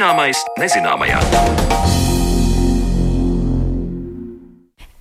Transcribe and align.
Zināmais 0.00 0.38
nezināmajā. 0.56 1.18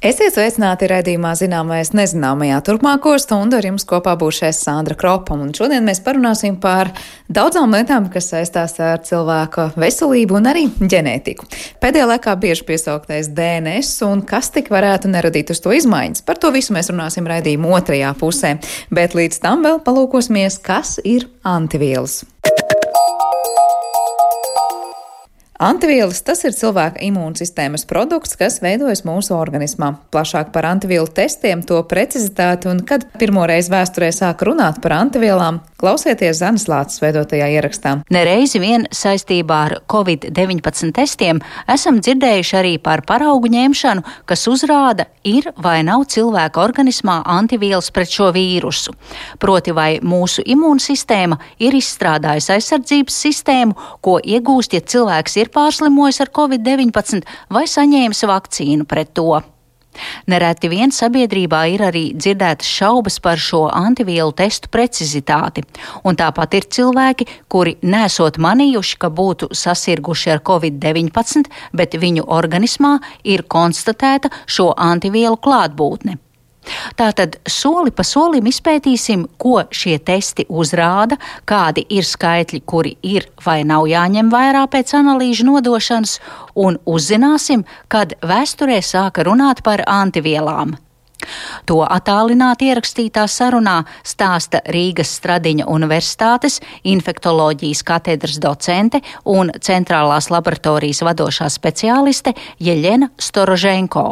Esiet 0.03 0.33
sveicināti 0.35 0.89
redzījumā 0.91 1.29
zināmais 1.39 1.93
nezināmajā 1.95 2.57
turpmāko 2.67 3.13
stundu 3.23 3.55
ar 3.55 3.63
jums 3.69 3.87
kopā 3.87 4.17
būšais 4.19 4.59
Sandra 4.59 4.97
Kropam, 4.99 5.45
un 5.45 5.53
šodien 5.55 5.87
mēs 5.87 6.03
parunāsim 6.03 6.57
par 6.59 6.91
daudzām 7.31 7.71
lietām, 7.77 8.09
kas 8.11 8.27
saistās 8.33 8.75
ar 8.83 8.99
cilvēka 9.07 9.69
veselību 9.79 10.35
un 10.35 10.49
arī 10.51 10.65
ģenētiku. 10.67 11.47
Pēdējā 11.79 12.09
laikā 12.09 12.33
bieži 12.43 12.67
piesauktais 12.67 13.31
DNS 13.37 13.93
un 14.09 14.25
kas 14.27 14.51
tik 14.51 14.67
varētu 14.67 15.13
neradīt 15.13 15.55
uz 15.55 15.63
to 15.63 15.71
izmaiņas. 15.79 16.25
Par 16.27 16.43
to 16.43 16.51
visu 16.51 16.75
mēs 16.75 16.91
runāsim 16.91 17.31
redzījuma 17.31 17.71
otrajā 17.79 18.11
pusē, 18.19 18.57
bet 18.91 19.15
līdz 19.15 19.39
tam 19.47 19.63
vēl 19.63 19.79
palūkosimies, 19.87 20.59
kas 20.59 20.97
ir 21.07 21.29
antivielas. 21.47 22.25
Antivielas 25.59 26.21
tas 26.23 26.39
ir 26.47 26.53
cilvēka 26.55 27.01
imūnsistēmas 27.03 27.81
produkts, 27.83 28.37
kas 28.39 28.61
veidojas 28.63 29.01
mūsu 29.03 29.33
organismā. 29.35 29.89
Plašāk 30.07 30.53
par 30.53 30.63
antivielu 30.69 31.09
testiem, 31.11 31.65
to 31.67 31.81
precizitāti 31.83 32.69
un 32.71 32.79
kad 32.87 33.03
pirmoreiz 33.19 33.67
vēsturē 33.67 34.07
sāk 34.15 34.45
runāt 34.47 34.79
par 34.79 34.95
antivielām, 34.95 35.59
klausieties 35.79 36.39
Zanas 36.39 36.69
Lācis 36.71 37.03
veidotajā 37.03 37.49
ierakstā. 37.57 37.97
Nereizi 38.07 38.61
vien 38.63 38.85
saistībā 38.87 39.57
ar 39.65 39.75
Covid-19 39.91 40.93
testiem 40.95 41.41
esam 41.67 41.99
dzirdējuši 41.99 42.55
arī 42.61 42.71
par 42.79 43.03
paraugu 43.03 43.51
ņemšanu, 43.51 44.05
kas 44.31 44.47
uzrāda, 44.47 45.09
ir 45.27 45.51
vai 45.59 45.81
nav 45.83 46.05
cilvēka 46.07 46.63
organismā 46.63 47.17
antivielas 47.35 47.91
pret 47.91 48.15
šo 48.15 48.29
vīrusu. 48.31 48.95
Proti, 49.43 49.75
vai 49.75 49.89
mūsu 49.99 50.47
imūnsistēma 50.55 51.35
ir 51.67 51.75
izstrādājusi 51.83 52.55
aizsardzības 52.55 53.21
sistēmu, 53.27 53.77
ko 53.99 54.21
iegūst, 54.23 54.79
ja 54.79 54.87
cilvēks 54.87 55.39
ir 55.43 55.48
ir 55.49 55.55
pārslimojis 55.55 56.21
ar 56.21 56.29
covid-19 56.29 57.25
vai 57.49 57.65
saņēmis 57.67 58.27
vakcīnu 58.29 58.85
pret 58.85 59.15
to. 59.17 59.41
Nereti 60.29 60.69
vien 60.69 60.93
sabiedrībā 60.93 61.63
ir 61.73 61.81
arī 61.87 62.03
dzirdētas 62.13 62.69
šaubas 62.69 63.17
par 63.19 63.41
šo 63.41 63.63
antivielu 63.73 64.31
testu 64.37 64.69
precizitāti, 64.69 65.65
un 66.05 66.15
tāpat 66.15 66.53
ir 66.59 66.69
cilvēki, 66.77 67.27
kuri 67.49 67.75
nesot 67.81 68.37
manījuši, 68.37 68.99
ka 69.01 69.09
būtu 69.09 69.49
sasirguši 69.49 70.35
ar 70.37 70.45
covid-19, 70.45 71.49
bet 71.73 71.97
viņu 71.97 72.29
organismā 72.29 72.99
ir 73.25 73.47
konstatēta 73.49 74.29
šo 74.45 74.71
antivielu 74.77 75.41
klātbūtne. 75.41 76.19
Tātad 76.99 77.37
soli 77.49 77.93
pa 77.95 78.03
solim 78.07 78.49
izpētīsim, 78.49 79.25
ko 79.41 79.63
šie 79.71 79.97
testi 80.05 80.45
uzrāda, 80.49 81.19
kādi 81.49 81.85
ir 81.89 82.07
skaitļi, 82.07 82.61
kuri 82.65 82.95
ir 83.03 83.29
vai 83.45 83.61
nav 83.67 83.87
jāņem 83.89 84.33
vērā 84.33 84.65
pēc 84.71 84.93
analīžu 84.99 85.47
nodošanas, 85.49 86.19
un 86.55 86.79
uzzināsim, 86.85 87.65
kad 87.87 88.17
vēsturē 88.25 88.81
sāka 88.85 89.25
runāt 89.27 89.63
par 89.65 89.83
antivielām. 89.87 90.77
To 91.67 91.81
attālināti 91.83 92.69
ierakstītā 92.71 93.25
sarunā 93.29 93.81
stāsta 94.07 94.61
Rīgas 94.71 95.11
Stradiņa 95.19 95.67
Universitātes 95.67 96.59
infektoloģijas 96.87 97.83
katedras 97.87 98.39
docente 98.39 99.03
un 99.25 99.51
centrālās 99.59 100.31
laboratorijas 100.31 101.03
vadošā 101.05 101.51
speciāliste 101.51 102.35
Jeļena 102.63 103.11
Storoženko. 103.19 104.07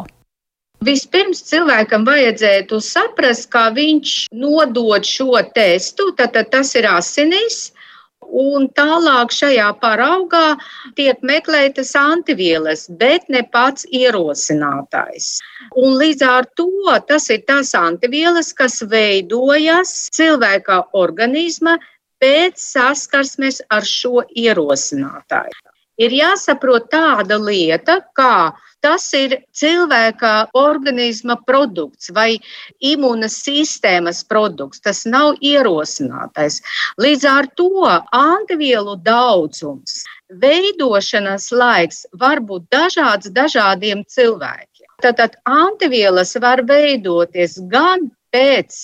Vispirms 0.86 1.42
cilvēkam 1.50 2.06
vajadzētu 2.06 2.78
saprast, 2.84 3.50
kā 3.50 3.68
viņš 3.74 4.28
nodod 4.38 5.08
šo 5.08 5.42
testu, 5.56 6.12
tad 6.18 6.38
tas 6.52 6.76
ir 6.78 6.86
asinīs. 6.92 7.72
Un 8.28 8.68
tālāk 8.76 9.32
šajā 9.32 9.68
paraugā 9.80 10.58
tiek 10.98 11.22
meklētas 11.24 11.94
antivielas, 11.96 12.86
bet 13.00 13.30
ne 13.32 13.42
pats 13.54 13.88
ierosinātājs. 13.88 15.38
Un 15.80 15.96
līdz 16.02 16.26
ar 16.28 16.50
to 16.60 16.68
tas 17.08 17.30
ir 17.32 17.46
tās 17.48 17.72
antivielas, 17.78 18.52
kas 18.54 18.82
veidojas 18.84 20.10
cilvēka 20.18 20.82
organisma 20.92 21.78
pēc 22.20 22.60
saskarsmes 22.60 23.62
ar 23.72 23.88
šo 23.88 24.26
ierosinātāju. 24.36 25.56
Ir 25.98 26.14
jāsaprot 26.14 26.92
tāda 26.92 27.40
lieta, 27.42 28.02
kā 28.14 28.52
Tas 28.86 29.06
ir 29.18 29.34
cilvēka 29.58 30.32
organisma 30.58 31.36
produkts 31.50 32.12
vai 32.14 32.38
imūnas 32.92 33.38
sistēmas 33.48 34.22
produkts. 34.30 34.84
Tas 34.86 35.06
nav 35.10 35.40
ierosinātais. 35.42 36.62
Līdz 37.02 37.26
ar 37.32 37.50
to 37.58 37.88
antivielu 38.14 38.96
daudzums, 39.02 40.04
veidošanas 40.44 41.50
laiks 41.52 42.06
var 42.22 42.44
būt 42.44 42.70
dažāds 42.74 43.34
dažādiem 43.34 44.06
cilvēkiem. 44.06 44.86
Tātad 45.02 45.36
antivielas 45.46 46.36
var 46.42 46.64
veidoties 46.70 47.58
gan 47.74 48.08
pēc 48.38 48.78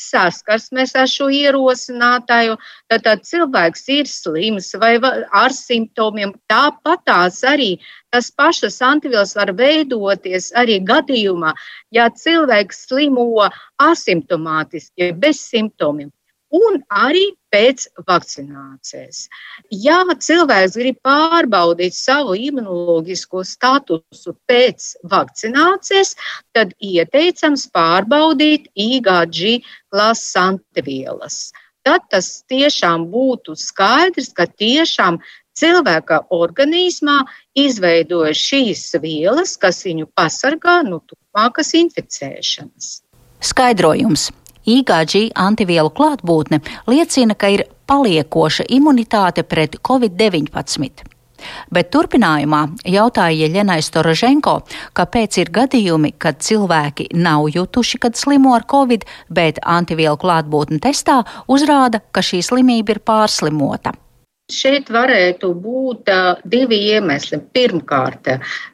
saskarsmes 0.00 0.94
ar 0.96 1.08
šo 1.12 1.28
ierosinātāju, 1.36 2.56
tad, 2.88 3.02
tad 3.06 3.24
cilvēks 3.28 3.88
ir 3.96 4.08
slims 4.08 4.70
vai 4.80 4.94
ar 5.42 5.56
simptomiem. 5.56 6.32
Tāpat 6.52 7.04
tās 7.08 7.42
arī 7.48 7.74
tas 8.12 8.30
pašas 8.32 8.80
antivielas 8.84 9.34
var 9.36 9.52
veidoties 9.56 10.50
arī 10.62 10.78
gadījumā, 10.92 11.52
ja 11.96 12.08
cilvēks 12.22 12.86
slimo 12.88 13.26
asimptomātiski, 13.90 15.12
bez 15.20 15.44
simptomiem 15.50 16.10
un 16.50 16.80
arī 16.90 17.30
pēc 17.54 17.86
vakcinācijas. 18.08 19.24
Ja 19.70 20.02
cilvēks 20.10 20.76
grib 20.78 21.00
pārbaudīt 21.06 21.96
savu 21.96 22.36
imunoloģisko 22.38 23.44
statusu 23.46 24.36
pēc 24.50 24.94
vakcinācijas, 25.10 26.14
tad 26.56 26.74
ieteicams 26.78 27.66
pārbaudīt 27.74 28.70
IgG 28.74 29.66
klases 29.90 30.36
antivielas. 30.40 31.50
Tad 31.86 32.04
tas 32.12 32.42
tiešām 32.52 33.06
būtu 33.12 33.54
skaidrs, 33.56 34.34
ka 34.36 34.44
tiešām 34.46 35.18
cilvēka 35.56 36.24
organismā 36.34 37.22
izveidojas 37.58 38.40
šīs 38.40 38.84
vielas, 39.02 39.56
kas 39.60 39.82
viņu 39.86 40.10
pasargā 40.16 40.80
no 40.86 41.00
turpmākas 41.00 41.72
inficēšanas. 41.80 43.00
Skaidrojums. 43.40 44.28
IgG 44.74 45.30
antivielu 45.34 45.90
klātbūtne 45.96 46.60
liecina, 46.90 47.34
ka 47.34 47.50
ir 47.54 47.66
paliekoša 47.90 48.68
imunitāte 48.70 49.42
pret 49.42 49.80
covid-19. 49.86 51.08
Bet 51.72 51.88
turpinājumā 51.94 52.60
jautāja 52.92 53.46
Jeļenai 53.46 53.80
Storoženko, 53.84 54.58
kāpēc 54.96 55.38
ir 55.40 55.52
gadījumi, 55.54 56.12
kad 56.20 56.42
cilvēki 56.44 57.08
nav 57.16 57.48
jutuši, 57.54 58.02
kad 58.02 58.20
slimo 58.20 58.52
ar 58.56 58.66
covid, 58.68 59.06
bet 59.32 59.62
antivielu 59.64 60.20
klātbūtne 60.20 60.82
testā 60.84 61.22
uzrāda, 61.48 62.02
ka 62.12 62.24
šī 62.24 62.44
slimība 62.44 62.96
ir 62.96 63.04
pārslimota. 63.06 63.96
Šeit 64.50 64.90
varētu 64.92 65.52
būt 65.62 66.10
divi 66.50 66.78
iemesli. 66.92 67.40
Pirmkārt, 67.54 68.28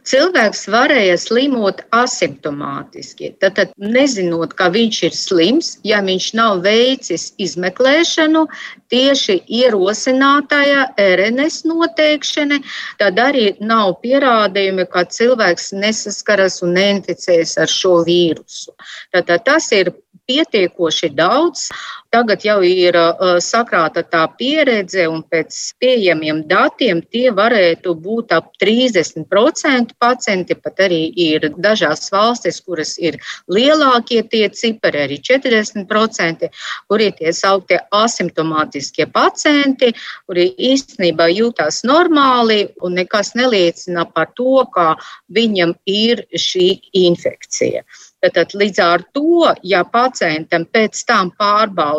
cilvēks 0.08 0.66
varēja 0.72 1.16
slimot 1.20 1.82
asimptomātiski. 1.96 3.32
Tad, 3.40 3.56
tad 3.58 3.74
nezinot, 3.76 4.54
ka 4.58 4.70
viņš 4.74 5.02
ir 5.08 5.16
slims, 5.16 5.72
ja 5.86 6.00
viņš 6.04 6.28
nav 6.38 6.62
veicis 6.66 7.28
izmeklēšanu, 7.42 8.46
tieši 8.92 9.40
ierosinātāja 9.60 10.86
RNS 11.02 11.64
noteikšana, 11.68 12.60
tad 13.00 13.20
arī 13.22 13.50
nav 13.60 13.98
pierādījumi, 14.04 14.88
ka 14.92 15.06
cilvēks 15.10 15.72
nesaskaras 15.76 16.62
un 16.66 16.76
neinficēs 16.78 17.56
ar 17.62 17.70
šo 17.70 18.00
vīrusu. 18.06 18.74
Tad, 19.12 19.28
tad 19.30 19.46
tas 19.46 19.70
ir 19.76 19.94
pietiekoši 20.26 21.12
daudz. 21.14 21.68
Tagad 22.16 22.44
jau 22.46 22.62
ir 22.64 22.96
uh, 22.96 23.34
sakrāta 23.44 24.00
tā 24.08 24.22
pieredze, 24.38 25.02
un 25.12 25.18
pēc 25.28 25.56
pieejamiem 25.82 26.38
datiem 26.48 27.02
tie 27.12 27.26
varētu 27.36 27.92
būt 28.00 28.32
ap 28.32 28.46
30% 28.62 29.92
pacienti. 30.00 30.56
Pat 30.56 30.80
arī 30.86 31.02
ir 31.26 31.44
dažās 31.60 32.08
valstis, 32.14 32.62
kuras 32.64 32.94
ir 32.96 33.18
lielākie 33.52 34.22
tie 34.32 34.48
cipari, 34.48 35.02
arī 35.04 35.20
40%, 35.28 36.48
kur 36.88 37.04
ir 37.04 37.12
tie 37.20 37.36
sauktie 37.36 37.82
asimptomātiskie 38.00 39.10
pacienti, 39.12 39.92
kuri 40.24 40.48
īstenībā 40.72 41.28
jūtās 41.34 41.84
normāli 41.84 42.62
un 42.80 42.96
nekas 42.96 43.34
neliecina 43.36 44.08
par 44.08 44.32
to, 44.40 44.64
ka 44.72 44.94
viņam 45.28 45.76
ir 45.84 46.24
šī 46.32 46.70
infekcija. 46.96 47.84
Tad 48.24 48.54
līdz 48.56 48.80
ar 48.82 49.02
to, 49.14 49.44
ja 49.62 49.82
pacientam 49.84 50.64
pēc 50.72 51.02
tam 51.06 51.30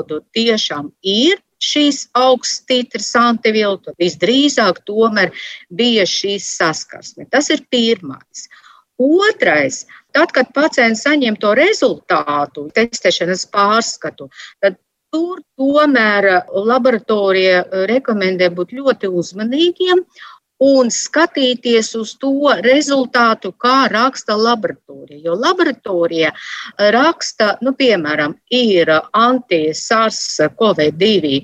pārbaudu 0.07 0.24
tiešām 0.33 0.92
ir 1.04 1.39
šīs 1.59 2.09
augstas 2.13 2.65
titras 2.68 3.15
antivielu, 3.15 3.80
tad 3.83 3.95
visdrīzāk 4.00 4.83
tomēr 4.86 5.31
bija 5.69 6.06
šīs 6.06 6.57
saskarsme. 6.57 7.27
Tas 7.31 7.50
ir 7.50 7.65
pirmais. 7.69 8.48
Otrais, 9.00 9.86
tad, 10.13 10.31
kad 10.31 10.54
pacients 10.54 11.04
saņem 11.04 11.38
to 11.38 11.54
rezultātu, 11.56 12.69
testēšanas 12.74 13.48
pārskatu, 13.51 14.30
tad 14.62 14.77
tur 15.12 15.42
tomēr 15.57 16.44
laboratorija 16.51 17.63
rekomendē 17.88 18.50
būt 18.50 18.74
ļoti 18.74 19.07
uzmanīgiem 19.07 20.04
un 20.63 20.88
skatīties 20.94 21.95
uz 22.00 22.15
to 22.21 22.54
rezultātu, 22.65 23.51
kā 23.62 23.88
raksta 23.92 24.36
laboratorija. 24.38 25.19
Jo 25.25 25.33
laboratorija 25.38 26.31
raksta, 26.94 27.57
nu, 27.62 27.74
piemēram, 27.77 28.36
ir 28.50 28.89
anti-SARS-CoV-2 29.13 31.42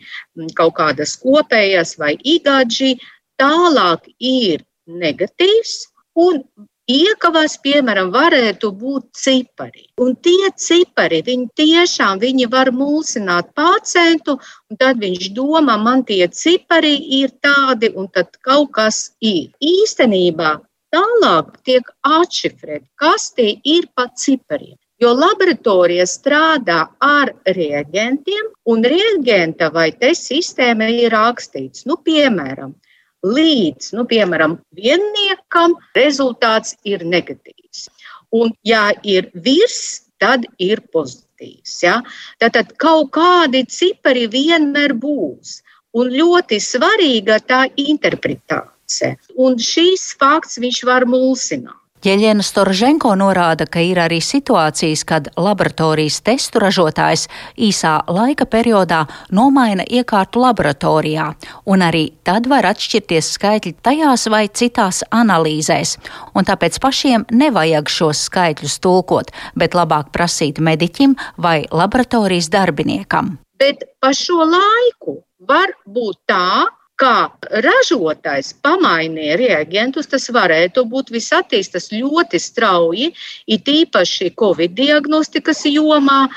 kaut 0.58 0.74
kādas 0.80 1.18
kopējas 1.22 1.98
vai 2.02 2.14
IgG, 2.18 2.98
tālāk 3.40 4.02
ir 4.20 4.64
negatīvs 4.88 5.88
un 6.20 6.44
Iekavās, 6.92 7.54
piemēram, 7.64 8.10
varētu 8.12 8.70
būt 8.76 9.06
cipari. 9.16 9.86
Un 10.04 10.18
tie 10.20 10.50
cipari, 10.60 11.22
viņi 11.24 11.48
tiešām 11.56 12.20
viņi 12.20 12.50
var 12.52 12.72
mulsināt 12.76 13.54
pacientu, 13.56 14.36
un 14.68 14.80
tad 14.82 15.00
viņš 15.00 15.30
domā, 15.38 15.78
man 15.80 16.04
tie 16.04 16.28
cipari 16.28 16.98
ir 17.22 17.32
tādi, 17.40 17.88
un 17.96 18.12
tad 18.12 18.36
kaut 18.44 18.74
kas 18.76 19.16
ir. 19.22 19.56
Īstenībā 19.64 20.60
tālāk 20.92 21.56
tiek 21.64 21.88
atšifrēt, 22.04 22.84
kas 23.00 23.32
tie 23.32 23.56
ir 23.64 23.88
pa 23.96 24.10
cipariem. 24.12 24.76
Jo 25.00 25.16
laboratorija 25.16 26.04
strādā 26.04 26.82
ar 27.00 27.32
reaģentiem, 27.48 28.52
un 28.68 28.84
reaģenta 28.84 29.72
vai 29.72 29.94
te 29.96 30.12
sistēma 30.16 30.92
ir 30.92 31.16
rakstīts, 31.16 31.88
nu, 31.88 31.96
piemēram, 32.04 32.76
līdz, 33.24 33.94
nu, 33.98 34.06
piemēram, 34.10 34.58
vienniekam 34.76 35.76
rezultāts 35.98 36.76
ir 36.88 37.06
negatīvs. 37.08 37.88
Un, 38.34 38.52
ja 38.66 38.90
ir 39.04 39.30
virs, 39.34 40.04
tad 40.22 40.48
ir 40.62 40.82
pozitīvs. 40.94 41.76
Ja? 41.86 42.00
Tātad 42.42 42.74
kaut 42.82 43.14
kādi 43.16 43.64
cipari 43.70 44.28
vienmēr 44.32 44.96
būs. 44.98 45.62
Un 45.94 46.10
ļoti 46.10 46.58
svarīga 46.64 47.38
tā 47.46 47.68
interpretācija. 47.78 49.14
Un 49.38 49.60
šīs 49.62 50.10
fakts 50.18 50.58
viņš 50.64 50.84
var 50.90 51.06
mulsināt. 51.06 51.83
Ķeļiena 52.04 52.44
Storženko 52.44 53.14
norāda, 53.16 53.64
ka 53.64 53.80
ir 53.80 53.96
arī 54.04 54.18
situācijas, 54.20 55.06
kad 55.08 55.30
laboratorijas 55.40 56.18
testu 56.28 56.60
ražotājs 56.60 57.30
īsā 57.56 57.94
laika 58.12 58.44
periodā 58.44 59.06
nomaina 59.32 59.86
iekārtu 59.88 60.44
laboratorijā, 60.44 61.30
un 61.64 61.86
arī 61.88 62.10
tad 62.28 62.50
var 62.52 62.68
atšķirties 62.74 63.32
skaitļi 63.38 63.74
tajās 63.88 64.28
vai 64.34 64.50
citās 64.52 65.00
analīzēs, 65.16 65.96
un 66.36 66.44
tāpēc 66.52 66.82
pašiem 66.84 67.24
nevajag 67.32 67.96
šos 67.96 68.28
skaitļus 68.28 68.78
tulkot, 68.84 69.32
bet 69.56 69.72
labāk 69.72 70.12
prasīt 70.12 70.60
mediķim 70.60 71.16
vai 71.40 71.62
laboratorijas 71.72 72.52
darbiniekam. 72.52 73.38
Bet 73.64 73.88
pa 74.04 74.12
šo 74.12 74.44
laiku 74.44 75.22
var 75.48 75.72
būt 75.88 76.20
tā, 76.28 76.68
kā 77.02 77.30
ražotājs 77.66 78.54
pamainīja 78.66 79.38
reagentus, 79.42 80.10
tas 80.12 80.30
varētu 80.34 80.86
būt 80.90 81.12
viss 81.16 81.34
attīstas 81.36 81.92
ļoti 81.94 82.40
strauji, 82.40 83.12
it 83.48 83.70
īpaši 83.70 84.34
Covid 84.40 84.76
diagnostikas 84.78 85.66
jomā. 85.70 86.28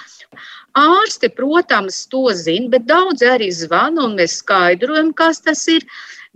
Ārsti, 0.77 1.31
protams, 1.33 2.03
to 2.13 2.29
zina, 2.37 2.69
bet 2.75 2.85
daudz 2.89 3.25
arī 3.25 3.49
zvana 3.53 4.05
un 4.05 4.17
mēs 4.19 4.41
skaidrojam, 4.43 5.15
kas 5.17 5.41
tas 5.41 5.63
ir. 5.73 5.87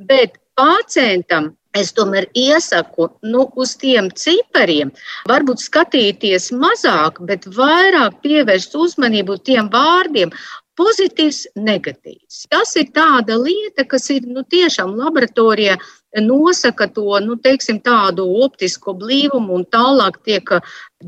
Bet 0.00 0.38
pacientam 0.56 1.52
Es 1.78 1.92
tomēr 1.94 2.24
iesaku 2.34 3.04
nu, 3.32 3.44
uz 3.62 3.76
tiem 3.78 4.08
cipariem, 4.22 4.88
varbūt 5.30 5.62
skatīties 5.62 6.48
mazāk, 6.50 7.20
bet 7.28 7.46
vairāk 7.58 8.16
pievērst 8.24 8.74
uzmanību 8.74 9.36
tiem 9.46 9.68
vārdiem, 9.70 10.34
pozitīvs, 10.80 11.44
negatīvs. 11.60 12.44
Tas 12.52 12.72
ir 12.80 12.88
tāda 12.96 13.36
lieta, 13.36 13.84
kas 13.88 14.08
ir 14.14 14.28
nu, 14.28 14.44
tiešām 14.48 14.96
laboratorijā 14.96 15.76
nosaka 16.18 16.88
to 16.90 17.18
nu, 17.22 17.36
teiksim, 17.36 17.78
tādu 17.80 18.24
optisko 18.44 18.94
blīvumu, 18.98 19.60
un 19.60 19.64
tālāk 19.70 20.18
tiek 20.26 20.50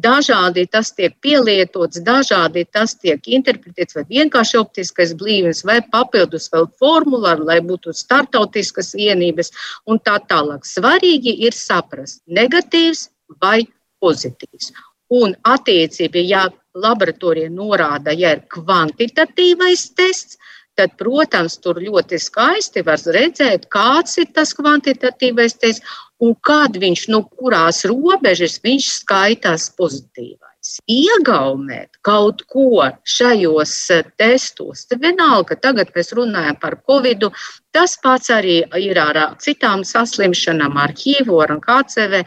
dažādi 0.04 0.66
tas 0.70 0.92
tiek 0.94 1.16
pielietots, 1.20 2.02
dažādi 2.06 2.64
tas 2.70 2.94
tiek 2.94 3.18
interpretēts, 3.26 3.96
vai 3.96 4.04
vienkārši 4.08 4.60
optiskais 4.60 5.16
blīvums, 5.18 5.64
vai 5.66 5.80
papildus 5.82 6.48
vēl 6.52 6.68
formulāri, 6.78 7.48
lai 7.50 7.58
būtu 7.66 7.94
startautiskas 7.96 8.94
vienības 8.94 9.50
un 9.86 9.98
tā 9.98 10.20
tālāk. 10.28 10.62
Svarīgi 10.68 11.34
ir 11.48 11.56
saprast, 11.56 12.22
negatīvs 12.28 13.08
vai 13.42 13.64
pozitīvs. 14.02 14.72
Un 15.12 15.34
attiecība, 15.44 16.22
ja 16.24 16.46
laboratorija 16.74 17.50
norāda, 17.52 18.14
ja 18.16 18.32
ir 18.36 18.44
kvantitatīvais 18.52 19.90
tests, 19.98 20.38
tad, 20.78 20.94
protams, 21.00 21.58
tur 21.60 21.82
ļoti 21.84 22.16
skaisti 22.22 22.84
var 22.86 23.02
redzēt, 23.16 23.68
kāds 23.72 24.16
ir 24.22 24.30
tas 24.32 24.54
kvantitatīvais 24.56 25.58
tests 25.60 26.00
un 26.22 26.32
kad 26.48 26.78
viņš, 26.80 27.08
nu, 27.12 27.24
kurās 27.36 27.84
robežas 27.90 28.56
viņš 28.64 28.88
skaitās 29.02 29.68
pozitīvais 29.76 30.51
iegaumēt 30.90 31.98
kaut 32.06 32.42
ko 32.50 32.86
šajos 33.04 33.74
eh, 33.94 34.04
testos, 34.20 34.84
tad 34.90 35.02
vienalga, 35.02 35.56
tagad 35.58 35.90
mēs 35.96 36.12
runājam 36.16 36.58
par 36.62 36.76
covid, 36.88 37.26
tas 37.74 37.96
pats 38.02 38.30
arī 38.30 38.60
ir 38.78 39.00
ar 39.02 39.20
citām 39.42 39.82
saslimšanām, 39.86 40.76
ar 40.78 40.94
HIV, 40.98 41.32
ar 41.46 41.56
KCV, 41.64 42.22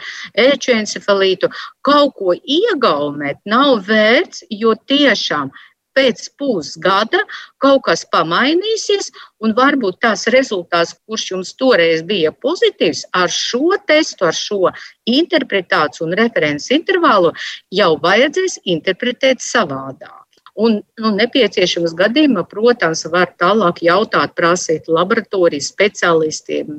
ečencefalītu. 0.47 1.51
Kaut 1.85 2.15
ko 2.19 2.35
iegaumēt 2.35 3.39
nav 3.45 3.85
vērts, 3.87 4.43
jo 4.49 4.75
tiešām 4.89 5.53
pēc 5.95 6.27
pusgada 6.39 7.21
kaut 7.63 7.85
kas 7.87 8.05
pamainīsies, 8.11 9.11
un 9.43 9.55
varbūt 9.57 10.01
tās 10.05 10.27
rezultāts, 10.35 10.95
kurš 11.07 11.31
jums 11.31 11.53
toreiz 11.59 12.03
bija 12.05 12.33
pozitīvs, 12.45 13.05
ar 13.15 13.31
šo 13.31 13.77
testu, 13.87 14.27
ar 14.27 14.35
šo 14.35 14.73
interpretāciju 15.09 16.09
un 16.09 16.17
referents 16.19 16.69
intervālu 16.75 17.33
jau 17.73 17.95
vajadzēs 18.03 18.61
interpretēt 18.75 19.43
savādāk. 19.43 20.21
Un 20.55 20.77
nu, 21.03 21.09
nepieciešams 21.11 21.93
gadījumā, 21.99 22.45
protams, 22.47 23.03
var 23.11 23.33
tālāk 23.41 23.81
jautāt, 23.83 24.37
prasīt 24.39 24.87
laboratorijas 24.87 25.67
speciālistiem, 25.73 26.77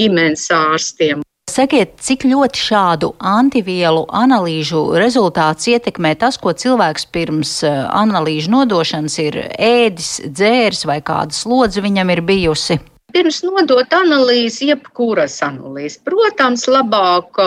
ģimenes 0.00 0.46
ārstiem, 0.56 1.20
Sakiet, 1.48 1.94
cik 2.04 2.26
ļoti 2.28 2.60
šādu 2.60 3.08
antivielu 3.24 4.02
analīžu 4.12 4.82
rezultāts 5.00 5.70
ietekmē 5.72 6.12
tas, 6.20 6.36
ko 6.36 6.52
cilvēks 6.52 7.08
pirms 7.14 7.52
eh, 7.64 7.78
analīžu 7.88 8.52
nodošanas 8.52 9.16
ir 9.24 9.40
ēdis, 9.56 10.10
dzēris 10.28 10.84
vai 10.90 11.00
kāda 11.00 11.32
slodze 11.32 11.80
viņam 11.84 12.12
ir 12.12 12.24
bijusi? 12.28 12.76
Pirms 13.08 13.38
nodot 13.40 13.94
analīzi, 13.96 14.66
jebkuras 14.68 15.38
analīzes, 15.46 15.94
protams, 16.04 16.66
labāk 16.68 17.38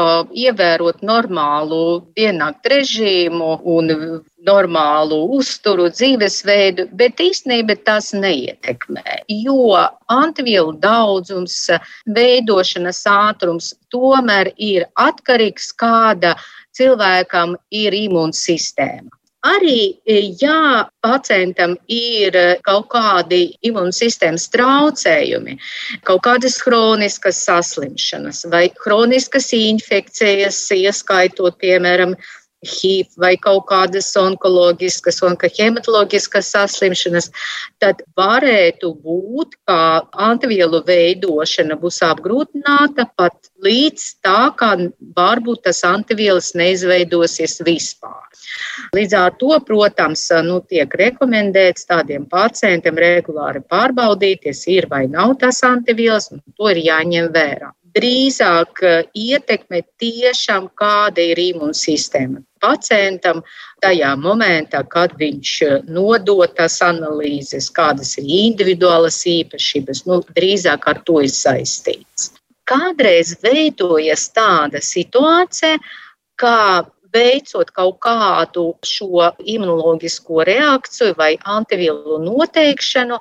ievērot 0.43 1.03
normālu 1.05 1.81
diennakti 2.17 2.71
režīmu 2.73 3.49
un 3.75 3.91
normālu 4.49 5.19
uzturu, 5.37 5.85
dzīvesveidu, 5.93 6.87
bet 7.03 7.21
īstenībā 7.27 7.77
tas 7.85 8.09
neietekmē. 8.17 9.19
Jo 9.43 9.77
antivielu 10.17 10.73
daudzums, 10.81 11.59
veidošanas 12.17 13.05
ātrums 13.13 13.71
tomēr 13.93 14.49
ir 14.57 14.89
atkarīgs 15.05 15.69
kāda 15.77 16.33
cilvēkam 16.73 17.53
ir 17.69 18.01
imūnsistēma. 18.01 19.13
Arī, 19.41 19.97
ja 20.37 20.85
pacientam 21.01 21.71
ir 21.89 22.35
kaut 22.61 22.91
kādi 22.93 23.55
imūnsistēmas 23.65 24.45
traucējumi, 24.53 25.55
kaut 26.05 26.21
kādas 26.27 26.59
chroniskas 26.61 27.39
saslimšanas 27.47 28.43
vai 28.53 28.67
chroniskas 28.83 29.49
infekcijas, 29.57 30.61
ieskaitot, 30.77 31.57
piemēram, 31.57 32.13
HIV 32.61 33.17
vai 33.17 33.31
kaut 33.41 33.65
kādas 33.69 34.11
onkoloģiskas 34.19 35.21
un 35.25 35.37
hematoloģiskas 35.41 36.51
saslimšanas, 36.53 37.31
tad 37.81 38.03
varētu 38.17 38.91
būt, 39.01 39.57
ka 39.65 39.77
antivielu 40.29 40.83
veidošana 40.85 41.77
būs 41.81 42.01
apgrūtināta 42.05 43.07
pat 43.17 43.49
līdz 43.65 44.05
tā, 44.21 44.53
ka 44.57 44.75
varbūt 45.17 45.63
tas 45.65 45.81
antivielas 45.87 46.53
neizveidosies 46.53 47.61
vispār. 47.65 48.29
Līdz 48.93 49.17
ar 49.17 49.35
to, 49.41 49.57
protams, 49.65 50.27
nu, 50.45 50.61
tiek 50.69 50.93
rekomendēts 51.01 51.89
tādiem 51.89 52.29
pacientiem 52.29 52.97
regulāri 52.97 53.65
pārbaudīties, 53.73 54.67
ir 54.69 54.89
vai 54.91 55.07
nav 55.09 55.37
tas 55.41 55.63
antivielas, 55.65 56.29
un 56.31 56.45
to 56.53 56.69
ir 56.69 56.85
jāņem 56.85 57.33
vērā 57.33 57.73
drīzāk 57.95 58.83
eh, 58.83 59.03
ietekmē 59.15 59.81
tiešām 60.01 60.69
kāda 60.79 61.23
ir 61.33 61.41
imūnsistēma 61.51 62.41
pacientam 62.61 63.41
tajā 63.81 64.11
momentā, 64.21 64.83
kad 64.87 65.15
viņš 65.19 65.53
eh, 65.65 65.77
nodod 65.89 66.53
tās 66.57 66.79
analīzes, 66.85 67.71
kādas 67.73 68.17
ir 68.21 68.29
individuālas 68.41 69.21
īpašības, 69.29 70.05
nu, 70.09 70.21
drīzāk 70.37 70.87
ar 70.93 71.01
to 71.07 71.19
ir 71.25 71.33
saistīts. 71.33 72.31
Kādreiz 72.69 73.35
veidojas 73.43 74.29
tāda 74.35 74.79
situācija, 74.85 75.79
ka 76.39 76.55
veicot 77.13 77.71
kaut 77.75 77.99
kādu 78.03 78.71
šo 78.85 79.31
imunoloģisko 79.39 80.43
reakciju 80.47 81.15
vai 81.19 81.35
antivielu 81.43 82.19
noteikšanu, 82.25 83.19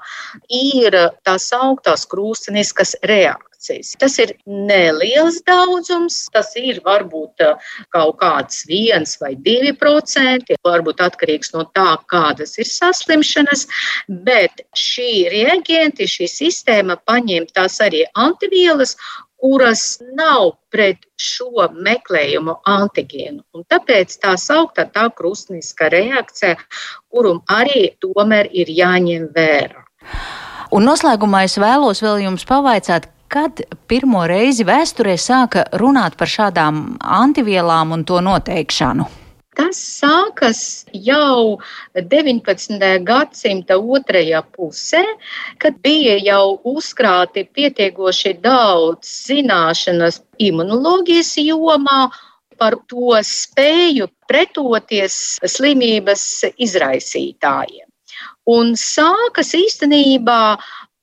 ir 0.61 0.97
tās 1.27 1.51
augtās 1.57 2.07
krūstiniskas 2.11 2.97
reakcijas. 3.07 3.95
Tas 4.01 4.17
ir 4.23 4.35
neliels 4.47 5.41
daudzums, 5.47 6.23
tas 6.35 6.53
ir 6.57 6.81
varbūt 6.87 7.45
uh, 7.45 7.73
kaut 7.95 8.19
kāds 8.23 8.65
viens 8.71 9.17
vai 9.21 9.35
divi 9.37 9.75
procenti, 9.77 10.59
varbūt 10.67 11.03
atkarīgs 11.05 11.53
no 11.57 11.67
tā, 11.77 11.97
kādas 12.11 12.57
ir 12.59 12.69
saslimšanas, 12.71 13.67
bet 14.27 14.65
šī 14.77 15.11
reaģenti, 15.35 16.09
šī 16.09 16.31
sistēma 16.31 16.97
paņem 17.05 17.51
tās 17.55 17.81
arī 17.85 18.07
antivielas 18.15 18.97
kuras 19.41 19.99
nav 20.17 20.53
pret 20.73 21.07
šo 21.17 21.69
meklējumu 21.73 22.59
antigēnu. 22.69 23.43
Un 23.57 23.65
tāpēc 23.71 24.17
tā 24.23 24.35
sauktā 24.41 24.87
tā 24.93 25.09
krustniska 25.17 25.91
reakcija, 25.93 26.57
kuru 27.11 27.39
arī 27.51 27.91
tomēr 28.03 28.51
ir 28.53 28.73
jāņem 28.77 29.31
vērā. 29.37 29.87
Un 30.71 30.87
noslēgumā 30.87 31.45
es 31.49 31.57
vēlos 31.59 32.03
vēl 32.05 32.27
jums 32.29 32.47
pavaicāt, 32.47 33.09
kad 33.31 33.63
pirmo 33.91 34.25
reizi 34.27 34.67
vēsturē 34.67 35.17
sāka 35.19 35.65
runāt 35.79 36.19
par 36.19 36.31
šādām 36.31 36.85
antivielām 37.01 37.97
un 37.97 38.05
to 38.07 38.21
noteikšanu? 38.23 39.20
Tas 39.61 39.76
sākas 40.00 40.61
jau 41.05 41.59
19. 41.93 42.81
gadsimta 43.05 43.76
otrajā 43.76 44.40
pusē, 44.57 45.02
kad 45.61 45.76
bija 45.85 46.14
jau 46.25 46.55
uzkrāti 46.73 47.45
pietiekoši 47.45 48.33
daudz 48.40 49.11
zināšanas 49.29 50.23
imunoloģijas 50.49 51.35
jomā 51.45 51.99
par 52.57 52.79
to 52.88 53.21
spēju 53.21 54.09
pretoties 54.33 55.21
slimības 55.45 56.25
izraisītājiem. 56.57 57.85
Un 58.49 58.73
sākas 58.81 59.52
īstenībā 59.61 60.43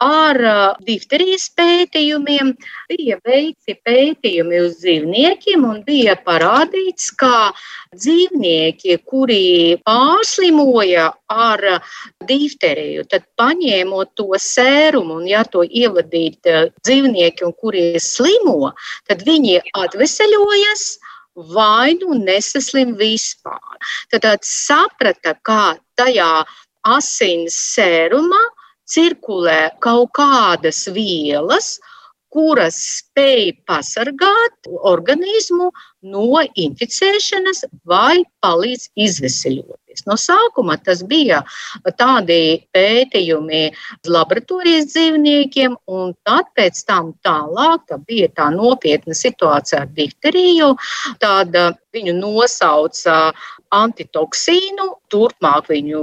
ar 0.04 0.38
difterijas 0.86 1.48
pētījumiem. 1.58 2.54
Bija 2.92 3.18
veikti 3.26 3.76
pētījumi 3.86 4.62
uz 4.66 4.78
dzīvniekiem 4.82 5.66
un 5.66 5.82
bija 5.88 6.18
parādīts, 6.26 7.10
ka 7.18 7.52
dzīvnieki, 7.96 9.00
kuri 9.08 9.78
pārslimoja 9.88 11.10
ar 11.34 11.64
difteriju, 12.30 13.08
tad 13.10 13.26
paņēmot 13.40 14.14
to 14.20 14.30
sērumu 14.38 15.22
un 15.22 15.28
ja 15.30 15.44
to 15.44 15.66
ievadīt 15.66 16.46
dzīvnieki, 16.84 17.52
kuri 17.58 17.98
slimo, 18.02 18.74
tad 19.10 19.26
viņi 19.26 19.62
atveseļojas 19.74 20.88
vai 21.54 21.94
nu 22.02 22.18
nesaslim 22.18 22.96
vispār. 22.98 23.78
Tad, 24.14 24.26
saprata, 24.46 25.36
kā 25.46 25.78
tajā 25.98 26.46
asins 26.88 27.58
sērumā 27.76 28.42
cirkulē 28.88 29.60
kaut 29.84 30.12
kādas 30.18 30.86
vielas, 30.96 31.78
kuras 32.34 32.76
spēj 33.00 33.54
pasargāt 33.66 34.68
organismu 34.68 35.70
no 36.12 36.42
inficēšanas 36.44 37.64
vai 37.88 38.22
palīdz 38.44 38.90
izveseļoties. 39.08 40.04
No 40.06 40.18
sākuma 40.22 40.78
tas 40.84 41.02
bija 41.08 41.40
tādi 41.98 42.40
pētījumi 42.76 43.64
laboratorijas 44.06 44.92
dzīvniekiem, 44.92 45.80
un 45.88 46.14
tad 46.28 46.52
pēc 46.58 46.84
tam 46.86 47.14
tālāk 47.26 47.88
tā 47.90 47.98
bija 48.06 48.30
tā 48.36 48.52
nopietna 48.54 49.18
situācija 49.18 49.86
ar 49.86 49.94
difteriju. 49.98 50.74
Tad 51.24 51.56
viņu 51.96 52.14
nosauca 52.20 53.18
antitoksīnu, 53.76 54.86
turpmāk 55.12 55.68
viņu 55.72 56.02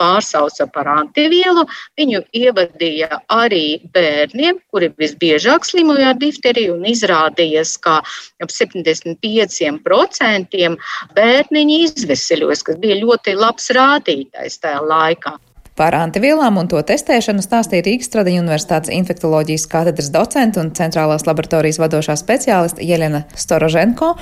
pārsauca 0.00 0.66
par 0.72 0.86
antivielu. 0.92 1.64
Viņu 1.98 2.20
ievadīja 2.36 3.20
arī 3.32 3.80
bērniem, 3.94 4.58
kuri 4.72 4.88
visbiežāk 4.98 5.64
slimoja 5.68 6.08
ar 6.12 6.18
difteriju, 6.20 6.74
un 6.76 6.84
izrādījās, 6.92 7.76
ka 7.80 7.94
ap 8.02 8.50
75% 8.52 10.76
bērniņi 11.16 11.76
izveseļojas, 11.88 12.62
kas 12.66 12.76
bija 12.82 12.96
ļoti 13.02 13.30
labs 13.36 13.66
rādītājs 13.76 14.60
tajā 14.62 14.80
laikā. 14.84 15.32
Par 15.76 15.92
antivielām 15.92 16.56
un 16.56 16.70
to 16.72 16.80
testēšanu 16.88 17.42
stāstīja 17.44 17.84
Rīgas 17.84 18.08
Tradiņu 18.14 18.40
Universitātes 18.40 18.92
infektoloģijas 18.96 19.66
katedras 19.68 20.08
docenta 20.14 20.62
un 20.62 20.70
centrālās 20.76 21.26
laboratorijas 21.28 21.80
vadošā 21.82 22.16
speciāliste 22.16 22.86
Jelena 22.86 23.26
Storoženko, 23.36 24.14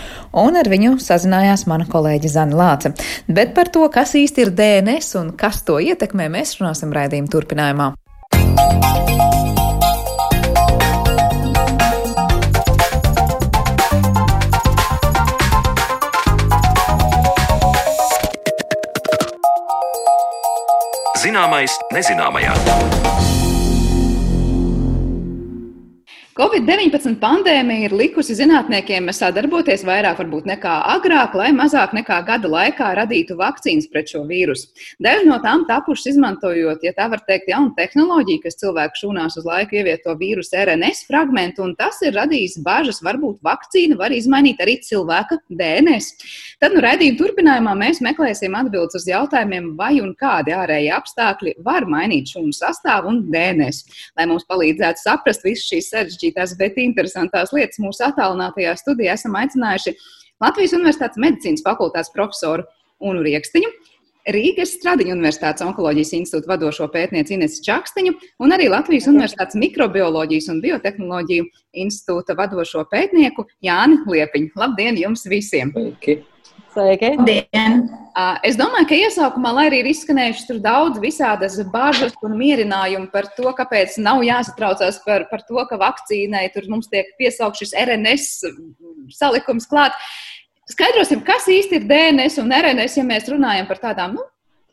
un 0.42 0.58
ar 0.58 0.70
viņu 0.73 0.96
sazinājās 1.04 1.68
mana 1.70 1.87
kolēģe 1.87 2.32
Zana 2.34 2.58
Lāce. 2.58 2.90
Bet 3.30 3.54
par 3.54 3.70
to, 3.70 3.87
kas 3.87 4.16
īsti 4.18 4.49
ir 4.49 4.54
DNS 4.58 5.14
un 5.23 5.30
kas 5.38 5.62
to 5.62 5.78
ietekmē, 5.78 6.26
mēs 6.34 6.58
runāsim 6.58 6.90
raidījuma 6.94 7.30
turpinājumā. 7.30 7.92
Zināmais 21.24 21.72
nezināmajā. 21.88 23.03
Covid-19 26.34 27.20
pandēmija 27.22 27.86
ir 27.86 27.92
likusi 27.94 28.34
zinātniekiem 28.34 29.06
sadarboties 29.14 29.84
vairāk 29.86 30.16
varbūt 30.18 30.48
nekā 30.50 30.72
agrāk, 30.90 31.36
lai 31.38 31.52
mazāk 31.54 31.92
nekā 31.94 32.16
gada 32.26 32.48
laikā 32.50 32.88
radītu 32.98 33.36
vakcīnas 33.38 33.86
pret 33.92 34.10
šo 34.10 34.24
vīrusu. 34.26 34.66
Daļa 35.06 35.28
no 35.28 35.36
tām 35.44 35.62
tapušas 35.68 36.08
izmantojot, 36.10 36.82
ja 36.82 36.90
tā 36.96 37.06
var 37.12 37.22
teikt, 37.28 37.52
jaunu 37.52 37.70
tehnoloģiju, 37.76 38.40
kas 38.42 38.58
cilvēku 38.58 38.98
šūnās 38.98 39.38
uz 39.38 39.46
laiku 39.46 39.78
ievieto 39.78 40.16
vīrusu 40.18 40.58
RNS 40.58 41.04
fragmentu, 41.06 41.62
un 41.68 41.76
tas 41.78 42.00
ir 42.02 42.18
radījis 42.18 42.58
bažas, 42.66 42.98
varbūt 43.06 43.38
vakcīna 43.46 43.94
var 44.02 44.10
izmainīt 44.18 44.58
arī 44.66 44.80
cilvēka 44.82 45.38
DNS. 45.46 46.26
Tad, 46.58 46.74
nu, 46.74 46.82
raidījuma 46.82 47.20
turpinājumā 47.22 47.76
mēs 47.78 48.02
meklēsim 48.02 48.58
atbildes 48.58 48.98
uz 48.98 49.06
jautājumiem, 49.12 49.70
vai 49.78 49.92
un 50.02 50.10
kādi 50.18 50.58
ārēji 50.58 50.90
apstākļi 50.98 51.54
var 51.62 51.86
mainīt 51.86 52.34
šūnu 52.34 52.58
sastāvu 52.58 53.14
un 53.14 53.22
DNS. 53.30 54.02
Lai 54.18 54.26
mums 54.26 54.50
palīdzētu 54.50 55.06
saprast 55.06 55.46
visu 55.46 55.70
šīs 55.70 55.94
sarežģītās 55.94 56.23
sarežģītās, 56.24 56.56
bet 56.58 56.78
interesantās 56.78 57.52
lietas 57.52 57.78
mūsu 57.78 58.04
attālinātajā 58.08 58.74
studijā 58.76 59.14
esam 59.14 59.34
aicinājuši 59.36 59.94
Latvijas 60.40 60.74
Universitātes 60.74 61.18
medicīnas 61.18 61.64
fakultātes 61.64 62.12
profesoru 62.12 62.64
Unu 63.00 63.22
Riekstiņu. 63.22 63.68
Rīgas 64.24 64.78
Stradiņu 64.78 65.12
Universitātes 65.12 65.60
onkoloģijas 65.66 66.14
institūta 66.16 66.48
vadošo 66.48 66.88
pētnieci 66.88 67.36
Ines 67.36 67.60
Čakstiņu 67.60 68.14
un 68.40 68.56
arī 68.56 68.70
Latvijas 68.72 69.10
Universitātes 69.10 69.58
mikrobioloģijas 69.60 70.48
un 70.48 70.62
biotehnoloģiju 70.64 71.50
institūta 71.84 72.36
vadošo 72.38 72.86
pētnieku 72.88 73.44
Jāni 73.60 74.00
Liepiņu. 74.08 74.54
Labdien 74.56 74.96
jums 74.96 75.28
visiem! 75.28 75.76
Sveiki. 75.76 76.22
Sveiki! 76.74 77.12
Dien. 77.22 77.84
Es 78.42 78.56
domāju, 78.58 78.88
ka 78.90 78.96
iesākumā, 78.98 79.52
lai 79.54 79.64
arī 79.68 79.78
ir 79.84 79.88
izskanējušas 79.92 80.46
tur 80.48 80.58
daudz 80.62 80.98
visādas 81.02 81.54
bažas 81.70 82.16
un 82.26 82.34
mierinājumu 82.38 83.12
par 83.12 83.28
to, 83.36 83.46
kāpēc 83.54 83.94
nav 84.02 84.24
jāsatraucās 84.26 84.98
par, 85.04 85.28
par 85.30 85.44
to, 85.46 85.60
ka 85.70 85.78
vakcīnai 85.78 86.48
tur 86.54 86.66
mums 86.72 86.90
tiek 86.90 87.12
piesaukt 87.20 87.60
šis 87.62 87.76
RNS 87.78 88.26
salikums 89.14 89.68
klāt. 89.70 89.94
Skaidrosim, 90.70 91.22
kas 91.26 91.46
īsti 91.50 91.78
ir 91.78 91.86
DNS 91.86 92.40
un 92.42 92.50
RNS, 92.58 92.98
ja 92.98 93.06
mēs 93.06 93.30
runājam 93.30 93.68
par 93.70 93.82
tādām 93.82 94.16
nu, 94.18 94.26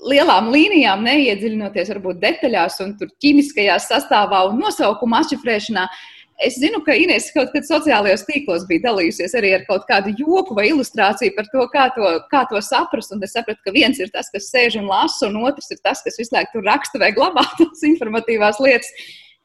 lielām 0.09 0.49
līnijām, 0.53 1.05
neiedziļinoties 1.05 1.93
varbūt 1.93 2.23
detaļās 2.23 2.79
un 2.81 2.95
ķīmiskajā 2.97 3.77
sastāvā 3.85 4.47
un 4.49 4.57
nosaukuma 4.63 5.21
atšifrēšanā. 5.21 5.85
Uh, 5.85 6.20
Es 6.41 6.55
zinu, 6.57 6.79
ka 6.81 6.95
Inês 6.97 7.27
kaut 7.35 7.51
kad 7.53 7.65
sociālajos 7.67 8.23
tīklos 8.25 8.63
bija 8.69 8.87
dalījusies 8.87 9.35
arī 9.37 9.51
ar 9.59 9.65
kaut 9.67 9.83
kādu 9.89 10.13
joku 10.17 10.55
vai 10.57 10.67
ilustrāciju 10.71 11.35
par 11.35 11.49
to, 11.51 11.65
kā 11.73 11.83
to, 11.93 12.13
kā 12.31 12.41
to 12.49 12.61
saprast. 12.65 13.13
Un 13.13 13.21
es 13.25 13.35
sapratu, 13.37 13.61
ka 13.65 13.73
viens 13.75 13.99
ir 14.01 14.09
tas, 14.13 14.31
kas 14.33 14.49
sēž 14.49 14.79
un 14.81 14.89
lasa, 14.89 15.27
un 15.29 15.37
otrs 15.45 15.69
ir 15.69 15.81
tas, 15.85 16.01
kas 16.01 16.17
visu 16.17 16.33
laiku 16.33 16.57
tur 16.57 16.65
raksta 16.65 17.01
vai 17.01 17.11
glabā 17.13 17.45
tās 17.59 17.85
informatīvās 17.91 18.61
lietas. 18.63 18.89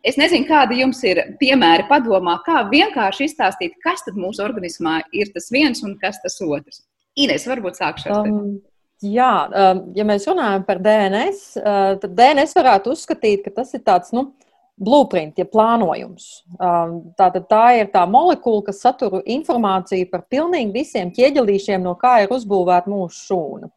Es 0.06 0.16
nezinu, 0.20 0.46
kādi 0.48 0.80
jums 0.80 1.02
ir 1.04 1.20
piemēri 1.40 1.88
padomā, 1.90 2.38
kā 2.46 2.62
vienkārši 2.70 3.26
izstāstīt, 3.26 3.76
kas 3.84 4.06
tad 4.06 4.16
mūsu 4.20 4.44
organismā 4.44 5.00
ir 5.12 5.32
tas 5.34 5.50
viens 5.52 5.82
un 5.84 5.96
kas 6.00 6.22
tas 6.22 6.38
otrs. 6.44 6.84
Inês, 7.18 7.44
varbūt 7.48 7.80
sākšu 7.80 8.08
ar 8.08 8.24
tevi. 8.24 8.40
Um. 8.40 8.56
Jā, 9.04 9.32
um, 9.52 9.80
ja 9.92 10.06
mēs 10.08 10.24
runājam 10.24 10.62
par 10.64 10.78
DNS, 10.80 11.40
uh, 11.60 11.96
tad 12.00 12.14
DNS 12.16 12.54
varētu 12.56 12.94
uzskatīt, 12.94 13.42
ka 13.44 13.52
tas 13.58 13.74
ir 13.76 13.82
tāds 13.84 14.14
nu, 14.16 14.30
blueprint, 14.76 15.38
ja 15.40 15.46
plānojums. 15.48 16.28
Um, 16.60 16.98
tātad 17.16 17.48
tā 17.50 17.64
ir 17.80 17.90
tā 17.94 18.04
molekula, 18.10 18.66
kas 18.68 18.82
satur 18.84 19.22
informāciju 19.22 20.10
par 20.10 20.26
pilnīgi 20.30 20.74
visiem 20.74 21.12
ķieģelīšiem, 21.16 21.82
no 21.82 21.96
kā 22.00 22.18
ir 22.24 22.34
uzbūvēta 22.36 22.92
mūsu 22.92 23.22
šūna. 23.30 23.70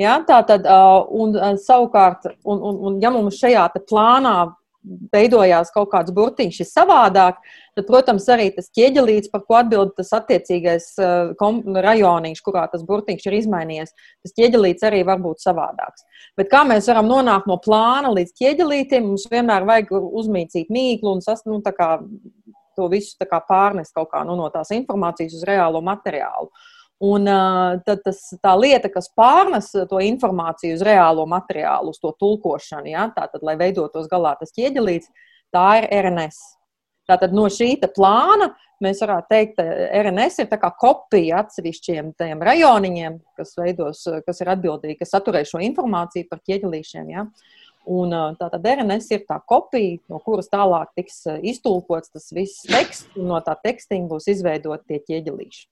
Ja, 0.00 0.16
tā 0.26 0.40
tad, 0.46 0.64
uh, 0.66 1.04
un, 1.14 1.36
uh, 1.38 1.54
savukārt, 1.60 2.26
un, 2.42 2.58
un, 2.58 2.80
un 2.88 3.00
ja 3.02 3.12
mums 3.14 3.38
šajā 3.38 3.68
plānā 3.86 4.38
veidojās 5.12 5.72
kaut 5.74 5.90
kāds 5.92 6.12
burtiņš 6.14 6.60
savādāk, 6.68 7.38
tad, 7.74 7.86
protams, 7.88 8.26
arī 8.32 8.50
tas 8.54 8.70
ķieģelīts, 8.76 9.30
par 9.32 9.44
ko 9.48 9.58
atbild 9.60 9.94
tas 9.98 10.12
attiecīgais 10.18 10.90
rajoniņš, 11.88 12.42
kurā 12.44 12.66
tas 12.72 12.84
burtiņš 12.86 13.26
ir 13.28 13.38
izmainījies, 13.40 13.94
tas 14.24 14.36
ķieģelīts 14.38 14.86
arī 14.88 15.02
var 15.08 15.22
būt 15.24 15.44
savādāks. 15.44 16.04
Bet 16.38 16.52
kā 16.52 16.64
mēs 16.68 16.88
varam 16.92 17.08
nonākt 17.10 17.48
no 17.50 17.58
plāna 17.64 18.12
līdz 18.14 18.36
ķieģelītim, 18.40 19.08
mums 19.12 19.28
vienmēr 19.32 19.66
vajag 19.68 19.94
uzmīcīt 19.94 20.72
mīklu 20.74 21.16
un 21.16 21.24
sas, 21.24 21.44
nu, 21.48 21.60
to 22.74 22.88
visu 22.90 23.16
pārnest 23.48 23.94
kaut 23.94 24.10
kā 24.12 24.24
nu, 24.26 24.36
no 24.38 24.50
tās 24.52 24.72
informācijas 24.74 25.36
uz 25.38 25.44
reālo 25.46 25.82
materiālu. 25.84 26.50
Un 27.02 27.26
tad 27.26 28.04
tas, 28.04 28.20
tā 28.38 28.52
lieta, 28.54 28.88
kas 28.92 29.08
pārnes 29.18 29.72
to 29.74 29.98
informāciju 29.98 30.76
uz 30.76 30.84
reālo 30.86 31.24
materiālu, 31.26 31.90
uz 31.90 31.98
to 31.98 32.12
tulkošanu, 32.20 32.92
ja? 32.92 33.08
tātad, 33.16 33.42
lai 33.42 33.56
veidotos 33.58 34.06
galā 34.10 34.36
tas 34.38 34.54
ķieģelīts, 34.54 35.10
tā 35.54 35.66
ir 35.80 35.88
RNS. 35.90 36.38
Tātad 37.10 37.34
no 37.36 37.48
šī 37.52 37.74
plāna 37.92 38.54
mēs 38.84 39.02
varētu 39.04 39.28
teikt, 39.28 39.58
ka 39.58 39.64
RNS 40.00 40.44
ir 40.44 40.54
kopija 40.80 41.42
atsevišķiem 41.42 42.14
rajoniņiem, 42.48 43.18
kas, 43.36 43.52
veidos, 43.58 44.06
kas 44.24 44.40
ir 44.40 44.54
atbildīgi, 44.54 45.00
kas 45.02 45.12
saturē 45.12 45.44
šo 45.44 45.60
informāciju 45.66 46.30
par 46.30 46.40
ķieģelīšiem. 46.46 47.10
Ja? 47.12 47.26
Un, 47.84 48.14
tātad 48.40 48.64
RNS 48.64 49.10
ir 49.12 49.26
tā 49.28 49.36
kopija, 49.44 49.98
no 50.08 50.22
kuras 50.24 50.48
tālāk 50.48 50.94
tiks 50.96 51.24
iztulkots 51.42 52.14
tas 52.14 52.30
viss 52.32 52.64
teksts, 52.70 53.10
un 53.18 53.34
no 53.34 53.42
tā 53.44 53.58
tekstiņa 53.60 54.08
būs 54.08 54.30
izveidot 54.32 54.86
tie 54.88 55.02
ķieģelīši. 55.04 55.66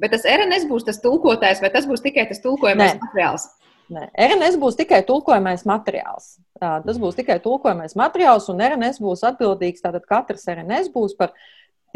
Bet 0.00 0.14
tas 0.14 0.26
RNS 0.28 0.66
būs 0.70 0.86
tas 0.88 1.00
tulkotājs, 1.02 1.62
vai 1.62 1.72
tas 1.74 1.88
būs 1.88 2.04
tikai 2.04 2.26
tas 2.30 2.42
tulkojamais 2.44 2.94
Nē. 2.94 3.00
materiāls? 3.02 3.48
Nē, 3.90 4.06
RNS 4.14 4.58
būs 4.62 4.78
tikai 4.78 5.00
tulkojamais 5.06 5.64
materiāls. 5.66 6.36
Tā, 6.60 6.76
tas 6.84 6.98
būs 7.02 7.16
tikai 7.18 7.40
tulkojamais 7.42 7.96
materiāls, 7.98 8.46
un 8.52 8.62
RNS 8.62 9.00
būs 9.02 9.24
atbildīgs. 9.26 9.82
Tātad 9.82 10.06
katrs 10.08 10.46
RNS 10.52 10.92
būs 10.94 11.16
par 11.18 11.34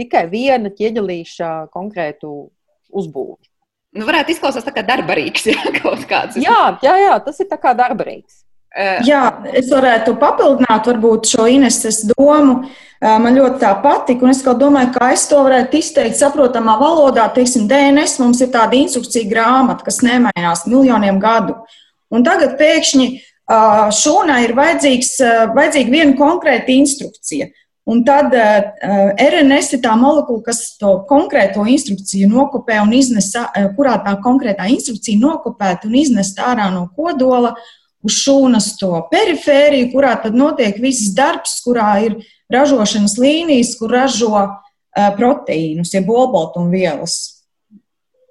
tikai 0.01 0.25
viena 0.31 0.73
ķieģelīša 0.75 1.53
konkrētu 1.75 2.33
uzbūvi. 2.91 3.51
Nu, 3.95 4.09
varētu 4.09 4.35
izklausīties 4.35 4.67
tā 4.67 4.75
kā 4.75 4.83
darbarīgs, 4.87 5.47
ja 5.53 5.71
kaut 5.83 6.03
kāds. 6.11 6.39
Jā, 6.43 6.77
jā, 6.83 6.97
jā, 6.99 7.15
tas 7.23 7.39
ir 7.43 7.51
tā 7.51 7.61
kā 7.63 7.77
darbarīgs. 7.79 8.44
Jā, 8.75 9.21
es 9.55 9.69
varētu 9.71 10.17
papildināt 10.19 10.89
varbūt 10.91 11.29
šo 11.31 11.47
Ineses 11.47 12.01
domu. 12.09 12.65
Man 13.05 13.37
ļoti 13.37 13.61
tā 13.61 13.71
patika, 13.85 14.25
un 14.25 14.33
es 14.33 14.41
domāju, 14.43 14.91
kā 14.97 15.13
es 15.15 15.27
to 15.31 15.39
varētu 15.45 15.79
izteikt 15.79 16.19
saprotamā 16.19 16.75
valodā. 16.81 17.29
Teiksim, 17.37 17.69
DNS 17.71 18.17
mums 18.19 18.41
ir 18.43 18.51
tāda 18.55 18.75
instrukcija 18.79 19.29
grāmata, 19.31 19.85
kas 19.87 20.01
nemainās 20.03 20.65
miljoniem 20.67 21.21
gadu. 21.23 21.55
Un 22.11 22.25
tagad 22.27 22.57
pēkšņi 22.59 23.07
šūnai 24.01 24.41
ir 24.49 24.57
vajadzīgs, 24.59 25.13
vajadzīga 25.55 25.95
viena 25.95 26.17
konkrēta 26.19 26.75
instrukcija. 26.75 27.53
Un 27.85 28.01
tad 28.01 28.33
uh, 28.33 29.11
RNS 29.21 29.75
ir 29.77 29.83
tā 29.85 29.93
molekula, 30.01 30.41
kas 30.47 30.79
to 30.81 30.97
konkrēto 31.05 31.67
instrukciju 31.69 32.31
nokopē 32.33 32.79
un 32.81 32.95
iznes, 32.97 33.29
kurā 33.77 33.99
tā 34.07 34.17
konkrētā 34.25 34.71
instrukcija 34.73 35.21
nokopēta 35.21 35.91
un 35.91 35.99
iznest 36.01 36.41
ārā 36.41 36.71
no 36.73 36.87
kodola. 36.97 37.53
Uh, 37.53 37.73
uz 38.05 38.19
šūnas 38.23 38.75
to 38.81 38.93
perifēriju, 39.11 39.91
kurā 39.95 40.15
tad 40.23 40.37
notiek 40.37 40.79
viss 40.83 41.13
darbs, 41.17 41.59
kurā 41.65 41.91
ir 42.07 42.19
ražošanas 42.53 43.17
līnijas, 43.21 43.75
kur 43.81 43.95
ražo 43.97 44.33
uh, 44.37 44.51
proteīnus, 45.19 45.95
jeb 45.97 46.11
olbaltumvielas. 46.13 47.34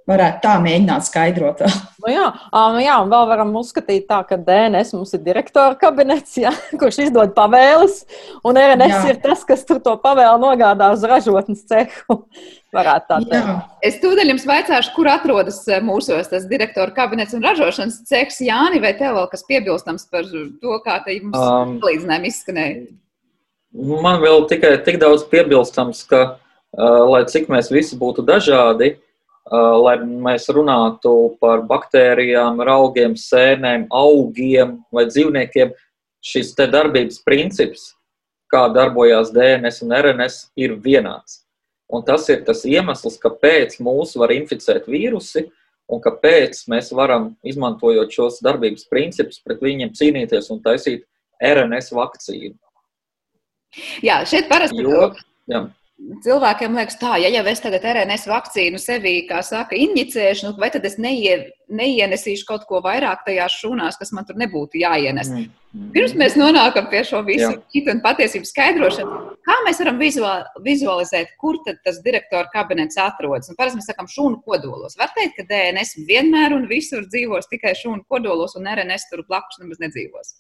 Varētu 0.04 0.42
tā 0.44 0.54
mēģināt 0.60 1.06
skaidrot. 1.08 1.62
nu 2.04 2.12
jā, 2.12 2.26
nu 2.52 2.80
jā, 2.84 2.96
un 3.00 3.12
vēl 3.12 3.28
varam 3.30 3.54
uzskatīt 3.56 4.04
tā, 4.10 4.20
ka 4.28 4.36
DNS 4.36 4.92
mums 4.98 5.14
ir 5.16 5.22
direktora 5.24 5.78
kabinets, 5.80 6.34
ja, 6.42 6.52
kurš 6.80 7.06
izdod 7.06 7.32
pavēles, 7.38 8.02
un 8.44 8.60
RNS 8.60 8.98
jā. 8.98 9.14
ir 9.14 9.22
tas, 9.24 9.46
kas 9.48 9.64
tur 9.70 9.80
to 9.84 9.94
pavēlu 10.04 10.42
nogādā 10.42 10.90
uz 10.96 11.06
ražotnes 11.08 11.64
cehu. 11.70 12.20
Varētu 12.76 13.06
tā 13.12 13.20
teikt. 13.30 13.72
Es 13.86 14.00
tūdaļ 14.02 14.34
jums 14.34 14.48
vaicāšu, 14.50 14.92
kur 14.96 15.08
atrodas 15.12 15.60
mūsos 15.86 16.32
tas 16.32 16.48
direktora 16.50 16.90
kabinets 16.96 17.36
un 17.38 17.46
ražošanas 17.46 18.00
cehs. 18.10 18.40
Jāni, 18.42 18.82
vai 18.82 18.96
tev 18.98 19.14
vēl 19.20 19.28
kas 19.30 19.46
piebilstams 19.46 20.08
par 20.10 20.26
to, 20.26 20.80
kā 20.82 20.98
te 21.06 21.20
jums 21.20 21.38
um, 21.38 21.76
līdzinājumi 21.86 22.32
izskanēja? 22.34 22.82
Man 24.02 24.18
vēl 24.26 24.48
tikai 24.50 24.74
tik 24.86 24.98
daudz 25.06 25.22
piebilstams, 25.30 26.02
ka, 26.10 26.24
uh, 26.34 27.04
lai 27.14 27.22
cik 27.30 27.46
mēs 27.54 27.70
visi 27.74 27.98
būtu 28.02 28.26
dažādi, 28.26 28.96
lai 29.52 29.98
mēs 30.04 30.48
runātu 30.50 31.36
par 31.42 31.64
baktērijām, 31.68 32.62
augiem, 32.64 33.16
sēnēm, 33.16 33.88
augiem 33.92 34.80
vai 34.92 35.06
dzīvniekiem, 35.10 35.74
šis 36.24 36.54
te 36.56 36.68
darbības 36.68 37.20
princips, 37.26 37.94
kā 38.48 38.70
darbojās 38.72 39.34
DNS 39.34 39.84
un 39.84 39.92
RNS, 39.98 40.50
ir 40.56 40.78
vienāds. 40.80 41.42
Un 41.94 42.04
tas 42.04 42.28
ir 42.30 42.46
tas 42.48 42.64
iemesls, 42.66 43.20
kāpēc 43.22 43.78
mūs 43.84 44.16
var 44.18 44.32
inficēt 44.32 44.88
vīrusi 44.88 45.50
un 45.92 46.00
kāpēc 46.02 46.64
mēs 46.72 46.94
varam, 46.96 47.34
izmantojot 47.44 48.14
šos 48.14 48.40
darbības 48.42 48.88
principus, 48.90 49.42
pret 49.44 49.62
viņiem 49.62 49.92
cīnīties 49.94 50.50
un 50.56 50.64
taisīt 50.64 51.04
RNS 51.44 51.92
vakcīnu. 51.94 52.56
Jā, 54.06 54.24
šeit 54.30 54.48
parasti. 54.48 54.80
Jo, 54.80 55.12
jā 55.52 55.66
cilvēkiem 56.24 56.76
liekas, 56.78 56.98
tā, 57.00 57.16
ja 57.22 57.30
jau 57.32 57.44
es 57.50 57.62
tagad 57.64 57.86
RNS 57.88 58.26
vakcīnu 58.30 58.80
sevī, 58.82 59.14
kā 59.30 59.40
saka, 59.46 59.78
injicēšu, 59.80 60.48
nu, 60.48 60.54
vai 60.60 60.70
tad 60.74 60.86
es 60.88 60.98
neie, 61.02 61.36
neienesīšu 61.72 62.48
kaut 62.50 62.66
ko 62.70 62.82
vairāk 62.84 63.24
tajās 63.28 63.56
šūnās, 63.62 63.98
kas 64.00 64.14
man 64.16 64.28
tur 64.28 64.38
nebūtu 64.40 64.82
jāienes. 64.82 65.32
Mm. 65.32 65.50
mm. 65.72 65.90
Pirms 65.96 66.16
mēs 66.20 66.38
nonākam 66.40 66.90
pie 66.92 67.04
šo 67.08 67.24
visu 67.28 67.52
citu 67.74 67.94
un 67.94 68.04
patiesību 68.04 68.50
skaidrošanu, 68.50 69.20
kā 69.48 69.58
mēs 69.68 69.82
varam 69.84 70.02
vizualizēt, 70.68 71.36
kur 71.42 71.60
tad 71.68 71.80
tas 71.88 72.02
direktora 72.06 72.52
kabinets 72.54 73.00
atrodas. 73.02 73.52
Un 73.52 73.60
parasti 73.60 73.80
mēs 73.80 73.92
sakām 73.92 74.10
šūnu 74.12 74.42
kodolos. 74.48 74.98
Var 75.00 75.14
teikt, 75.18 75.40
ka 75.40 75.48
DNS 75.52 76.04
vienmēr 76.10 76.58
un 76.58 76.68
visur 76.72 77.08
dzīvos 77.08 77.52
tikai 77.52 77.76
šūnu 77.80 78.04
kodolos 78.12 78.58
un 78.60 78.68
RNS 78.76 79.12
tur 79.12 79.24
blakus 79.30 79.62
nemaz 79.64 79.82
nedzīvos. 79.84 80.36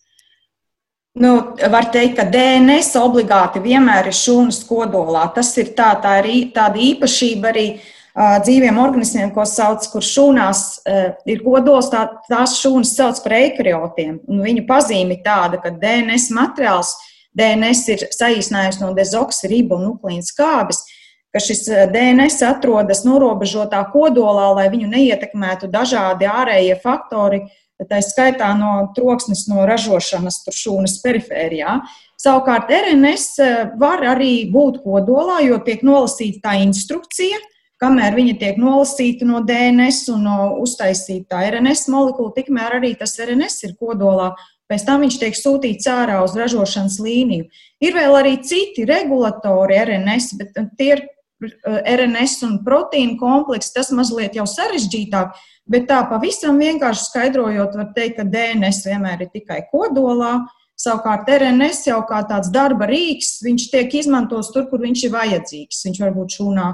Nu, 1.13 1.56
var 1.69 1.86
teikt, 1.93 2.15
ka 2.17 2.23
DNS 2.26 2.95
obligāti 2.97 3.62
vienmēr 3.62 4.08
ir 4.10 4.15
šūnas 4.17 4.63
kodolā. 4.65 5.28
Tas 5.36 5.52
ir 5.62 5.69
tā, 5.78 5.91
tā 6.02 6.15
ir 6.26 6.47
tāda 6.56 6.82
īpašība 6.82 7.52
arī 7.52 7.65
uh, 7.76 8.39
dzīviem 8.41 8.80
organismiem, 8.82 9.30
ko 9.36 9.45
sauc, 9.45 9.86
kur 9.91 10.02
šūnās 10.02 10.63
uh, 10.82 11.12
ir 11.30 11.43
kodols, 11.45 11.91
tā, 11.93 12.08
tās 12.26 12.58
šūnas 12.63 12.95
sauc 12.97 13.21
par 13.21 13.38
eikariotiem. 13.43 14.23
Viņu 14.26 14.65
pazīme 14.65 15.19
ir 15.19 15.21
tāda, 15.28 15.62
ka 15.62 15.69
DNS 15.78 16.34
materiāls, 16.34 16.95
DNS 17.38 17.86
ir 17.93 18.10
saīsinājums 18.10 18.82
no 18.82 18.89
dezoksiribonukleīna 18.97 20.26
skābes, 20.26 20.82
ka 21.30 21.41
šis 21.41 21.67
DNS 21.93 22.41
atrodas 22.49 23.06
norobežotā 23.06 23.86
kodolā, 23.93 24.49
lai 24.58 24.65
viņu 24.73 24.89
neietekmētu 24.89 25.69
dažādi 25.69 26.26
ārējie 26.26 26.82
faktori, 26.82 27.45
uh, 27.45 27.60
tā 27.89 28.02
skaitā 28.04 28.52
no 28.58 28.74
troksnes 28.96 29.46
no 29.52 29.65
ražošanas 29.67 30.41
šūnas 30.54 31.00
perifērijā. 31.04 31.80
Savukārt 32.24 32.72
RNS 32.72 33.26
eh, 33.43 33.56
var 33.80 34.04
arī 34.13 34.46
būt 34.52 34.84
kodolā, 34.86 35.41
jo 35.43 35.60
tiek 35.65 35.84
nolasīta 35.84 36.50
tā 36.50 36.56
instrukcija, 36.63 37.41
kamēr 37.84 38.15
viņa 38.15 38.38
tiek 38.39 38.60
nolasīta 38.62 39.28
no 39.28 39.41
DNS 39.43 40.08
un 40.13 40.24
no 40.30 40.38
uztaisīta 40.63 41.43
RNS 41.50 41.89
molekula, 41.91 42.32
tikmēr 42.38 42.80
arī 42.80 42.93
tas 43.00 43.17
RNS 43.19 43.67
ir 43.67 43.78
kodolā. 43.80 44.34
Pēc 44.72 44.86
tam 44.88 45.04
viņš 45.04 45.17
tiek 45.19 45.36
sūtīts 45.36 45.89
ārā 45.91 46.22
uz 46.24 46.38
ražošanas 46.39 46.96
līniju. 47.04 47.50
Ir 47.84 47.98
vēl 47.98 48.15
arī 48.22 48.38
citi 48.48 48.88
regulatori 48.88 49.76
RNS, 49.84 50.38
bet 50.39 50.56
tie 50.80 50.93
ir 50.96 51.04
RNS 51.43 52.43
un 52.47 52.58
proteīnu 52.65 53.17
komplekss, 53.19 53.73
tas 53.75 53.91
mazliet 53.95 54.38
jau 54.39 54.45
sarežģītāk. 54.49 55.38
Bet 55.69 55.88
tā 55.88 56.01
pavisam 56.10 56.60
vienkārši 56.60 57.08
skaidrojot, 57.08 57.77
var 57.79 57.93
teikt, 57.95 58.17
ka 58.19 58.27
DNS 58.27 58.84
vienmēr 58.88 59.23
ir 59.23 59.32
tikai 59.32 59.62
kodolā. 59.71 60.41
Savukārt 60.79 61.29
RNS 61.29 61.86
jau 61.88 62.01
kā 62.10 62.23
tāds 62.27 62.49
darba 62.51 62.88
rīks, 62.89 63.38
viņš 63.45 63.69
tiek 63.71 63.93
izmantots 64.01 64.51
tur, 64.51 64.65
kur 64.71 64.82
viņš 64.84 65.06
ir 65.06 65.13
vajadzīgs. 65.13 65.84
Viņš 65.88 66.01
var 66.03 66.13
būt 66.17 66.39
šūnā 66.39 66.67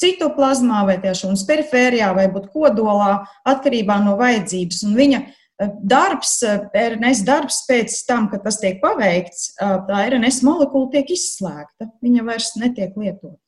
citoplazmā 0.00 0.84
vai 0.88 0.96
tajā 1.00 1.18
šūnas 1.22 1.44
perifērijā 1.48 2.10
vai 2.16 2.26
būt 2.32 2.50
kodolā 2.54 3.20
atkarībā 3.48 4.00
no 4.04 4.16
vajadzības. 4.20 4.82
Un 4.88 4.96
viņa 4.98 5.20
eh, 5.20 5.74
darbs, 5.92 6.34
eh, 6.46 6.66
RNS 6.86 7.22
darbs 7.28 7.62
pēc 7.68 7.94
tam, 8.08 8.30
kad 8.32 8.44
tas 8.46 8.60
tiek 8.62 8.80
paveikts, 8.82 9.52
eh, 9.60 9.76
tā 9.88 10.02
RNS 10.08 10.42
molekula 10.46 10.90
tiek 10.94 11.12
izslēgta. 11.16 11.90
Viņa 12.04 12.26
vairs 12.26 12.54
netiek 12.60 12.96
lietota. 12.96 13.38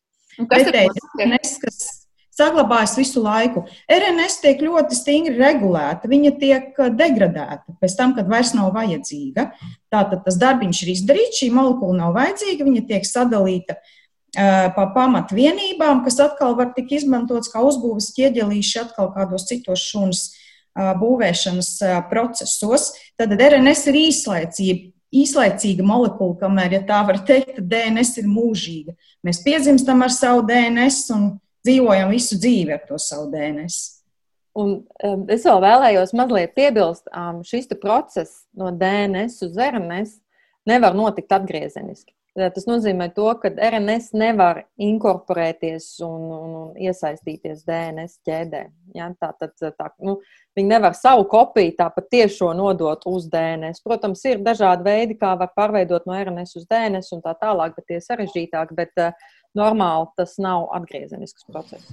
Kas 0.48 0.68
ir 0.68 0.78
RNS, 1.20 1.58
kas 1.62 1.80
saglabājas 2.32 2.94
visu 2.96 3.22
laiku. 3.22 3.64
RNS 3.90 4.38
tiek 4.42 4.62
ļoti 4.64 4.96
stingri 4.96 5.36
regulēta, 5.38 6.08
viņa 6.10 6.34
tiek 6.40 6.78
uh, 6.80 6.92
degradēta 6.96 7.76
pēc 7.80 7.96
tam, 7.98 8.14
kad 8.16 8.30
vairs 8.30 8.54
nav 8.56 8.72
vajadzīga. 8.76 9.50
Tātad 9.92 10.24
tas 10.24 10.38
darbiņš 10.40 10.84
ir 10.84 10.94
izdarīts, 10.94 11.42
šī 11.42 11.50
molekula 11.54 11.98
nav 12.00 12.14
vajadzīga, 12.16 12.68
viņa 12.68 12.84
tiek 12.88 13.08
sadalīta 13.08 13.76
uh, 13.76 14.70
pa 14.76 14.86
pamatvienībām, 14.96 16.04
kas 16.06 16.20
atkal 16.24 16.56
var 16.58 16.72
tikt 16.76 16.96
izmantots 17.02 17.52
kā 17.52 17.64
uzbūves 17.68 18.12
ķieģelīši 18.16 18.80
atkal 18.86 19.12
kādos 19.12 19.44
citos 19.50 19.84
šūnas 19.90 20.24
uh, 20.32 20.94
būvēšanas 21.02 21.74
procesos. 22.08 22.92
Tad 23.20 23.36
RNS 23.36 23.86
ir 23.92 24.02
īslaicība 24.06 24.92
īslaicīga 25.12 25.84
molekula, 25.86 26.36
kamēr, 26.40 26.78
ja 26.78 26.82
tā 26.88 27.00
var 27.08 27.20
teikt, 27.28 27.60
DNS 27.60 28.16
ir 28.22 28.28
mūžīga. 28.30 28.94
Mēs 29.26 29.42
piedzimstam 29.44 30.04
ar 30.04 30.12
savu 30.14 30.44
DNS 30.48 31.02
un 31.16 31.26
dzīvojam 31.66 32.12
visu 32.14 32.38
dzīvi 32.40 32.74
ar 32.74 32.86
to 32.88 32.98
savu 33.00 33.28
DNS. 33.32 33.82
Un, 34.58 34.74
um, 35.04 35.22
es 35.32 35.46
vēl 35.48 35.62
vēlējos 35.64 36.12
mazliet 36.16 36.52
piebilst, 36.56 37.06
um, 37.16 37.40
šis 37.46 37.70
process 37.80 38.42
no 38.56 38.68
DNS 38.76 39.38
uz 39.46 39.56
RNS 39.56 40.18
nevar 40.68 40.96
notikt 40.96 41.32
atgriezeniski. 41.32 42.12
Tas 42.32 42.64
nozīmē, 42.64 43.10
to, 43.12 43.26
ka 43.42 43.50
RNS 43.52 44.14
nevar 44.16 44.62
inkorporēties 44.80 45.88
un, 46.06 46.22
un, 46.32 46.54
un 46.62 46.78
iesaistīties 46.80 47.66
DNS 47.68 48.14
ķēdē. 48.24 48.62
Ja? 48.96 49.10
Tā, 49.20 49.34
tad, 49.36 49.52
tā, 49.60 49.90
nu, 50.00 50.14
viņi 50.56 50.70
nevar 50.70 50.96
savu 50.96 51.26
kopiju 51.28 51.74
tāpat 51.76 52.08
tiešo 52.14 52.54
nodot 52.56 53.04
uz 53.10 53.26
DNS. 53.32 53.84
Protams, 53.84 54.24
ir 54.30 54.40
dažādi 54.46 54.88
veidi, 54.88 55.18
kā 55.20 55.34
var 55.36 55.52
pārveidot 55.52 56.08
no 56.08 56.16
RNS 56.16 56.56
uz 56.62 56.64
DNS 56.72 57.12
un 57.18 57.20
tā 57.26 57.36
tālāk, 57.42 57.76
bet 57.76 57.90
tie 57.90 58.00
ir 58.00 58.06
sarežģītāki. 58.08 58.80
Bet 58.80 59.04
uh, 59.04 59.12
normāli 59.58 60.08
tas 60.16 60.38
nav 60.40 60.70
atgriezenisks 60.80 61.44
process. 61.52 61.92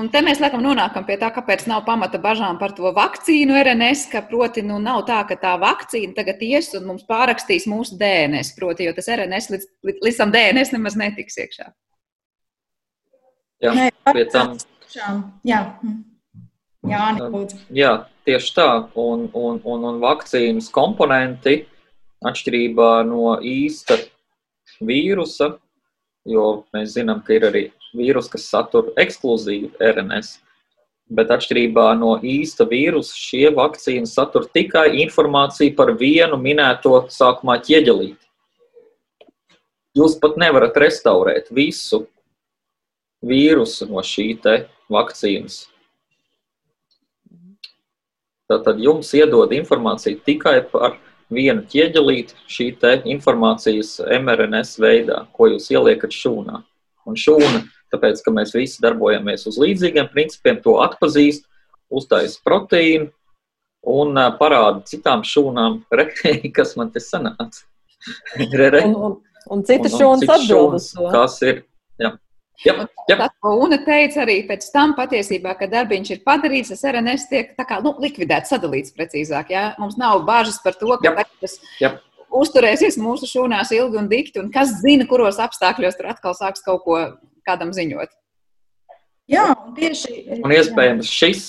Un 0.00 0.08
te 0.12 0.22
mēs 0.24 0.40
laikam 0.42 0.62
nonākam 0.64 1.06
pie 1.06 1.16
tā, 1.20 1.30
kāpēc 1.34 1.66
nav 1.70 1.84
pamata 1.86 2.20
bažām 2.22 2.58
par 2.60 2.74
to 2.76 2.90
vakcīnu 2.96 3.56
RNS, 3.60 4.08
ka 4.12 4.24
proti 4.28 4.64
nu, 4.66 4.80
nav 4.82 5.04
tā, 5.08 5.20
ka 5.28 5.38
tā 5.40 5.54
vakcīna 5.60 6.16
tagad 6.16 6.42
ies 6.44 6.72
un 6.78 6.88
mums 6.90 7.06
pārrakstīs 7.08 7.68
mūsu 7.70 7.98
DNS, 8.00 8.54
proti, 8.58 8.88
jo 8.88 8.94
tas 8.96 9.10
RNS 9.14 9.50
līdz, 9.54 9.68
līdz 10.06 10.20
tam 10.20 10.34
DNS 10.34 10.74
nemaz 10.76 10.98
netiks 11.00 11.40
iekšā. 11.44 11.70
Jā, 13.64 13.90
pie 14.12 14.26
tam. 14.32 14.56
Jā. 14.94 15.60
Jā, 16.84 17.04
jā, 17.72 17.92
tieši 18.28 18.50
tā. 18.56 18.66
Un, 19.00 19.28
un, 19.32 19.60
un, 19.64 19.86
un 19.88 20.00
vakcīnas 20.02 20.68
komponenti 20.74 21.62
atšķirībā 22.24 22.90
no 23.08 23.38
īsta 23.40 23.96
vīrusa, 24.84 25.54
jo 26.28 26.44
mēs 26.74 26.98
zinām, 26.98 27.22
ka 27.24 27.36
ir 27.38 27.48
arī 27.48 27.64
vīrusu, 27.98 28.32
kas 28.34 28.48
satur 28.50 28.92
ekskluzīvu 29.00 29.74
RNS. 29.82 30.38
Bet 31.14 31.30
atšķirībā 31.34 31.90
no 32.00 32.14
īsta 32.24 32.64
vīrusa, 32.68 33.12
šie 33.18 33.50
vakcīni 33.54 34.08
satur 34.08 34.48
tikai 34.56 34.88
informāciju 35.04 35.74
par 35.76 35.92
vienu 36.00 36.38
minēto 36.40 37.04
sākumā 37.12 37.58
ķieģelīti. 37.66 38.20
Jūs 39.94 40.16
pat 40.18 40.40
nevarat 40.40 40.76
restaurēt 40.80 41.52
visu 41.54 42.06
vīrusu 43.22 43.86
no 43.90 44.02
šī 44.02 44.32
vakcīnas. 44.90 45.60
Tātad 48.50 48.80
jums 48.82 49.12
iedod 49.16 49.52
informāciju 49.56 50.18
tikai 50.26 50.58
par 50.72 50.98
vienu 51.32 51.64
ķieģelīti 51.68 52.36
šī 52.48 52.66
informācijas 53.14 54.00
mRNS 54.20 54.76
veidā, 54.80 55.24
ko 55.32 55.48
jūs 55.48 55.70
ieliekat 55.72 56.12
šūnā. 56.12 56.60
Un 57.04 57.16
šūna 57.16 57.64
tāpēc, 57.94 58.22
ka 58.24 58.34
mēs 58.34 58.54
visi 58.56 58.82
darbojamies 58.84 59.46
uz 59.50 59.58
līdzīgiem 59.62 60.10
principiem, 60.12 60.60
to 60.64 60.78
atpazīst, 60.84 61.46
uztaisa 61.94 62.40
proteīnu 62.46 63.10
un 63.94 64.18
parāda 64.38 64.82
citām 64.88 65.24
šūnām, 65.26 65.82
re, 65.98 66.08
kas 66.54 66.74
man 66.80 66.92
te 66.94 67.02
sanāca. 67.04 67.64
re, 68.58 68.68
re. 68.74 68.84
Un, 68.88 68.96
un, 68.96 69.16
un 69.54 69.64
citas 69.68 69.96
šūnas 69.96 70.28
atbild 70.36 70.78
uz 70.80 70.90
to. 70.96 71.08
Kas 71.14 71.40
ir? 71.46 71.64
Jā. 72.00 72.16
Jā, 72.62 72.74
jā. 73.10 73.16
Tas, 73.18 73.32
ko 73.42 73.56
Una 73.64 73.80
teica 73.82 74.22
arī 74.22 74.36
pēc 74.46 74.68
tam, 74.72 74.94
patiesībā, 74.96 75.56
kad 75.58 75.72
darbiņš 75.72 76.12
ir 76.14 76.20
padarīts, 76.26 76.70
tas 76.70 76.84
RNS 76.86 77.26
tiek 77.28 77.50
kā, 77.58 77.80
nu, 77.82 77.96
likvidēts, 78.00 78.52
sadalīts 78.54 78.94
precīzāk. 78.94 79.50
Jā? 79.52 79.64
Mums 79.82 79.98
nav 80.00 80.22
bažas 80.28 80.60
par 80.62 80.78
to, 80.78 80.94
ka 81.02 81.26
tas 81.42 81.58
uzturēsies 82.34 82.98
mūsu 83.00 83.28
šūnās 83.30 83.72
ilgi 83.74 83.98
un 84.00 84.08
dikti, 84.10 84.40
un 84.42 84.52
kas 84.54 84.78
zina, 84.80 85.06
kuros 85.10 85.40
apstākļos 85.42 85.98
tur 85.98 86.12
atkal 86.14 86.36
sāks 86.38 86.64
kaut 86.64 86.86
ko 86.86 87.00
kādam 87.46 87.72
ziņot. 87.76 88.12
Jā, 89.30 89.50
un 89.54 89.76
tieši. 89.76 90.40
Un 90.44 90.52
iespējams 90.52 91.08
šis. 91.08 91.44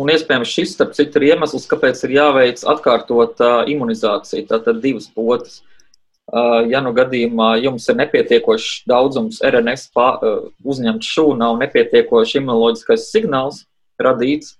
Un 0.00 0.12
iespējams 0.12 0.52
šis, 0.54 0.76
starp 0.76 0.94
citu, 0.94 1.18
ir 1.18 1.32
iemesls, 1.32 1.66
kāpēc 1.68 1.98
ir 2.06 2.14
jāveic 2.14 2.62
atkārtot 2.72 3.42
uh, 3.42 3.56
imunizācija. 3.68 4.46
Tātad 4.52 4.78
divas 4.84 5.08
potes. 5.10 5.58
Uh, 6.30 6.62
ja 6.70 6.78
nu 6.78 6.92
gadījumā 6.94 7.56
jums 7.58 7.88
ir 7.90 7.96
nepietiekošs 7.98 8.84
daudzums 8.86 9.40
RNS 9.42 9.88
pā, 9.96 10.12
uh, 10.22 10.44
uzņemts 10.62 11.10
šūnā 11.16 11.48
un 11.56 11.64
nepietiekošs 11.64 12.36
imunoloģiskais 12.38 13.08
signāls 13.10 13.64
radīts, 13.98 14.54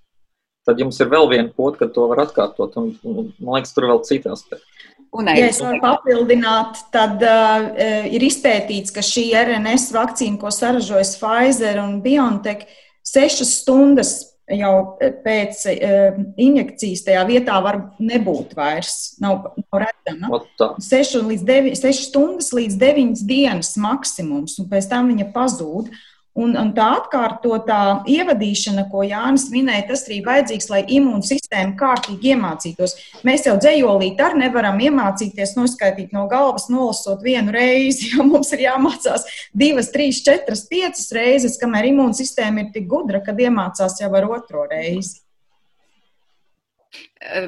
tad 0.67 0.83
jums 0.83 0.99
ir 0.99 1.13
vēl 1.13 1.31
viena 1.31 1.49
pote, 1.55 1.79
kad 1.85 1.95
to 1.95 2.09
var 2.11 2.25
atkārtot. 2.27 2.75
Un, 2.81 2.91
un, 3.07 3.31
man 3.39 3.61
liekas, 3.61 3.77
tur 3.77 3.87
ir 3.87 3.95
vēl 3.95 4.03
citi 4.09 4.33
aspekti. 4.33 4.67
Ja 5.11 5.49
es 5.51 5.59
varu 5.63 5.81
papildināt, 5.83 6.85
tad 6.95 7.23
uh, 7.27 7.71
ir 8.07 8.23
izpētīts, 8.23 8.95
ka 8.95 9.03
šī 9.03 9.31
RNS 9.41 9.89
vakcīna, 9.97 10.39
ko 10.39 10.53
saražojas 10.55 11.17
Pfizer 11.19 11.81
un 11.83 11.99
BioNTech, 12.05 12.63
sešas 13.07 13.57
stundas 13.65 14.13
jau 14.51 14.99
pēc 15.25 15.65
uh, 15.73 16.21
injekcijas 16.39 17.03
tajā 17.07 17.25
vietā 17.27 17.59
var 17.63 17.81
nebūt 17.99 18.55
vairs. 18.59 19.17
Nav, 19.23 19.51
nav 19.59 19.83
redzama. 19.83 20.43
6, 20.79 21.19
līdz 21.27 21.45
9, 21.49 21.83
6 21.83 22.07
stundas 22.11 22.53
līdz 22.55 22.79
9 22.79 23.27
dienas 23.27 23.75
maksimums, 23.83 24.61
un 24.63 24.71
pēc 24.71 24.91
tam 24.95 25.11
viņa 25.11 25.31
pazūd. 25.35 25.91
Uh, 25.91 26.07
Un, 26.39 26.53
un 26.55 26.69
tā 26.77 26.85
atkārtotā 26.95 28.05
ievadīšana, 28.09 28.85
ko 28.93 29.03
Jānis 29.03 29.49
minēja, 29.51 29.89
tas 29.89 30.05
arī 30.07 30.21
vajadzīgs, 30.23 30.69
lai 30.71 30.85
imūnsistēma 30.95 31.75
kārtīgi 31.79 32.31
iemācītos. 32.37 32.95
Mēs 33.27 33.49
jau 33.49 33.57
dzējolīt 33.59 34.21
arī 34.23 34.45
nevaram 34.45 34.79
iemācīties 34.79 35.57
noskaitīt 35.59 36.15
no 36.15 36.29
galvas, 36.31 36.69
nolasot 36.71 37.25
vienu 37.27 37.51
reizi, 37.57 38.13
jo 38.15 38.29
mums 38.29 38.53
ir 38.55 38.63
jāmācās 38.69 39.27
divas, 39.51 39.91
trīs, 39.91 40.23
četras, 40.27 40.63
piecas 40.71 41.11
reizes, 41.17 41.59
kamēr 41.59 41.91
imūnsistēma 41.91 42.63
ir 42.63 42.71
tik 42.79 42.87
gudra, 42.93 43.25
kad 43.27 43.41
iemācās 43.43 43.99
jau 43.99 44.13
ar 44.15 44.29
otro 44.31 44.69
reizi. 44.71 45.19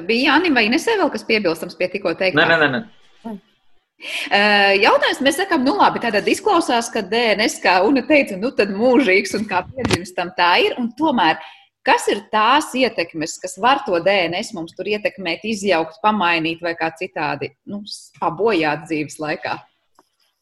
Bija 0.03 0.33
Jānis 0.33 0.53
vai 0.55 0.67
Inesē 0.67 0.99
vēl 0.99 1.09
kas 1.15 1.23
piebilstams 1.27 1.79
pie 1.79 1.87
tikko 1.95 2.13
teiktā? 2.19 2.43
Nē, 2.43 2.51
nē, 2.51 2.59
nē. 2.67 2.83
nē. 2.83 3.39
Jautājums, 4.83 5.21
mēs 5.23 5.39
sakām, 5.39 5.63
nu 5.65 5.75
labi, 5.79 6.01
tad 6.03 6.27
izklausās, 6.27 6.89
ka 6.93 7.03
DNS, 7.07 7.59
kā 7.63 7.79
Una 7.87 8.03
teica, 8.07 8.37
nu 8.39 8.51
tad 8.55 8.73
mūžīgs 8.75 9.35
un 9.39 9.47
kā 9.49 9.63
piedzimstam 9.69 10.33
tā 10.37 10.53
ir. 10.65 10.77
Un 10.81 10.91
tomēr, 10.99 11.39
kas 11.87 12.07
ir 12.11 12.23
tās 12.33 12.71
ietekmes, 12.75 13.37
kas 13.43 13.57
var 13.63 13.83
to 13.87 13.99
DNS 14.03 14.53
mums 14.57 14.75
tur 14.77 14.89
ietekmēt, 14.91 15.45
izjaukt, 15.47 16.01
pamainīt 16.03 16.63
vai 16.63 16.75
kā 16.79 16.91
citādi 16.99 17.53
nu, 17.69 17.83
pabojāt 18.19 18.87
dzīves 18.89 19.19
laikā? 19.23 19.59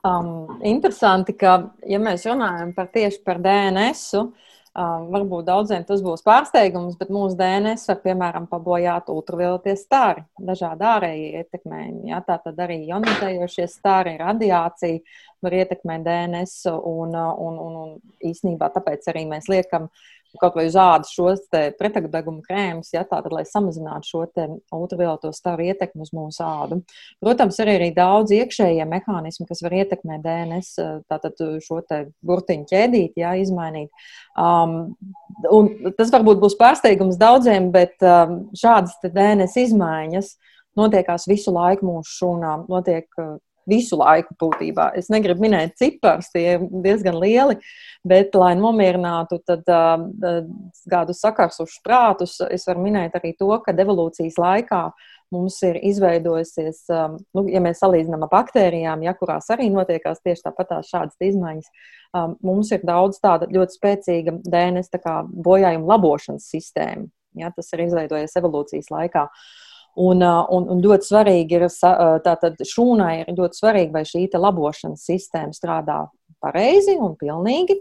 Um, 0.02 0.58
interesanti, 0.66 1.36
ka, 1.38 1.60
ja 1.86 2.00
mēs 2.02 2.26
runājam 2.26 2.72
par 2.74 2.90
tieši 2.90 3.22
par 3.26 3.38
DNS, 3.44 4.08
uh, 4.18 4.51
Varbūt 4.72 5.50
daudziem 5.50 5.82
tas 5.84 6.00
būs 6.00 6.22
pārsteigums, 6.24 6.96
bet 6.96 7.10
mūsu 7.12 7.36
DNS 7.36 7.90
var, 7.90 7.98
piemēram, 8.06 8.46
pabojāt 8.48 9.10
ultravioletie 9.12 9.74
stāri, 9.76 10.24
dažādi 10.40 10.88
ārēji 10.88 11.26
ietekmējumi. 11.42 12.08
Ja? 12.14 12.22
Tā 12.24 12.38
tad 12.46 12.62
arī 12.64 12.78
ionizējošie 12.88 13.68
stāri, 13.68 14.16
radiācija 14.22 15.02
var 15.44 15.58
ietekmēt 15.60 16.08
DNS, 16.08 16.56
un, 16.72 17.20
un, 17.20 17.60
un, 17.68 17.76
un 17.84 17.92
īsnībā 18.32 18.72
tāpēc 18.72 19.12
arī 19.12 19.26
mēs 19.34 19.52
liekam 19.52 19.90
uh, 19.90 20.08
kaut 20.40 20.56
vai 20.56 20.68
uz 20.70 20.76
ādas 20.80 21.12
šos 21.16 21.44
pretagdeguma 21.80 22.44
krēmus, 22.46 22.92
ja, 22.96 23.04
tātad, 23.08 23.32
lai 23.36 23.44
samazinātu 23.48 24.08
šo 24.08 24.22
ultravioleto 24.78 25.32
staru 25.36 25.66
ietekmi 25.72 26.06
uz 26.06 26.14
mūsu 26.16 26.44
ādu. 26.46 26.82
Protams, 27.24 27.60
ir 27.64 27.74
arī 27.74 27.90
daudz 27.96 28.34
iekšējie 28.36 28.86
mehānismi, 28.88 29.48
kas 29.50 29.64
var 29.66 29.76
ietekmēt 29.82 30.24
DNS, 30.26 30.72
tātad 31.12 31.44
šo 31.66 31.82
burtiņu 32.28 32.70
ķēdīti, 32.72 33.24
ja, 33.24 33.34
izmainīt. 33.42 33.92
Um, 34.40 34.96
tas 35.98 36.14
varbūt 36.14 36.42
būs 36.44 36.58
pārsteigums 36.60 37.20
daudziem, 37.22 37.72
bet 37.74 37.98
um, 38.06 38.44
šādas 38.58 38.98
DNS 39.04 39.58
izmaiņas 39.66 40.36
notiekās 40.80 41.28
visu 41.28 41.54
laiku 41.56 41.88
mūsu 41.90 42.22
šūnām. 42.22 42.68
Notiek 42.72 43.08
visu 43.72 44.00
laiku 44.02 44.36
būtībā. 44.42 44.92
Es 45.00 45.10
negribu 45.14 45.46
minēt 45.46 45.78
ciparus, 45.80 46.30
tie 46.34 46.58
ir 46.58 46.68
diezgan 46.84 47.18
lieli, 47.22 47.58
bet, 48.08 48.36
lai 48.38 48.54
nomierinātu 48.60 49.40
tad, 49.48 49.64
uh, 49.72 50.44
kādu 50.92 51.16
sakarsušus 51.18 51.82
prātus, 51.86 52.38
es 52.52 52.68
varu 52.70 52.86
minēt 52.86 53.18
arī 53.20 53.34
to, 53.40 53.52
ka 53.64 53.76
evolūcijas 53.76 54.40
laikā 54.42 54.84
mums 55.32 55.62
ir 55.64 55.80
izveidojusies, 55.88 56.84
nu, 57.36 57.46
ja 57.48 57.62
mēs 57.64 57.80
salīdzinām 57.80 58.26
ar 58.26 58.32
baktērijām, 58.34 59.06
ja 59.06 59.14
kurās 59.16 59.48
arī 59.54 59.70
notiekās 59.72 60.20
tieši 60.26 60.44
tāpatās 60.50 60.92
šādas 60.92 61.16
izmaiņas, 61.24 61.72
um, 62.20 62.36
mums 62.44 62.74
ir 62.76 62.84
daudz 62.88 63.22
tāda 63.24 63.48
ļoti 63.52 63.78
spēcīga 63.80 64.36
DNS 64.44 64.92
bojājuma 65.32 65.94
labošanas 65.94 66.52
sistēma. 66.52 67.08
Ja, 67.40 67.48
tas 67.56 67.72
ir 67.72 67.86
izveidojies 67.86 68.36
evolūcijas 68.36 68.92
laikā. 68.92 69.24
Uh, 69.24 69.71
Un, 70.00 70.24
un, 70.24 70.68
un 70.72 70.80
ļoti 70.80 71.08
svarīgi 71.10 71.58
ir, 71.58 71.68
tātad 72.24 72.62
šūnai 72.64 73.26
ir 73.26 73.32
ļoti 73.36 73.60
svarīgi, 73.60 73.92
vai 73.92 74.06
šī 74.08 74.28
labošanas 74.40 75.04
sistēma 75.10 75.52
strādā 75.56 76.06
pareizi 76.42 76.96
un 77.00 77.16
pilnīgi. 77.20 77.78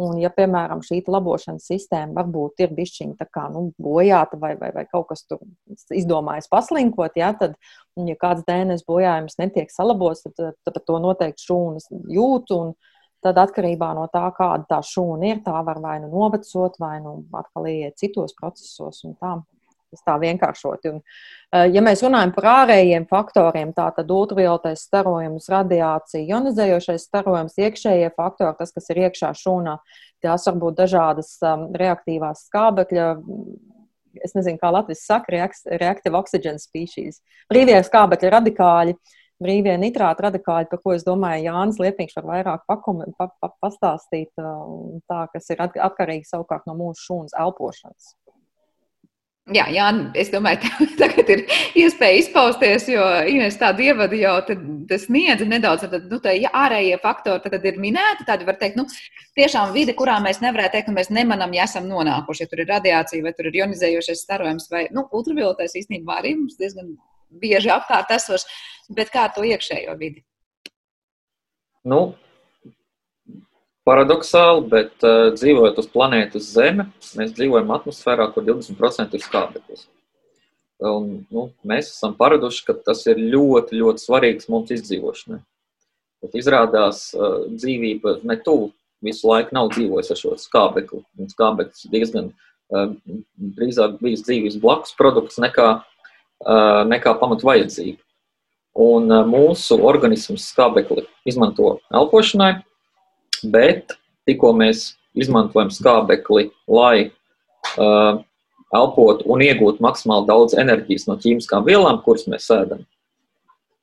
Un, 0.00 0.18
ja, 0.22 0.30
piemēram, 0.34 0.82
šī 0.84 1.00
labošanas 1.10 1.66
sistēma 1.70 2.20
varbūt 2.20 2.64
ir 2.64 2.74
bišķiņa 2.76 3.18
tā 3.20 3.28
kā 3.32 3.48
nu, 3.52 3.66
bojāta 3.82 4.38
vai, 4.40 4.54
vai, 4.60 4.70
vai 4.76 4.86
kaut 4.90 5.08
kas 5.10 5.24
tur 5.28 5.42
izdomājas 5.94 6.50
paslinkot, 6.52 7.16
ja, 7.18 7.32
tad, 7.38 7.56
ja 7.96 8.16
kāds 8.20 8.46
DNS 8.48 8.86
bojājums 8.88 9.38
netiek 9.40 9.72
salabots, 9.72 10.26
tad, 10.28 10.58
tad 10.66 10.82
to 10.84 11.00
noteikti 11.02 11.48
šūnas 11.48 11.90
jūt. 12.12 12.54
Un, 12.54 12.74
tad 13.24 13.38
atkarībā 13.40 13.94
no 13.96 14.04
tā, 14.12 14.26
kāda 14.36 14.66
tā 14.68 14.82
šūna 14.84 15.30
ir, 15.30 15.38
tā 15.46 15.56
var 15.64 15.80
vai 15.80 15.96
nu 16.02 16.10
novecot, 16.12 16.76
vai 16.76 16.98
nu 17.00 17.22
atkal 17.32 17.70
iet 17.70 17.96
citos 17.96 18.36
procesos 18.36 19.00
un 19.08 19.14
tā. 19.16 19.38
Tā 20.06 20.16
vienkāršoti. 20.20 20.92
Un, 20.92 21.00
eh, 21.52 21.68
ja 21.74 21.82
mēs 21.84 22.02
runājam 22.02 22.34
par 22.34 22.44
ārējiem 22.52 23.06
faktoriem, 23.08 23.74
tad 23.74 24.10
ultravioletais 24.10 24.84
starojums, 24.88 25.48
radiācija, 25.48 26.26
ionizējošais 26.26 27.06
starojums, 27.08 27.58
iekšējie 27.58 28.10
faktori, 28.16 28.56
tas, 28.58 28.72
kas 28.72 28.90
ir 28.90 29.04
iekšā 29.06 29.32
šūnā, 29.38 29.78
tās 30.24 30.46
var 30.46 30.54
būt 30.54 30.78
dažādas 30.82 31.36
um, 31.42 31.68
reaktīvās 31.72 32.46
skābekļa. 32.48 33.10
Es 34.24 34.34
nezinu, 34.36 34.60
kā 34.60 34.70
Latvijas 34.70 35.02
saka, 35.08 35.48
reaktīva 35.66 36.20
oxygen 36.22 36.60
species. 36.62 37.18
Brīvie 37.50 37.80
skābekļa 37.82 38.30
radikāļi, 38.36 38.94
brīvie 39.42 39.74
nitrāta 39.80 40.28
radikāļi, 40.28 40.70
par 40.70 40.80
ko 40.82 40.94
es 40.94 41.04
domāju, 41.06 41.48
Jānis 41.48 41.80
Liepniņš 41.82 42.16
var 42.20 42.28
vairāk 42.30 42.66
pakum, 42.70 43.02
pa, 43.18 43.28
pa, 43.42 43.50
pastāstīt, 43.64 44.30
uh, 44.38 45.00
tā, 45.10 45.24
kas 45.34 45.50
ir 45.50 45.64
atkarīgi 45.66 46.30
savukārt 46.30 46.68
no 46.70 46.76
mūsu 46.78 47.08
šūnas 47.08 47.36
elpošanas. 47.44 48.14
Jā, 49.52 49.66
jā, 49.68 49.90
es 50.16 50.30
domāju, 50.32 50.62
ka 50.64 50.86
tagad 50.96 51.28
ir 51.34 51.42
iespēja 51.76 52.22
izpausties, 52.22 52.86
jo 52.88 53.04
Ines 53.28 53.58
tādu 53.60 53.84
ievadu 53.84 54.16
jau 54.16 54.38
sniedz 55.02 55.44
nedaudz. 55.44 55.84
Tad, 55.92 56.06
nu, 56.08 56.18
tā 56.24 56.32
ārējie 56.48 56.96
faktori 57.02 57.52
tad 57.52 57.66
ir 57.68 57.76
minēti. 57.80 58.24
Tādi 58.24 58.48
var 58.48 58.56
teikt, 58.56 58.78
nu, 58.80 58.86
tiešām 59.36 59.74
vide, 59.76 59.92
kurā 59.98 60.16
mēs 60.24 60.40
nevarētu 60.40 60.78
teikt, 60.78 60.88
ka 60.88 60.96
mēs 60.96 61.12
nemanām, 61.12 61.52
ja 61.52 61.68
esam 61.68 61.84
nonākuši. 61.90 62.46
Ja 62.46 62.48
tur 62.48 62.64
ir 62.64 62.72
radiācija 62.72 63.26
vai 63.26 63.34
tur 63.36 63.50
ir 63.50 63.60
ionizējošais 63.60 64.24
starojums 64.24 64.70
vai 64.72 64.86
nu, 64.96 65.04
ultravioletais 65.12 65.76
īstenībā 65.82 66.22
arī 66.22 66.38
mums 66.38 66.56
diezgan 66.56 66.94
bieži 67.44 67.74
apkārt 67.76 68.16
esošs. 68.16 68.48
Bet 68.96 69.12
kā 69.12 69.28
to 69.36 69.44
iekšējo 69.44 69.92
vidi? 70.00 70.24
Nu, 71.84 72.14
Paradoxāli, 73.84 74.62
bet 74.72 75.04
uh, 75.04 75.30
dzīvojot 75.36 75.80
uz 75.82 75.88
planētas 75.92 76.46
Zeme, 76.54 76.86
mēs 77.18 77.34
dzīvojam 77.36 77.72
atmosfērā, 77.74 78.30
kur 78.32 78.46
20% 78.46 79.12
ir 79.12 79.24
skābeklis. 79.24 79.84
Un, 80.84 81.10
nu, 81.32 81.44
mēs 81.68 81.90
esam 81.92 82.14
paraduši, 82.16 82.64
ka 82.66 82.76
tas 82.88 83.04
ir 83.08 83.20
ļoti, 83.20 83.76
ļoti 83.82 84.04
svarīgs 84.06 84.48
mums 84.52 84.72
izdzīvošanai. 84.74 85.42
Bet 86.24 86.40
izrādās, 86.40 87.10
uh, 87.12 87.44
dzīvība 87.52 88.18
ne 88.24 88.38
tuvu 88.40 88.72
visu 89.04 89.28
laiku 89.28 89.52
nav 89.56 89.70
dzīvojusi 89.74 90.14
ar 90.16 90.22
šo 90.22 90.34
skābekli. 90.40 91.04
Un 91.20 91.28
skābeklis 91.28 91.84
diezgan 91.92 92.32
uh, 92.32 92.94
drīzāk 93.58 94.00
bijis 94.00 94.24
dzīves 94.24 94.60
blakus 94.64 94.96
produkts 94.96 95.36
nekā, 95.44 95.70
uh, 95.84 96.82
nekā 96.88 97.18
pamat 97.20 97.44
vajadzība. 97.44 98.00
Un 98.80 99.12
uh, 99.12 99.26
mūsu 99.28 99.76
organisms 99.84 100.48
skābekli 100.54 101.04
izmanto 101.28 101.76
elpošanai, 101.92 102.54
bet 103.52 103.96
tikko 104.28 104.52
mēs 104.56 104.92
izmantojam 105.14 105.70
skābekli, 105.72 106.48
lai 106.70 107.10
uh, 107.78 108.22
elpotu 108.74 109.28
un 109.30 109.44
iegūtu 109.44 109.84
maksimāli 109.84 110.28
daudz 110.28 110.56
enerģijas 110.58 111.06
no 111.08 111.18
ķīmiskām 111.20 111.66
vielām, 111.66 112.00
kuras 112.04 112.26
mēs 112.30 112.48
ēdam. 112.54 112.82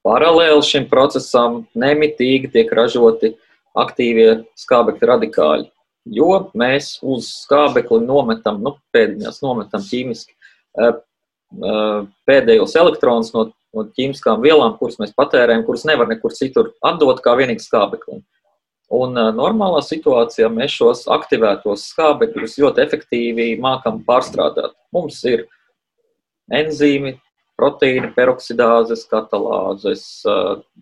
Paralēli 0.06 0.66
šim 0.66 0.88
procesam 0.90 1.62
nemitīgi 1.78 2.50
tiek 2.56 2.72
ražoti 2.74 3.36
aktīvie 3.78 4.42
skābekļa 4.60 5.10
radikāļi, 5.14 5.68
jo 6.18 6.32
mēs 6.58 6.96
uz 7.06 7.30
skābekli 7.46 8.02
nometam, 8.04 8.60
nu, 8.66 8.76
pēdiņās 8.96 9.40
nometam 9.46 9.86
ķīmiski 9.86 10.34
uh, 10.34 10.98
uh, 10.98 12.02
pēdējos 12.28 12.76
elektronus 12.82 13.32
no, 13.36 13.48
no 13.76 13.86
ķīmiskām 13.96 14.42
vielām, 14.44 14.76
kuras 14.80 15.00
mēs 15.00 15.16
patērējam, 15.16 15.64
kuras 15.70 15.86
nevar 15.88 16.10
nekur 16.12 16.36
citur 16.36 16.74
atdot 16.84 17.22
kā 17.24 17.38
vienīgi 17.40 17.64
skābeklim. 17.64 18.26
Un 18.92 19.16
normālā 19.16 19.80
situācijā 19.88 20.50
mēs 20.52 20.74
šos 20.76 21.06
aktivētos 21.16 21.86
skābekļus 21.94 22.58
ļoti 22.60 22.84
efektīvi 22.84 23.46
mākam 23.64 24.02
pārstrādāt. 24.08 24.74
Mums 24.92 25.22
ir 25.32 25.46
enzīmi, 26.52 27.16
proteīni, 27.60 28.12
peroksidāzes, 28.18 29.06
katalāzes, 29.12 30.04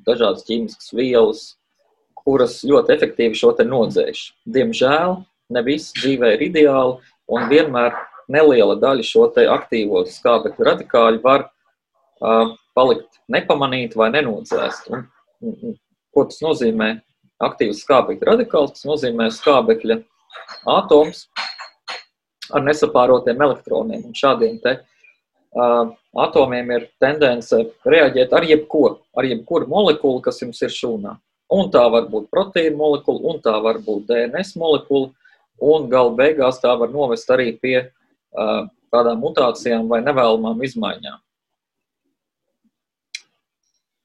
dažādas 0.07 0.45
ķīmiskas 0.47 0.93
vielas, 0.97 1.43
kuras 2.17 2.59
ļoti 2.65 2.95
efektīvi 2.95 3.37
šo 3.37 3.51
te 3.57 3.65
nodzēš. 3.67 4.23
Diemžēl 4.57 5.19
ne 5.53 5.63
viss 5.65 5.93
dzīvē 5.97 6.33
ir 6.35 6.47
ideāli, 6.49 6.97
un 7.29 7.45
vienmēr 7.51 7.93
neliela 8.31 8.77
daļa 8.79 9.05
šo 9.05 9.27
te 9.35 9.45
aktīvo 9.49 10.03
skābekļu 10.09 10.67
radikāļu 10.67 11.21
var 11.23 11.45
uh, 11.49 12.55
palikt 12.77 13.21
nepamanīt 13.31 13.95
vai 13.99 14.11
nenodzēst. 14.13 14.89
Un, 14.93 15.05
un, 15.45 15.77
ko 16.13 16.25
tas 16.29 16.41
nozīmē? 16.45 16.95
Aktīvs 17.43 17.83
skābekļa 17.85 18.33
radikāls, 18.33 18.75
tas 18.75 18.87
nozīmē 18.87 19.29
skābekļa 19.33 19.99
atoms 20.69 21.25
ar 22.53 22.65
nesapārotiem 22.65 23.41
elektroniem. 23.45 24.03
Un 24.09 24.17
šādiem 24.17 24.57
te 24.63 24.75
uh, 24.79 25.91
atomiem 26.25 26.73
ir 26.75 26.89
tendence 27.01 27.61
reaģēt 27.87 28.35
ar 28.35 28.47
jebko, 28.49 28.83
ar 29.15 29.29
jebkuru 29.29 29.69
molekulu, 29.71 30.23
kas 30.25 30.41
jums 30.43 30.61
ir 30.65 30.73
šūnā. 30.73 31.15
Un 31.55 31.71
tā 31.73 31.85
var 31.89 32.09
būt 32.11 32.27
proteīna 32.29 32.77
molekula, 32.77 33.31
un 33.31 33.39
tā 33.41 33.55
var 33.63 33.79
būt 33.85 34.05
DNS 34.09 34.53
molekula, 34.59 35.09
un 35.59 35.87
galu 35.91 36.13
beigās 36.17 36.61
tā 36.61 36.75
var 36.77 36.91
novest 36.93 37.31
arī 37.33 37.53
pie 37.57 37.77
uh, 37.81 38.67
tādām 38.93 39.23
mutācijām 39.23 39.89
vai 39.89 40.03
nevēlamām 40.05 40.61
izmaiņām. 40.67 41.19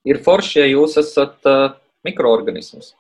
Ir 0.05 0.21
forši, 0.21 0.59
ja 0.61 0.67
jūs 0.69 0.99
esat 1.01 1.49
uh, 1.49 1.73
mikroorganisms 2.05 2.93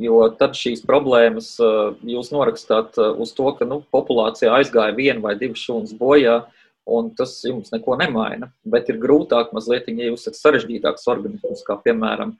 jo 0.00 0.18
tad 0.38 0.56
šīs 0.56 0.84
problēmas 0.86 1.54
eh, 1.62 1.78
jūs 2.12 2.30
norakstāt 2.34 2.98
eh, 3.00 3.12
uz 3.22 3.32
to, 3.36 3.48
ka 3.56 3.68
nu, 3.68 3.80
populācijā 3.94 4.52
aizgāja 4.58 4.96
viena 4.96 5.22
vai 5.24 5.36
divas 5.40 5.62
šūnas 5.64 5.96
bojā, 5.98 6.42
un 6.86 7.10
tas 7.18 7.38
jums 7.44 7.72
neko 7.72 7.96
nemaina. 7.98 8.50
Bet 8.68 8.90
ir 8.92 9.00
grūtāk 9.02 9.54
mazliet, 9.56 9.88
ja 9.88 10.10
jūs 10.10 10.26
esat 10.26 10.38
sarežģītāks 10.42 11.08
organisms, 11.12 11.64
kā 11.66 11.78
piemēram 11.82 12.36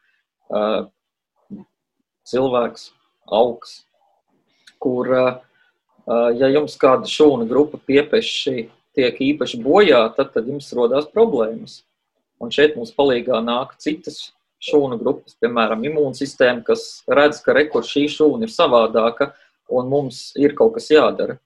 eh, 0.52 1.64
cilvēks, 2.28 2.90
augs, 3.26 3.80
kur, 4.82 5.08
ja 6.06 6.48
jums 6.52 6.76
kāda 6.78 7.08
šūna 7.10 7.46
grupa 7.50 7.78
piepeši 7.88 8.68
tiek 8.94 9.18
īpaši 9.32 9.58
bojā, 9.64 10.02
tad, 10.14 10.30
tad 10.34 10.46
jums 10.46 10.68
rodās 10.76 11.08
problēmas. 11.10 11.80
Un 12.42 12.52
šeit 12.54 12.76
mums 12.78 12.92
palīgā 12.94 13.40
nāk 13.42 13.74
citas 13.82 14.35
šūnu 14.62 14.98
grupas, 15.00 15.36
piemēram, 15.40 15.84
imūnsistēma, 15.88 16.64
kas 16.66 17.02
redz, 17.08 17.42
ka 17.44 17.54
rekur 17.56 17.84
šī 17.86 18.06
šūna 18.12 18.46
ir 18.46 18.52
savādāka 18.52 19.32
un 19.72 19.90
mums 19.90 20.30
ir 20.38 20.54
kaut 20.56 20.76
kas 20.76 20.88
jādara. 20.92 21.38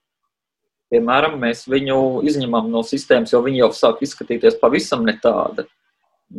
Piemēram, 0.90 1.37
mēs 1.38 1.68
viņu 1.70 2.23
izņemam 2.27 2.70
no 2.70 2.83
sistēmas, 2.87 3.31
jo 3.35 3.42
viņi 3.44 3.62
jau 3.62 3.70
sāk 3.77 4.03
izskatīties 4.03 4.59
pavisam 4.62 5.05
ne 5.07 5.14
tāda. 5.23 5.66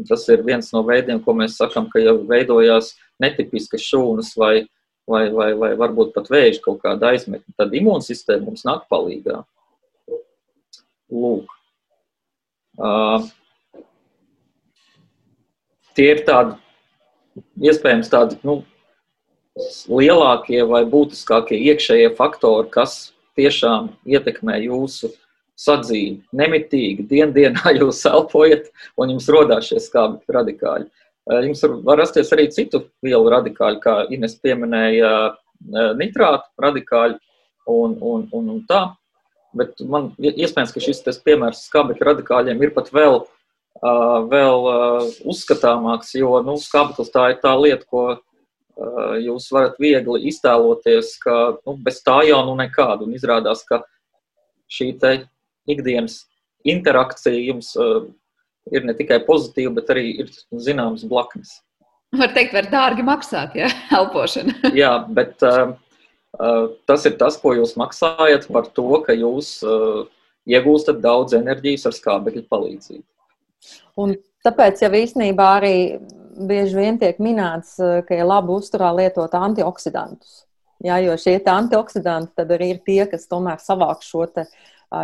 Tas 0.08 0.28
ir 0.32 0.44
viens 0.48 0.70
no 0.76 0.84
veidiem, 0.88 1.22
ko 1.24 1.36
mēs 1.36 1.58
sakām, 1.60 1.88
ka 1.92 2.00
jau 2.04 2.18
veidojās 2.28 2.94
netipiskas 3.20 3.84
šūnas 3.88 4.34
vai, 4.40 4.66
vai, 5.08 5.26
vai, 5.36 5.52
vai 5.60 5.72
varbūt 5.80 6.14
pat 6.16 6.30
vēža 6.32 6.64
kaut 6.64 6.82
kāda 6.84 7.12
aizmetne. 7.12 7.56
Tad 7.60 7.76
imūnsistēma 7.76 8.48
mums 8.48 8.64
nāk 8.68 8.88
palīgā. 8.92 9.42
Lūk. 11.12 11.52
Uh, 12.80 13.28
tie 16.02 16.12
ir 16.16 16.24
tādi, 16.26 16.58
iespējams, 17.62 18.10
tādi 18.10 18.38
nu, 18.48 18.62
lielākie 19.92 20.64
vai 20.66 20.82
būtiskākie 20.90 21.60
iekšējie 21.70 22.14
faktori, 22.18 22.70
kas 22.74 23.12
tiešām 23.38 23.92
ietekmē 24.10 24.58
jūsu 24.64 25.12
sadzīvi. 25.62 26.22
Nemitīgi, 26.34 27.06
dien 27.10 27.34
dienā 27.36 27.76
jūs 27.80 28.02
elpojat, 28.10 28.72
un 28.98 29.14
jums 29.14 29.30
rodās 29.32 29.70
šie 29.70 29.82
skābekļa 29.84 30.38
radikāļi. 30.40 30.88
Eh, 31.30 31.44
jums 31.46 31.62
var 31.86 32.02
rasties 32.02 32.32
arī 32.34 32.48
citu 32.54 32.88
vielu 33.06 33.30
radikāļi, 33.36 33.84
kā 33.84 33.98
Ines 34.16 34.40
pieminēja, 34.42 35.12
eh, 35.30 35.92
nitrātu 36.00 36.66
radikāļi 36.66 37.20
un, 37.70 37.94
un, 38.00 38.26
un, 38.32 38.50
un 38.56 38.66
tā. 38.70 38.88
Bet 39.54 39.84
man 39.84 40.14
iespējams, 40.18 40.72
ka 40.72 40.82
šis 40.82 41.04
piemērs 41.26 41.66
skābekļa 41.68 42.14
radikāļiem 42.14 42.64
ir 42.64 42.74
pat 42.74 42.90
vēl 42.96 43.20
vēl 43.82 44.68
uzskatāmāks, 45.32 46.16
jo 46.20 46.42
nu, 46.46 46.58
skābeklis 46.60 47.14
tā 47.14 47.32
ir 47.32 47.40
tā 47.42 47.54
lieta, 47.58 47.88
ko 47.90 48.20
jūs 49.22 49.48
varat 49.54 49.80
viegli 49.82 50.28
iztēloties, 50.32 51.16
ka 51.22 51.38
nu, 51.66 51.78
bez 51.78 52.02
tā 52.06 52.22
jau 52.28 52.42
nu 52.48 52.56
nekādu. 52.60 53.08
Un 53.08 53.16
izrādās, 53.18 53.64
ka 53.68 53.84
šī 54.72 54.94
ikdienas 55.70 56.24
interakcija 56.68 57.42
jums 57.48 57.74
ir 58.70 58.86
ne 58.86 58.94
tikai 58.98 59.22
pozitīva, 59.26 59.74
bet 59.80 59.92
arī 59.94 60.06
ir 60.24 60.32
zināmas 60.54 61.06
blaknes. 61.08 61.60
Var 62.12 62.34
teikt, 62.36 62.54
var 62.54 62.68
dārgi 62.72 63.06
maksāt, 63.08 63.56
ja 63.56 63.70
elpošana. 64.00 64.58
Jā, 64.82 64.92
bet 65.08 65.42
uh, 65.48 65.78
tas 66.90 67.06
ir 67.08 67.16
tas, 67.22 67.40
ko 67.40 67.56
jūs 67.56 67.78
maksājat 67.80 68.50
par 68.52 68.68
to, 68.76 68.90
ka 69.06 69.16
jūs 69.16 69.60
uh, 69.64 70.04
iegūstat 70.50 71.00
daudz 71.04 71.38
enerģijas 71.38 71.88
ar 71.88 71.96
skābekļa 71.96 72.44
palīdzību. 72.52 73.06
Un 74.02 74.15
tāpēc 74.45 74.84
jau 74.84 74.91
īstenībā 74.97 75.47
arī 75.60 75.76
bieži 76.47 76.78
vien 76.78 77.00
tiek 77.02 77.19
minēts, 77.21 77.76
ka 78.08 78.17
ir 78.17 78.28
labi 78.28 78.56
uzturā 78.56 78.91
lietot 78.95 79.34
antioksidantus. 79.38 80.45
Jā, 80.82 80.97
jo 81.04 81.13
šie 81.19 81.38
antioksidanti 81.45 82.34
tad 82.39 82.54
arī 82.56 82.71
ir 82.74 82.80
tie, 82.86 83.04
kas 83.10 83.28
tomēr 83.30 83.60
savāks 83.62 84.08
šo 84.10 84.26
te, 84.34 84.47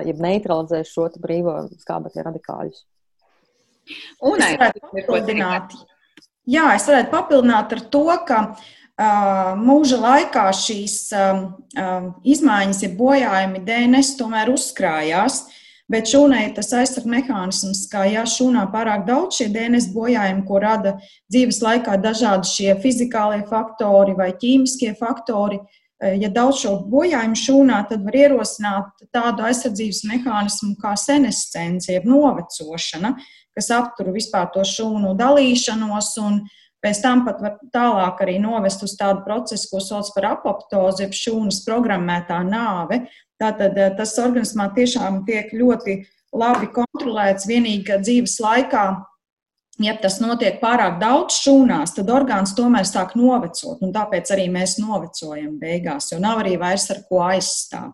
jeb 0.07 0.23
neutralizēs 0.23 0.89
šo 0.89 1.05
brīvo 1.21 1.59
skābekļa 1.83 2.25
radikāļus. 2.25 2.81
Un 4.25 4.41
es 4.41 4.57
varētu 4.57 4.81
papildināt, 4.89 5.77
jā, 6.49 6.65
es 6.75 6.87
varētu 6.89 7.13
papildināt 7.13 7.77
ar 7.77 7.83
to, 7.93 8.07
ka 8.27 8.39
uh, 8.49 9.53
mūža 9.61 10.01
laikā 10.01 10.47
šīs 10.57 10.97
uh, 11.15 11.45
izmaiņas, 12.25 12.81
ja 12.83 12.91
bojājumi 12.97 13.63
DNS 13.69 14.17
tomēr 14.19 14.51
uzkrājās. 14.57 15.43
Uh, 15.45 15.63
Bet 15.87 16.09
šūnai 16.11 16.49
tas 16.51 16.73
aizsardzības 16.75 17.07
mehānisms, 17.07 17.85
ka 17.87 18.01
ja 18.11 18.25
šūnā 18.27 18.65
pārāk 18.73 19.05
daudz 19.07 19.37
šie 19.39 19.47
DNS 19.53 19.87
bojājumi, 19.93 20.43
ko 20.47 20.59
rada 20.59 20.97
dzīves 21.31 21.61
laikā 21.63 21.95
dažādi 22.03 22.49
šie 22.51 22.73
fizikālie 22.83 23.45
faktori 23.47 24.15
vai 24.17 24.33
ķīmiskie 24.35 24.91
faktori, 24.99 25.61
eh, 26.03 26.17
ja 26.19 26.27
daudz 26.27 26.59
šo 26.65 26.73
bojājumu 26.91 27.39
šūnā, 27.39 27.79
tad 27.87 28.03
var 28.03 28.19
ierosināt 28.19 29.07
tādu 29.15 29.47
aizsardzības 29.47 30.03
mehānismu 30.11 30.75
kā 30.81 30.91
senescence, 30.99 31.87
jeb 31.87 32.03
novecošana, 32.03 33.15
kas 33.55 33.71
aptur 33.71 34.11
vispār 34.11 34.51
to 34.51 34.67
šūnu 34.67 35.15
dalīšanos 35.15 36.11
un 36.19 36.41
pēc 36.83 36.99
tam 37.03 37.23
pat 37.25 37.39
var 37.43 37.55
tālāk 37.73 38.21
arī 38.25 38.37
novest 38.41 38.83
uz 38.85 38.93
tādu 38.99 39.23
procesu, 39.25 39.69
ko 39.71 39.81
sauc 39.83 40.09
par 40.15 40.31
apoptozi, 40.35 41.05
jeb 41.05 41.15
šūnas 41.17 41.63
programmētā 41.65 42.43
nāve, 42.47 43.05
Tātad 43.41 43.77
eh, 43.77 43.91
tas 43.97 44.15
organismā 44.21 44.71
tiešām 44.73 45.21
tiek 45.27 45.51
ļoti 45.53 45.99
labi 46.37 46.71
kontrolēts 46.73 47.47
vienīgi 47.49 47.99
dzīves 48.01 48.39
laikā. 48.41 48.87
Ja 49.77 49.93
tas 50.01 50.17
notiek 50.17 50.57
pārāk 50.57 50.97
daudz 50.97 51.37
šūnās, 51.43 51.93
tad 51.93 52.09
orgāns 52.09 52.55
tomēr 52.57 52.87
sāk 52.89 53.13
novecot, 53.17 53.77
un 53.85 53.93
tāpēc 53.93 54.31
arī 54.33 54.47
mēs 54.49 54.79
novecojam 54.81 55.59
beigās, 55.61 56.09
jo 56.09 56.17
nav 56.21 56.41
arī 56.41 56.55
vairs 56.57 56.89
ar 56.95 57.03
ko 57.05 57.21
aizstāvēt. 57.27 57.93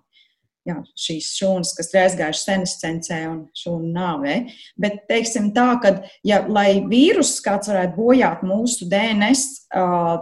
Jā, 0.63 0.77
šīs 0.95 1.25
šūnas, 1.35 1.73
kas 1.75 1.89
ir 1.91 1.99
aizgājušas 2.05 2.45
senescencē 2.47 3.17
un 3.27 3.39
šūnu 3.59 3.89
nāvē. 3.91 4.35
Bet, 4.79 5.01
teiksim 5.09 5.49
tā, 5.55 5.73
ka, 5.83 5.91
ja, 6.23 6.39
lai 6.47 6.79
vīruss 6.87 7.41
kāds 7.43 7.67
varētu 7.67 7.97
bojāt 7.97 8.45
mūsu 8.47 8.87
DNS, 8.87 9.43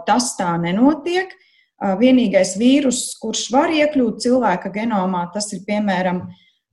tas 0.08 0.32
tā 0.38 0.56
nenotiek. 0.64 1.30
Vienīgais 1.98 2.56
vīrus, 2.58 3.04
kurš 3.22 3.48
var 3.54 3.70
iekļūt 3.74 4.18
cilvēka 4.26 4.70
genomā, 4.74 5.28
tas 5.34 5.48
ir 5.54 5.62
piemēram 5.66 6.24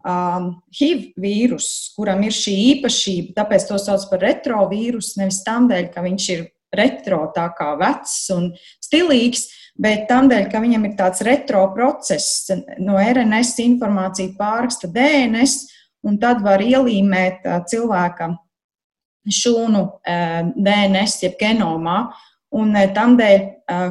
HIV 0.01 1.13
vīrus, 1.21 1.69
kuram 1.93 2.21
ir 2.25 2.33
šī 2.33 2.55
īpašība, 2.73 3.35
tāpēc 3.37 3.69
to 3.69 3.77
sauc 3.81 4.05
par 4.09 4.23
retrovīrusu, 4.23 5.17
nevis 5.21 5.41
tādēļ, 5.45 5.89
ka 5.93 6.05
viņš 6.05 6.29
ir 6.35 6.45
retro, 6.73 7.23
tā 7.35 7.49
kā 7.57 7.73
vecs 7.79 8.15
un 8.33 8.51
stilīgs, 8.81 9.47
bet 9.79 10.07
tādēļ, 10.11 10.49
ka 10.51 10.61
viņam 10.63 10.85
ir 10.89 10.95
tāds 10.99 11.23
retro 11.25 11.65
process, 11.75 12.51
no 12.79 12.99
RNS 12.99 13.55
informācija 13.63 14.35
pāraksta 14.39 14.91
DNS, 14.91 15.65
un 16.07 16.19
tad 16.19 16.43
var 16.43 16.63
ielīmēt 16.63 17.47
cilvēka 17.71 18.33
šūnu 19.29 19.85
DNS, 20.05 21.21
jeb 21.23 21.39
genomā, 21.39 22.01
Un 22.49 22.73
tādēļ 22.73 23.43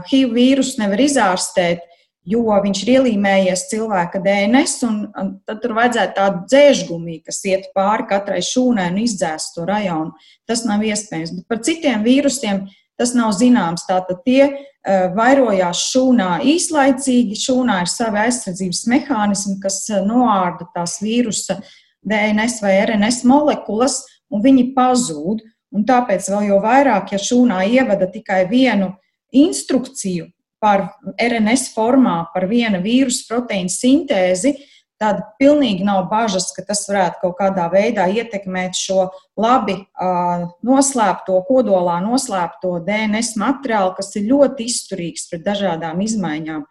HIV 0.09 0.33
vīrusu 0.35 0.81
nevar 0.81 1.01
izārstēt, 1.05 1.85
jo 2.29 2.43
viņš 2.65 2.81
ir 2.83 2.91
ielīmējies 2.97 3.69
cilvēka 3.71 4.21
DNS, 4.25 4.75
un 4.89 5.31
tad 5.47 5.63
tur 5.63 5.77
vajadzētu 5.79 6.17
tādu 6.17 6.43
dzēžgumiju, 6.51 7.23
kas 7.29 7.39
iet 7.49 7.71
pāri 7.77 8.09
katrai 8.11 8.43
šūnai 8.45 8.89
un 8.91 8.99
izdzēst 9.05 9.55
to 9.55 9.65
rajonu. 9.69 10.13
Tas 10.49 10.65
nav 10.67 10.83
iespējams. 10.85 11.37
Bet 11.39 11.49
par 11.49 11.63
citiem 11.65 12.03
vīrusiem 12.05 12.67
tas 12.99 13.15
nav 13.17 13.33
zināms. 13.39 13.87
Tātad 13.89 14.23
tie 14.27 14.43
uh, 14.49 15.09
vairojās 15.17 15.83
šūnā 15.93 16.31
īslaicīgi, 16.55 17.39
šūnā 17.39 17.83
ir 17.85 17.93
savi 17.93 18.23
aizsardzības 18.27 18.85
mehānismi, 18.93 19.59
kas 19.63 19.85
noārda 20.07 20.69
tās 20.75 20.99
vīrusa 21.05 21.61
DNS 22.09 22.63
vai 22.65 22.75
RNS 22.87 23.23
molekulas, 23.29 24.03
un 24.33 24.45
viņi 24.45 24.73
pazūd. 24.77 25.45
Un 25.77 25.85
tāpēc 25.85 26.31
vēl 26.33 26.47
jau 26.49 26.63
vairāk, 26.65 27.11
ja 27.13 27.19
šūnā 27.21 27.61
ievada 27.69 28.07
tikai 28.09 28.47
vienu 28.49 28.95
instrukciju 29.37 30.31
par 30.63 30.87
RNS 31.21 31.69
formā, 31.75 32.23
par 32.33 32.49
viena 32.51 32.81
vīrusu 32.83 33.27
proteīnu 33.29 33.71
sintēzi, 33.73 34.55
tad 34.99 35.23
pilnīgi 35.39 35.87
nav 35.87 36.09
bažas, 36.11 36.51
ka 36.55 36.65
tas 36.67 36.83
varētu 36.91 37.23
kaut 37.23 37.37
kādā 37.39 37.69
veidā 37.71 38.09
ietekmēt 38.11 38.77
šo 38.79 39.09
labi 39.39 39.77
uh, 39.79 40.49
noslēpto, 40.67 41.39
kodolā 41.47 42.01
noslēpto 42.05 42.77
DNS 42.87 43.37
materiālu, 43.39 43.95
kas 43.97 44.11
ir 44.19 44.27
ļoti 44.33 44.67
izturīgs 44.69 45.29
pret 45.31 45.47
dažādām 45.47 46.03
izmaiņām, 46.03 46.65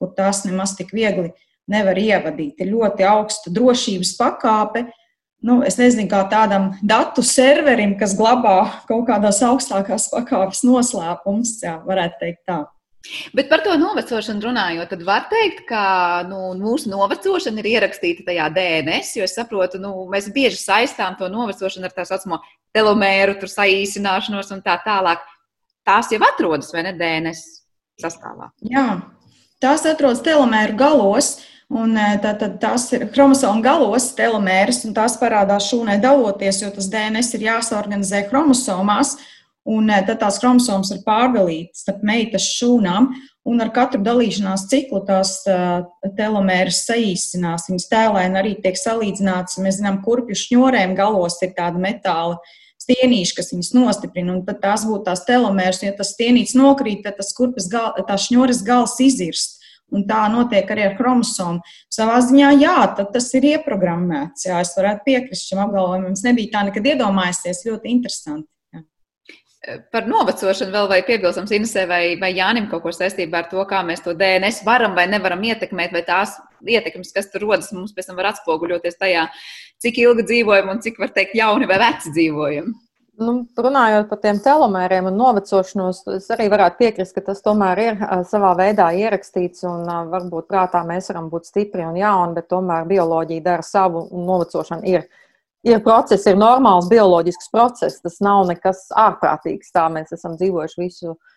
kur 0.00 0.14
tās 0.16 0.44
nemaz 0.48 0.74
tik 0.78 0.94
viegli 0.96 1.30
nevar 1.70 2.00
ievadīt. 2.00 2.60
Ir 2.60 2.72
ļoti 2.72 3.06
augsta 3.08 3.52
drošības 3.52 4.14
pakāpe, 4.20 4.86
nu, 5.44 5.60
es 5.66 5.76
nezinu, 5.80 6.08
kā 6.12 6.24
tādam 6.32 6.72
datu 6.80 7.24
serverim, 7.24 7.98
kas 8.00 8.16
glabā 8.16 8.58
kaut 8.88 9.06
kādas 9.10 9.42
augstākās 9.44 10.08
pakāpes 10.12 10.64
noslēpumus, 10.64 11.58
jā, 11.64 11.78
varētu 11.84 12.20
teikt 12.22 12.42
tā. 12.48 12.62
Bet 13.36 13.50
par 13.50 13.60
to 13.64 13.74
novecošanu 13.76 14.46
runājot, 14.46 14.88
tad 14.90 15.02
var 15.04 15.26
teikt, 15.30 15.64
ka 15.68 15.84
nu, 16.28 16.54
mūsu 16.56 16.88
novecošana 16.92 17.60
ir 17.60 17.70
ierakstīta 17.74 18.24
tajā 18.28 18.48
DNS, 18.54 19.14
jo 19.18 19.26
es 19.28 19.36
saprotu, 19.36 19.80
nu, 19.82 19.92
mēs 20.12 20.30
bieži 20.34 20.60
saistām 20.60 21.18
to 21.20 21.28
novecošanu 21.32 21.90
ar 21.90 21.96
tā 21.96 22.06
saucamo 22.08 22.40
telomēru, 22.74 23.36
saīsināšanos 23.50 24.54
un 24.56 24.64
tā 24.64 24.78
tālāk. 24.86 25.24
Tās 25.84 26.08
jau 26.14 26.22
atrodas 26.24 26.72
vai 26.72 26.86
ne 26.86 26.94
DNS 26.96 27.42
sastāvā? 28.00 28.48
Jā, 28.64 28.86
tās 29.60 29.84
atrodas 29.88 30.24
telomēru 30.24 30.78
galos. 30.80 31.34
Uh, 31.34 31.50
Un 31.72 31.96
e, 31.96 32.08
tātad 32.20 32.58
tās 32.60 32.84
ir 32.92 33.06
chromosomu 33.14 33.62
galos, 33.64 34.10
telomēras, 34.18 34.82
un 34.84 34.92
tās 34.96 35.16
parādās 35.20 35.70
šūnai 35.70 35.96
daloties, 36.02 36.60
jo 36.60 36.68
tas 36.74 36.90
DNS 36.92 37.38
ir 37.38 37.46
jāsorganizē 37.48 38.26
chromosomās, 38.28 39.16
un 39.64 39.90
e, 39.90 40.00
tad 40.06 40.20
tās 40.22 40.40
chromosomas 40.42 40.92
ir 40.94 41.04
pārdalītas 41.06 41.84
starp 41.84 42.02
meitas 42.06 42.46
šūnām, 42.58 43.10
un 43.44 43.60
ar 43.60 43.70
katru 43.76 44.00
dalīšanās 44.04 44.66
ciklu 44.70 45.02
tās 45.08 45.36
uh, 45.50 45.84
telomēras 46.16 46.84
saīsinās. 46.88 47.68
Viņas 47.68 47.90
tēlēni 47.90 48.40
arī 48.40 48.54
tiek 48.64 48.78
salīdzināts, 48.80 49.60
mēs 49.60 49.80
zinām, 49.80 50.00
kurpju 50.04 50.38
šņorēm 50.40 50.94
galos 50.96 51.36
ir 51.44 51.52
tāda 51.56 51.80
metāla 51.80 52.38
stienīša, 52.84 53.36
kas 53.38 53.52
viņas 53.52 53.74
nostiprina, 53.76 54.32
un 54.34 54.44
tad 54.46 54.62
tās 54.64 54.86
būtu 54.88 55.04
tās 55.08 55.24
telomēras, 55.28 55.82
ja 55.84 55.92
tas 55.96 56.14
stienīts 56.16 56.56
nokrīt, 56.58 57.04
tad 57.04 57.20
tas 57.20 57.32
kurpes 57.36 57.68
gal, 57.72 57.92
tā 58.08 58.16
šņores 58.20 58.64
gals 58.66 58.96
izirst. 59.04 59.60
Un 59.94 60.06
tā 60.08 60.24
notiek 60.32 60.66
arī 60.72 60.88
ar 60.88 60.94
chromosomu. 60.96 61.60
Savā 61.92 62.16
ziņā, 62.24 62.48
jā, 62.58 62.78
tas 62.96 63.28
ir 63.36 63.44
ieprogrammēts. 63.52 64.48
Jā, 64.48 64.62
es 64.64 64.72
varētu 64.74 65.04
piekrist 65.06 65.52
šim 65.52 65.60
apgalvojumam. 65.62 66.16
Es 66.16 66.24
nebiju 66.24 66.50
tā 66.50 66.64
nekad 66.66 66.88
iedomājies. 66.88 67.62
Ļoti 67.68 67.92
interesanti. 67.92 68.48
Par 69.94 70.04
novecošanu 70.04 70.74
vēl 70.74 70.88
vai 70.90 71.00
piebilstams 71.06 71.52
Inesē 71.56 71.86
vai, 71.88 72.02
vai 72.20 72.30
Jānim 72.36 72.66
kaut 72.68 72.82
ko 72.84 72.92
saistībā 72.92 73.42
ar 73.42 73.46
to, 73.48 73.62
kā 73.68 73.80
mēs 73.86 74.02
to 74.04 74.12
DNS 74.18 74.60
varam 74.66 74.96
vai 74.98 75.06
nevaram 75.08 75.40
ietekmēt, 75.46 75.94
vai 75.94 76.02
tās 76.04 76.34
ietekmes, 76.60 77.14
kas 77.16 77.30
tur 77.32 77.46
rodas, 77.46 77.70
mums 77.72 77.94
pēc 77.96 78.10
tam 78.10 78.18
var 78.20 78.34
atspoguļoties 78.34 79.00
tajā, 79.00 79.24
cik 79.80 80.02
ilgi 80.04 80.26
dzīvojam 80.28 80.72
un 80.74 80.82
cik, 80.84 81.00
var 81.00 81.14
teikt, 81.16 81.36
jauni 81.40 81.68
vai 81.70 81.80
veci 81.80 82.12
dzīvojam. 82.12 82.74
Nu, 83.14 83.32
runājot 83.54 84.08
par 84.10 84.18
tiem 84.24 84.40
telomēriem 84.42 85.06
un 85.06 85.14
novecošanos, 85.20 86.00
es 86.16 86.24
arī 86.34 86.48
varētu 86.50 86.80
piekrist, 86.80 87.14
ka 87.14 87.22
tas 87.28 87.44
tomēr 87.44 87.80
ir 87.82 88.00
savā 88.26 88.50
veidā 88.58 88.88
ierakstīts 88.98 89.62
un 89.70 89.86
varbūt 90.10 90.48
prātā 90.50 90.80
mēs 90.88 91.12
varam 91.12 91.28
būt 91.30 91.46
stipri 91.46 91.86
un 91.86 91.94
jauni, 92.00 92.34
bet 92.34 92.50
tomēr 92.50 92.88
bioloģija 92.90 93.44
dara 93.44 93.62
savu 93.62 94.08
un 94.10 94.26
novecošana 94.26 94.82
ir. 94.90 95.06
Ir 95.64 95.80
process, 95.84 96.26
ir 96.28 96.36
normāls 96.36 96.90
bioloģisks 96.90 97.48
process. 97.52 98.02
Tas 98.04 98.20
nav 98.24 98.44
nekas 98.50 98.84
ārprātīgs. 99.00 99.72
Tā 99.72 99.86
mēs 99.92 100.12
esam 100.12 100.36
dzīvojuši 100.40 100.82
visu 100.82 101.14
uh, 101.14 101.34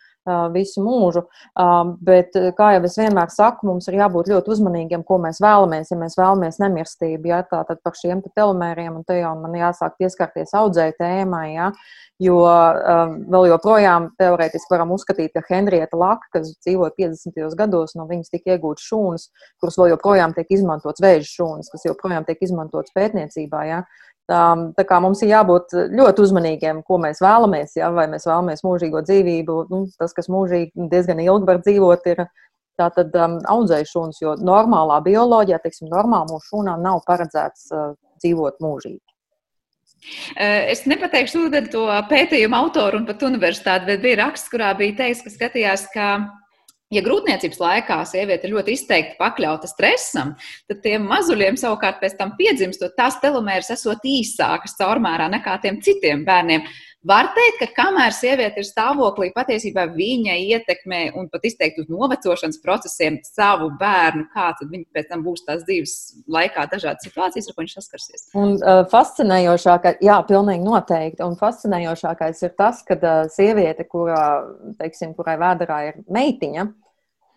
visu 0.52 0.82
mūžu. 0.84 1.24
Bet, 2.04 2.36
kā 2.56 2.72
jau 2.76 2.82
es 2.88 2.96
vienmēr 2.98 3.30
saku, 3.32 3.68
mums 3.68 3.88
ir 3.88 3.98
jābūt 3.98 4.30
ļoti 4.32 4.52
uzmanīgiem, 4.54 5.04
ko 5.06 5.18
mēs 5.22 5.40
vēlamies. 5.42 5.92
Ja 5.92 6.00
mēs 6.00 6.18
vēlamies 6.18 6.60
nemirstību, 6.62 7.30
ja, 7.30 7.42
tad 7.50 7.80
par 7.84 7.96
šiem 7.98 8.22
te 8.24 8.32
telomēriem, 8.36 9.00
un 9.00 9.06
te 9.08 9.20
jau 9.20 9.34
man 9.40 9.56
jāsāk 9.58 9.98
pieskarties 10.00 10.54
audzēju 10.58 10.98
tēmai, 10.98 11.46
ja, 11.54 11.70
jo 12.22 12.40
um, 12.42 13.14
vēl 13.30 13.48
joprojām 13.52 14.10
teorētiski 14.18 14.74
varam 14.74 14.92
uzskatīt, 14.96 15.32
ka 15.36 15.44
Henrieta 15.48 15.98
Laka, 15.98 16.26
kas 16.38 16.52
dzīvoja 16.58 16.96
50. 16.98 17.56
gados, 17.58 17.94
no 17.98 18.08
viņas 18.10 18.34
tika 18.34 18.56
iegūtas 18.56 18.88
šūnas, 18.90 19.28
kuras 19.62 19.78
vēl 19.78 19.94
joprojām 19.94 20.34
tiek 20.36 20.50
izmantotas 20.58 21.04
vēža 21.04 21.30
šūnas, 21.30 21.70
kas 21.72 21.86
joprojām 21.86 22.26
tiek 22.28 22.42
izmantotas 22.42 22.94
pētniecībā. 22.96 23.64
Ja, 23.70 23.82
Tā 24.28 24.84
kā 24.84 24.98
mums 25.00 25.22
ir 25.24 25.30
jābūt 25.32 25.72
ļoti 25.96 26.24
uzmanīgiem, 26.26 26.82
ko 26.84 26.98
mēs 27.00 27.22
vēlamies. 27.24 27.78
Ja? 27.78 27.88
Vai 27.96 28.04
mēs 28.12 28.28
vēlamies 28.28 28.60
mūžīgo 28.66 29.00
dzīvību, 29.06 29.56
nu, 29.72 29.86
tas, 29.96 30.12
kas 30.16 30.28
mūžīgi 30.28 30.88
diezgan 30.92 31.22
ilgi 31.24 31.48
var 31.48 31.62
dzīvot, 31.64 32.08
ir 32.12 32.26
tātad 32.78 33.16
um, 33.16 33.38
audzēšanas, 33.48 34.20
jo 34.20 34.36
normālā 34.44 35.00
bioloģijā, 35.06 35.58
teiksim, 35.64 35.88
normāli 35.90 36.34
mūsu 36.34 36.52
šūnām 36.52 36.84
nav 36.84 37.00
paredzēts 37.08 37.72
uh, 37.72 37.94
dzīvot 38.20 38.60
mūžīgi. 38.62 39.00
Es 40.38 40.84
nepateikšu 40.86 41.48
to 41.72 41.86
pētījumu 42.10 42.54
autoru 42.54 43.00
un 43.00 43.06
pat 43.08 43.24
universitāti, 43.26 43.88
bet 43.88 44.04
bija 44.04 44.20
raksts, 44.20 44.50
kurā 44.52 44.70
bija 44.78 44.94
teikts, 45.00 45.24
ka 45.24 45.32
skatījās, 45.32 45.88
ka 45.90 46.10
Ja 46.88 47.02
grūtniecības 47.04 47.58
laikā 47.60 47.98
sieviete 48.08 48.48
ir 48.48 48.54
ļoti 48.54 48.72
izteikti 48.72 49.18
pakļauta 49.18 49.68
stresam, 49.68 50.30
tad 50.70 50.78
tiem 50.80 51.04
mazuļiem 51.10 51.58
savukārt 51.60 51.98
pēc 52.00 52.14
tam 52.16 52.32
piedzimstot, 52.38 52.94
tās 52.96 53.18
telomēras 53.20 53.68
esot 53.74 54.06
īsākas 54.08 54.78
caurmērā 54.78 55.26
nekā 55.34 55.58
tiem 55.60 55.82
citiem 55.84 56.24
bērniem. 56.24 56.64
Var 57.06 57.28
teikt, 57.30 57.60
ka 57.60 57.66
kamēr 57.76 58.10
sieviete 58.10 58.58
ir 58.58 58.66
stāvoklī, 58.66 59.28
patiesībā 59.30 59.84
viņa 59.92 60.34
ietekmē 60.56 61.02
un 61.14 61.28
pat 61.30 61.44
izteikti 61.46 61.84
uz 61.84 61.92
novecošanas 61.92 62.58
procesiem 62.64 63.20
savu 63.22 63.68
bērnu, 63.78 64.24
kā 64.32 64.48
tad 64.58 64.72
viņa 64.72 64.96
pēc 64.96 65.12
tam 65.12 65.22
būs 65.22 65.44
tās 65.46 65.62
dzīves 65.68 65.94
laikā 66.26 66.66
dažādas 66.72 67.06
situācijas, 67.06 67.46
ar 67.46 67.54
ko 67.54 67.62
viņš 67.62 67.76
saskarsies. 67.78 68.26
Un 68.34 68.56
uh, 68.58 68.82
fascinējošākais, 68.90 70.02
jā, 70.02 70.18
pilnīgi 70.26 70.66
noteikti, 70.66 71.22
un 71.22 71.38
fascinējošākais 71.38 72.42
ir 72.48 72.58
tas, 72.58 72.82
ka 72.88 72.98
uh, 72.98 73.22
sieviete, 73.30 73.86
kurā, 73.86 74.26
teiksim, 74.82 75.14
kurai 75.14 75.38
vēderā 75.38 75.80
ir 75.92 76.02
meitiņa, 76.10 76.66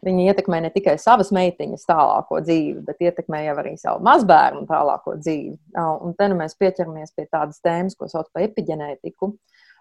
Viņa 0.01 0.31
ietekmē 0.31 0.63
ne 0.65 0.71
tikai 0.73 0.95
savas 0.97 1.29
meitiņas 1.35 1.85
tālāko 1.85 2.39
dzīvi, 2.41 2.79
bet 2.87 3.03
ietekmē 3.05 3.43
jau 3.45 3.57
arī 3.61 3.75
savu 3.77 4.01
mazbērnu 4.07 4.63
tālāko 4.69 5.13
dzīvi. 5.19 5.57
Un 5.77 6.15
te 6.17 6.29
nu 6.31 6.39
mēs 6.39 6.57
pieķeramies 6.57 7.13
pie 7.13 7.27
tādas 7.29 7.61
tēmas, 7.61 7.97
ko 7.99 8.09
sauc 8.09 8.31
par 8.33 8.47
epigenētiku. 8.47 9.29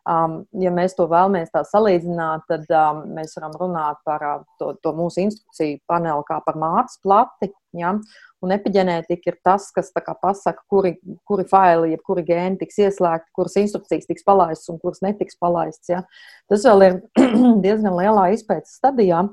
Um, 0.08 0.46
ja 0.56 0.70
mēs 0.72 0.94
to 0.96 1.04
vēlamies 1.10 1.50
tā 1.52 1.60
salīdzināt, 1.68 2.46
tad 2.48 2.70
um, 2.72 3.02
mēs 3.18 3.34
varam 3.36 3.52
runāt 3.60 3.98
par 4.08 4.22
uh, 4.24 4.38
to, 4.58 4.72
to 4.80 4.94
mūsu 4.96 5.26
instrukciju 5.26 5.82
paneli 5.90 6.24
kā 6.28 6.38
par 6.46 6.56
mātes 6.60 6.96
plati. 7.04 7.50
Ja? 7.76 7.92
Un 8.40 8.54
epigenētika 8.54 9.28
ir 9.28 9.36
tas, 9.44 9.68
kas 9.76 9.92
pasaka, 9.92 10.64
kuri, 10.72 10.94
kuri 11.28 11.44
faili, 11.44 11.92
jeb 11.92 12.04
kuri 12.06 12.24
gēni 12.24 12.56
tiks 12.62 12.80
ieslēgti, 12.80 13.28
kuras 13.36 13.58
instrukcijas 13.60 14.08
tiks 14.08 14.24
palaistas 14.24 14.72
un 14.72 14.80
kuras 14.80 15.04
netiks 15.04 15.36
palaistas. 15.36 15.92
Ja? 15.92 16.00
Tas 16.48 16.64
vēl 16.64 16.86
ir 16.86 16.98
diezgan 17.66 18.00
lielā 18.00 18.30
izpētes 18.32 18.80
stadijā. 18.80 19.26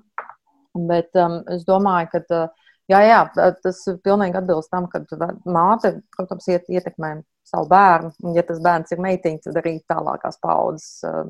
Bet 0.90 1.18
um, 1.18 1.40
es 1.54 1.66
domāju, 1.68 2.12
ka 2.14 2.22
uh, 2.36 2.70
jā, 2.92 3.02
jā, 3.08 3.22
tas 3.64 3.82
pilnīgi 4.06 4.40
atbilst 4.40 4.72
tam, 4.74 4.88
ka 4.92 5.04
māte, 5.46 5.98
protams, 6.16 6.48
iet, 6.52 6.70
ietekmē 6.70 7.18
savu 7.48 7.70
bērnu. 7.72 8.14
Un, 8.24 8.36
ja 8.38 8.46
tas 8.48 8.62
bērns 8.64 8.94
ir 8.94 9.04
meitiņa, 9.04 9.44
tad 9.48 9.62
arī 9.64 9.78
tālākās 9.90 10.40
paudzes 10.44 10.90
uh, 11.08 11.26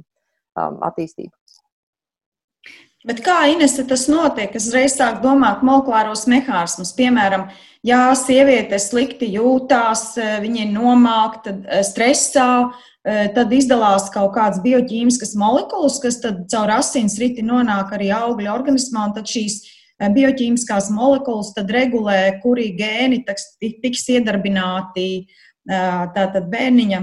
um, 0.58 0.80
attīstība. 0.90 1.34
Bet 3.08 3.22
kā 3.24 3.38
Inese 3.48 3.86
tas 3.88 4.04
notiek? 4.12 4.52
Es 4.60 4.68
reiz 4.74 4.98
sāku 4.98 5.22
domāt 5.24 5.62
molekulāros 5.64 6.26
mehānismus. 6.28 6.92
Piemēram, 6.98 7.46
ja 7.88 8.10
sieviete 8.20 8.76
slikti 8.84 9.30
jūtās, 9.38 10.18
viņa 10.44 10.66
ir 10.66 10.74
nomākta, 10.74 11.54
stresā, 11.88 12.50
tad 13.08 13.54
izdalās 13.56 14.10
kaut 14.12 14.34
kādas 14.36 14.60
bioķīmiskas 14.66 15.38
molekulas, 15.40 16.02
kas 16.04 16.20
tad 16.20 16.44
caur 16.52 16.74
asins 16.76 17.16
riti 17.22 17.46
nonāk 17.48 17.96
arī 17.96 18.12
augļa 18.12 18.52
organismā, 18.58 19.08
un 19.08 19.16
tad 19.16 19.32
šīs 19.32 19.62
bioķīmiskās 19.98 20.92
molekulas 20.92 21.54
tad 21.56 21.72
regulē, 21.72 22.42
kuri 22.44 22.74
gēni 22.76 23.24
tiks 23.24 24.04
iedarbināti 24.18 25.08
tātad 25.68 26.52
bērniņa 26.52 27.02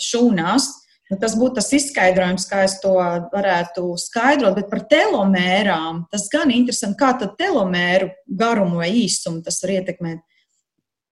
šūnās. 0.00 0.72
Nu, 1.06 1.16
tas 1.22 1.36
būtu 1.38 1.60
tas 1.60 1.68
izskaidrojums, 1.76 2.48
kā 2.50 2.64
es 2.66 2.80
to 2.82 2.96
varētu 3.32 3.92
skaidrot, 4.02 4.56
bet 4.58 4.70
par 4.72 4.82
telomērām 4.90 6.00
tas 6.10 6.26
gan 6.32 6.50
interesanti, 6.50 6.98
kā 6.98 7.12
tad 7.20 7.36
telomēru 7.38 8.10
garumu 8.26 8.80
vai 8.82 8.90
īsumu 9.04 9.44
tas 9.46 9.60
var 9.62 9.76
ietekmēt. 9.76 10.24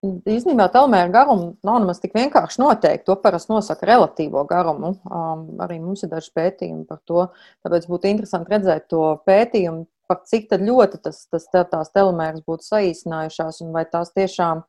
Īstenībā 0.05 0.67
telomēra 0.73 1.09
garumu 1.13 1.55
nav 1.65 1.79
nemaz 1.81 2.03
tik 2.03 2.13
vienkārši 2.17 2.61
noteikt. 2.61 3.07
To 3.07 3.17
parasti 3.23 3.55
nosaka 3.55 3.87
relatīvo 3.89 4.43
garumu. 4.51 4.97
Um, 5.09 5.47
arī 5.65 5.79
mums 5.81 6.05
ir 6.05 6.11
daži 6.13 6.33
pētījumi 6.37 6.85
par 6.91 7.01
to. 7.09 7.29
Tāpēc 7.65 7.87
būtu 7.89 8.11
interesanti 8.11 8.53
redzēt 8.53 8.91
to 8.93 9.07
pētījumu, 9.25 9.87
par 10.11 10.21
cik 10.29 10.53
ļoti 10.61 11.01
tas, 11.07 11.25
tas, 11.33 11.49
tās 11.49 11.95
telomēras 11.95 12.45
būtu 12.45 12.67
saīsinājušās 12.67 13.63
un 13.65 13.73
vai 13.77 13.87
tās 13.89 14.13
tiešām 14.13 14.67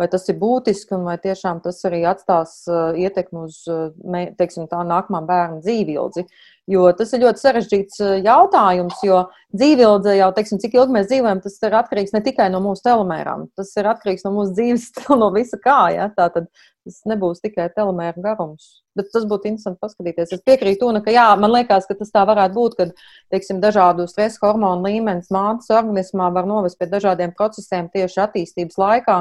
vai 0.00 0.08
tas 0.10 0.26
ir 0.30 0.38
būtiski 0.40 0.96
un 0.96 1.06
vai 1.08 1.14
tiešām 1.22 1.60
tas 1.64 1.78
arī 1.88 2.02
atstās 2.10 2.56
uh, 2.70 2.96
ietekmi 2.98 3.44
uz 3.46 3.60
uh, 3.70 3.92
teiksim, 4.38 4.66
tā 4.70 4.82
nākamā 4.86 5.22
bērna 5.28 5.62
dzīvildzi. 5.62 6.26
Jo 6.70 6.86
tas 6.96 7.10
ir 7.12 7.20
ļoti 7.26 7.42
sarežģīts 7.42 8.02
uh, 8.02 8.12
jautājums, 8.24 9.00
jo 9.06 9.24
dzīvildze 9.54 10.16
jau, 10.18 10.30
teiksim, 10.34 10.60
cik 10.62 10.78
ilgi 10.78 10.96
mēs 10.96 11.10
dzīvojam, 11.10 11.42
tas 11.44 11.58
ir 11.62 11.78
atkarīgs 11.80 12.14
ne 12.16 12.22
tikai 12.24 12.48
no 12.50 12.62
mūsu 12.64 12.86
telomērām, 12.88 13.48
tas 13.58 13.74
ir 13.78 13.90
atkarīgs 13.92 14.26
no 14.26 14.34
mūsu 14.38 14.54
dzīves, 14.58 14.88
no 15.14 15.30
visa 15.34 15.60
kā. 15.62 15.80
Ja? 15.94 16.08
Tā 16.16 16.30
tad 16.34 16.50
tas 16.84 16.98
nebūs 17.08 17.40
tikai 17.40 17.68
telomēra 17.74 18.20
garums. 18.20 18.82
Bet 18.94 19.08
tas 19.12 19.24
būtu 19.28 19.48
interesanti 19.48 19.80
paskatīties. 19.82 20.34
Es 20.36 20.42
piekrītu, 20.44 20.86
un, 20.90 21.00
ka 21.04 21.14
jā, 21.14 21.26
man 21.40 21.52
liekas, 21.54 21.88
ka 21.88 21.96
tas 21.98 22.12
tā 22.14 22.22
varētu 22.28 22.54
būt, 22.54 22.76
kad 22.78 22.92
teiksim, 23.32 23.62
dažādu 23.62 24.06
stresa 24.10 24.42
hormonu 24.44 24.84
līmenis 24.86 25.32
mātes 25.34 25.72
organismā 25.72 26.28
var 26.34 26.48
novest 26.50 26.78
pie 26.78 26.90
dažādiem 26.92 27.32
procesiem 27.36 27.88
tieši 27.94 28.20
attīstības 28.26 28.78
laikā 28.80 29.18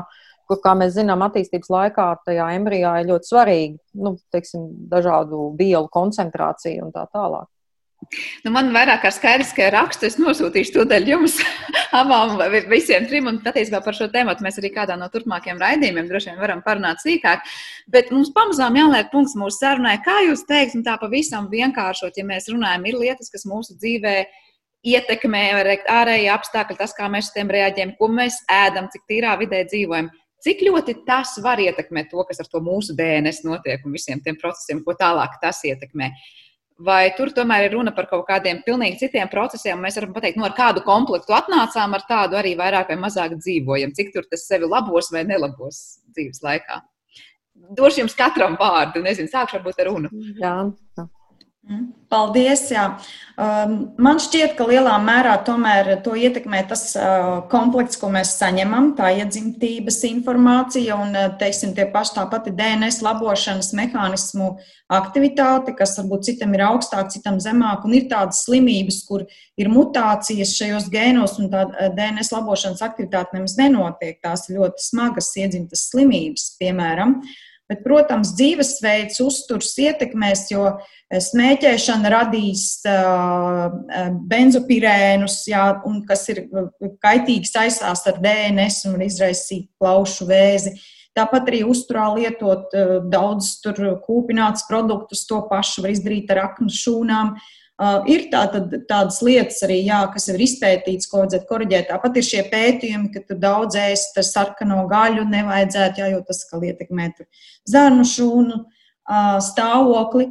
kur, 0.50 0.60
kā 0.64 0.76
mēs 0.80 0.96
zinām, 0.98 1.24
attīstības 1.26 1.72
laikā 1.74 2.08
tajā 2.28 2.52
embrijā 2.58 2.98
ir 3.02 3.10
ļoti 3.12 3.32
svarīgi 3.32 4.04
nu, 4.06 4.16
teiksim, 4.34 4.70
dažādu 4.92 5.50
vielu 5.60 5.90
koncentrācija 5.94 6.86
un 6.86 6.94
tā 6.96 7.08
tālāk. 7.14 7.50
Nu, 8.44 8.52
man 8.54 8.72
vairāk 8.76 9.04
kā 9.06 9.12
skaidrs, 9.14 9.54
ka 9.56 9.70
rakstu 9.74 10.08
es 10.10 10.18
nosūtīšu 10.20 10.76
to 10.76 10.86
daļu 10.90 11.14
jums 11.14 11.38
abām, 12.02 12.36
visiem 12.72 13.08
trim. 13.10 13.30
Un 13.32 13.40
patiesībā 13.46 13.80
par 13.86 13.98
šo 13.98 14.10
tēmu 14.14 14.36
mēs 14.44 14.60
arī 14.62 14.74
kādā 14.76 14.98
no 15.00 15.10
turpmākajiem 15.14 15.62
raidījumiem 15.62 16.10
droši 16.10 16.32
vien 16.32 16.42
varam 16.42 16.64
parunāt 16.66 17.04
sīkāk. 17.04 17.46
Bet 17.94 18.12
mums 18.12 18.34
pamazām 18.36 18.78
jāliek 18.80 19.12
punkts 19.14 19.38
mūsu 19.40 19.62
sarunai. 19.62 19.98
Kā 20.06 20.20
jūs 20.28 20.46
teikt, 20.50 20.76
tā 20.86 20.98
pavisam 21.02 21.50
vienkāršot, 21.52 22.18
ja 22.20 22.28
mēs 22.28 22.50
runājam, 22.52 22.88
ir 22.90 23.00
lietas, 23.00 23.32
kas 23.34 23.48
mūsu 23.50 23.78
dzīvē 23.80 24.18
ietekmē, 24.84 25.44
ārēji 25.88 26.28
apstākļi, 26.34 26.80
tas, 26.80 26.96
kā 26.98 27.08
mēs 27.12 27.30
uz 27.30 27.38
tiem 27.38 27.52
reaģējam, 27.56 27.96
ko 28.00 28.10
mēs 28.12 28.42
ēdam, 28.52 28.90
cik 28.92 29.08
tīrā 29.08 29.38
vidē 29.40 29.64
dzīvojam. 29.70 30.12
Cik 30.44 30.64
ļoti 30.68 30.98
tas 31.08 31.38
var 31.44 31.62
ietekmēt 31.64 32.10
to, 32.12 32.24
kas 32.28 32.42
ar 32.44 32.50
to 32.52 32.60
mūsu 32.64 32.96
DNS 32.98 33.46
notiek 33.46 33.84
un 33.88 33.96
visiem 33.96 34.20
tiem 34.24 34.36
procesiem, 34.40 34.82
ko 34.84 34.96
tālāk 35.00 35.38
tas 35.42 35.62
ietekmē? 35.70 36.10
Vai 36.84 37.14
tur 37.16 37.30
tomēr 37.32 37.68
ir 37.68 37.76
runa 37.78 37.94
par 37.96 38.10
kaut 38.10 38.26
kādiem 38.28 38.60
pilnīgi 38.66 39.00
citiem 39.06 39.30
procesiem? 39.32 39.80
Mēs 39.80 39.96
varam 40.00 40.12
pateikt, 40.16 40.40
no 40.42 40.48
nu, 40.48 40.56
kādu 40.58 40.82
komplektu 40.84 41.36
atnācām, 41.38 41.94
ar 41.96 42.04
tādu 42.10 42.40
arī 42.40 42.56
vairāk 42.60 42.92
vai 42.92 42.98
mazāk 43.06 43.38
dzīvojam. 43.38 43.94
Cik 43.96 44.12
tur 44.16 44.28
tas 44.28 44.44
sevi 44.50 44.68
labos 44.68 45.12
vai 45.14 45.24
nelabos 45.30 45.84
dzīves 46.12 46.44
laikā? 46.44 46.82
Došu 47.78 48.02
jums 48.02 48.18
katram 48.18 48.58
vārdu, 48.60 49.04
nezinu, 49.06 49.30
sākšu 49.32 49.60
varbūt 49.60 49.80
ar 49.80 49.92
runu. 49.92 50.12
Jā, 50.42 50.56
paldies! 52.12 52.66
Jā. 52.74 52.84
Um, 53.40 53.76
man 54.02 54.20
šķiet, 54.22 54.58
ka 54.58 54.66
lielā 54.68 54.98
mērā 55.02 55.38
tomēr 55.48 55.94
to 56.04 56.12
ietekmē 56.20 56.60
tas 56.68 56.90
uh, 57.00 57.40
komplekts, 57.52 57.98
ko 58.02 58.10
mēs 58.12 58.34
saņemam, 58.36 58.92
tā 58.98 59.14
iedzimtības 59.22 60.02
informācija 60.10 60.98
un, 61.00 61.16
uh, 61.16 61.30
teiksim, 61.40 61.72
tie 61.78 61.86
paši 61.94 62.18
tā 62.18 62.26
pati 62.34 62.52
DNS 62.58 63.00
labošanas 63.06 63.72
mehānismu 63.80 64.50
aktivitāte, 64.94 65.72
kas 65.78 65.96
varbūt 66.02 66.28
citam 66.28 66.54
ir 66.58 66.66
augstāk, 66.68 67.08
citam 67.16 67.40
zemāk, 67.44 67.88
un 67.88 67.96
ir 67.96 68.10
tādas 68.12 68.44
slimības, 68.44 69.00
kur 69.08 69.24
ir 69.56 69.72
mutācijas 69.72 70.54
šajos 70.60 70.92
gēnos, 70.94 71.40
un 71.40 71.48
tā 71.54 71.64
uh, 71.70 71.88
DNS 71.96 72.36
labošanas 72.36 72.84
aktivitāte 72.86 73.40
nemaz 73.40 73.56
nenotiek. 73.62 74.20
Tās 74.20 74.50
ir 74.50 74.60
ļoti 74.60 74.84
smagas 74.92 75.32
iedzimtas 75.40 75.88
slimības, 75.94 76.52
piemēram. 76.60 77.22
Bet, 77.74 77.82
protams, 77.86 78.36
dzīvesveids, 78.38 79.18
uzturs 79.24 79.72
ietekmēs, 79.82 80.46
jo 80.52 80.68
smēķēšana 81.10 82.12
radīs 82.14 82.66
benzopirēnus, 84.30 85.40
jā, 85.50 85.64
un, 85.90 86.04
kas 86.06 86.28
ir 86.30 86.44
kaitīgi 87.02 87.50
saistās 87.50 88.06
ar 88.12 88.20
DNS 88.22 88.84
un 88.90 89.00
var 89.00 89.08
izraisīt 89.08 89.72
plaušu 89.82 90.30
vēzi. 90.30 90.76
Tāpat 91.18 91.50
arī 91.50 91.64
uzturā 91.70 92.08
lietot 92.16 92.74
daudz 93.10 93.56
kūpināts 94.06 94.66
produktus, 94.70 95.26
to 95.30 95.42
pašu 95.50 95.86
var 95.86 95.94
izdarīt 95.94 96.32
ar 96.34 96.48
aknu 96.48 96.74
šūnām. 96.74 97.34
Uh, 97.34 97.63
ir 98.10 98.28
tā, 98.32 98.44
tad, 98.54 98.74
tādas 98.90 99.18
lietas 99.26 99.64
arī, 99.66 99.80
jā, 99.88 100.00
kas 100.14 100.28
ir 100.30 100.42
izpētītas, 100.46 101.10
ko 101.10 101.24
vajadzētu 101.24 101.50
korģēt. 101.50 101.90
Tāpat 101.90 102.20
ir 102.20 102.28
šie 102.28 102.44
pētījumi, 102.52 103.10
ka 103.14 103.24
tur 103.28 103.40
daudz 103.42 103.78
ēst 103.80 104.20
sarkano 104.28 104.84
gaļu 104.92 105.26
nevajadzētu, 105.32 106.04
jā, 106.04 106.12
jo 106.14 106.22
tas 106.28 106.44
kā 106.50 106.62
ietekmē 106.70 107.10
zarnu 107.70 108.06
šūnu 108.08 108.60
uh, 108.62 109.38
stāvokli 109.42 110.30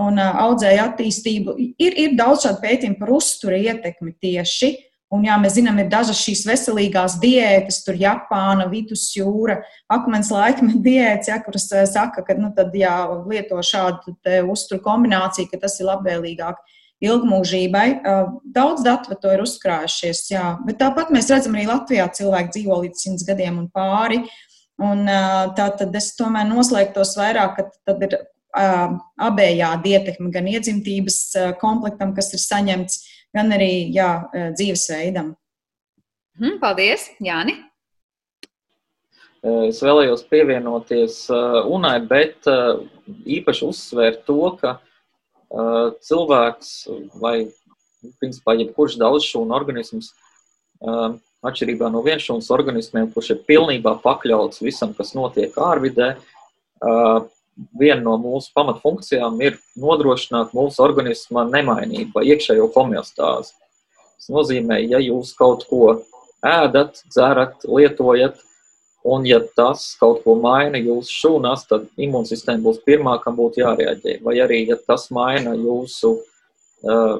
un 0.00 0.18
uh, 0.20 0.40
audzēju 0.46 0.82
attīstību. 0.84 1.56
Ir, 1.82 1.96
ir 2.06 2.18
daudz 2.18 2.46
šādu 2.46 2.62
pētījumu 2.62 3.00
par 3.00 3.14
uzturu 3.14 3.58
ietekmi 3.58 4.14
tieši. 4.22 4.74
Un, 5.14 5.22
jā, 5.28 5.34
mēs 5.38 5.54
zinām, 5.54 5.76
ir 5.78 5.90
dažas 5.92 6.18
šīs 6.24 6.42
veselīgās 6.48 7.18
diētas, 7.22 7.82
tur 7.86 7.94
Japāna, 8.00 8.64
Vidusjūra, 8.70 9.60
akmens 9.92 10.32
laikmeta 10.34 10.80
diētas, 10.82 11.28
ja, 11.30 11.36
kuras 11.44 11.68
saka, 11.92 12.24
ka 12.26 12.34
nu, 12.34 12.50
tad, 12.56 12.74
jā, 12.74 12.96
lieto 13.28 13.60
šādu 13.62 14.16
uzturu 14.50 14.82
kombināciju, 14.82 15.52
ka 15.52 15.60
tas 15.66 15.78
ir 15.78 15.86
labvēlīgāk 15.92 16.58
ilgmūžībai. 17.08 17.86
Daudz 18.56 18.84
datu 18.86 19.16
to 19.20 19.32
ir 19.34 19.44
uzkrājušies, 19.44 20.24
jā. 20.32 20.46
bet 20.66 20.80
tāpat 20.82 21.12
mēs 21.14 21.30
redzam 21.32 21.56
arī 21.56 21.68
Latvijā 21.70 22.08
cilvēki 22.18 22.54
dzīvo 22.56 22.80
līdz 22.84 23.06
100 23.08 23.28
gadiem 23.30 23.60
un 23.62 23.70
pāri. 23.72 24.22
Un, 24.82 25.04
tā 25.54 25.68
tad 25.78 25.94
es 25.94 26.10
tomēr 26.18 26.48
noslēgtos 26.48 27.14
vairāk, 27.18 27.58
ka 27.58 27.68
tad 27.86 28.02
ir 28.08 28.16
abējādi 28.54 29.94
ietekme 29.94 30.32
gan 30.34 30.48
iedzimtības 30.50 31.20
komplektam, 31.60 32.14
kas 32.14 32.32
ir 32.34 32.42
saņemts, 32.42 32.98
gan 33.34 33.54
arī 33.54 33.90
jā, 33.94 34.10
dzīvesveidam. 34.54 35.34
Hmm, 36.38 36.58
paldies, 36.62 37.08
Jāni! 37.22 37.56
Es 39.44 39.82
vēlējos 39.84 40.22
pievienoties 40.30 41.18
UNAI, 41.28 41.98
bet 42.08 42.46
īpaši 43.28 43.66
uzsvērt 43.68 44.22
to, 44.24 44.38
ka 44.56 44.78
cilvēks 46.08 46.72
vai, 47.20 47.36
principā, 48.20 48.56
jebkurš 48.58 48.98
daudzšūnu 49.00 49.54
organisms, 49.56 50.12
atšķirībā 51.44 51.90
no 51.92 52.02
vienšūnas 52.04 52.50
organismiem, 52.54 53.10
kurš 53.12 53.34
ir 53.34 53.42
pilnībā 53.48 53.98
pakļauts 54.04 54.62
visam, 54.64 54.94
kas 54.96 55.14
notiek 55.16 55.54
ārvidē, 55.60 56.14
viena 57.78 58.00
no 58.02 58.16
mūsu 58.18 58.50
pamatfunkcijām 58.56 59.36
ir 59.44 59.60
nodrošināt 59.78 60.54
mūsu 60.56 60.82
organisma 60.82 61.44
nemainību 61.48 62.18
vai 62.18 62.24
iekšējo 62.32 62.70
homeostāzi. 62.74 63.54
Tas 63.94 64.32
nozīmē, 64.32 64.80
ja 64.88 64.98
jūs 65.02 65.34
kaut 65.38 65.66
ko 65.68 66.00
ēdat, 66.44 67.04
dzerat, 67.12 67.62
lietojat, 67.68 68.40
un 69.04 69.26
ja 69.28 69.40
tas 69.56 69.84
kaut 70.00 70.22
ko 70.24 70.34
maina 70.40 70.80
jūsu 70.80 71.12
šūnās, 71.12 71.66
tad 71.68 71.86
imūnsistēma 72.00 72.64
būs 72.64 72.80
pirmā, 72.86 73.18
kam 73.22 73.36
būtu 73.36 73.60
jārēģē. 73.60 74.18
Vai 74.24 74.38
arī, 74.40 74.62
ja 74.70 74.78
tas 74.80 75.10
maina 75.12 75.52
jūsu 75.58 76.14
uh, 76.16 77.18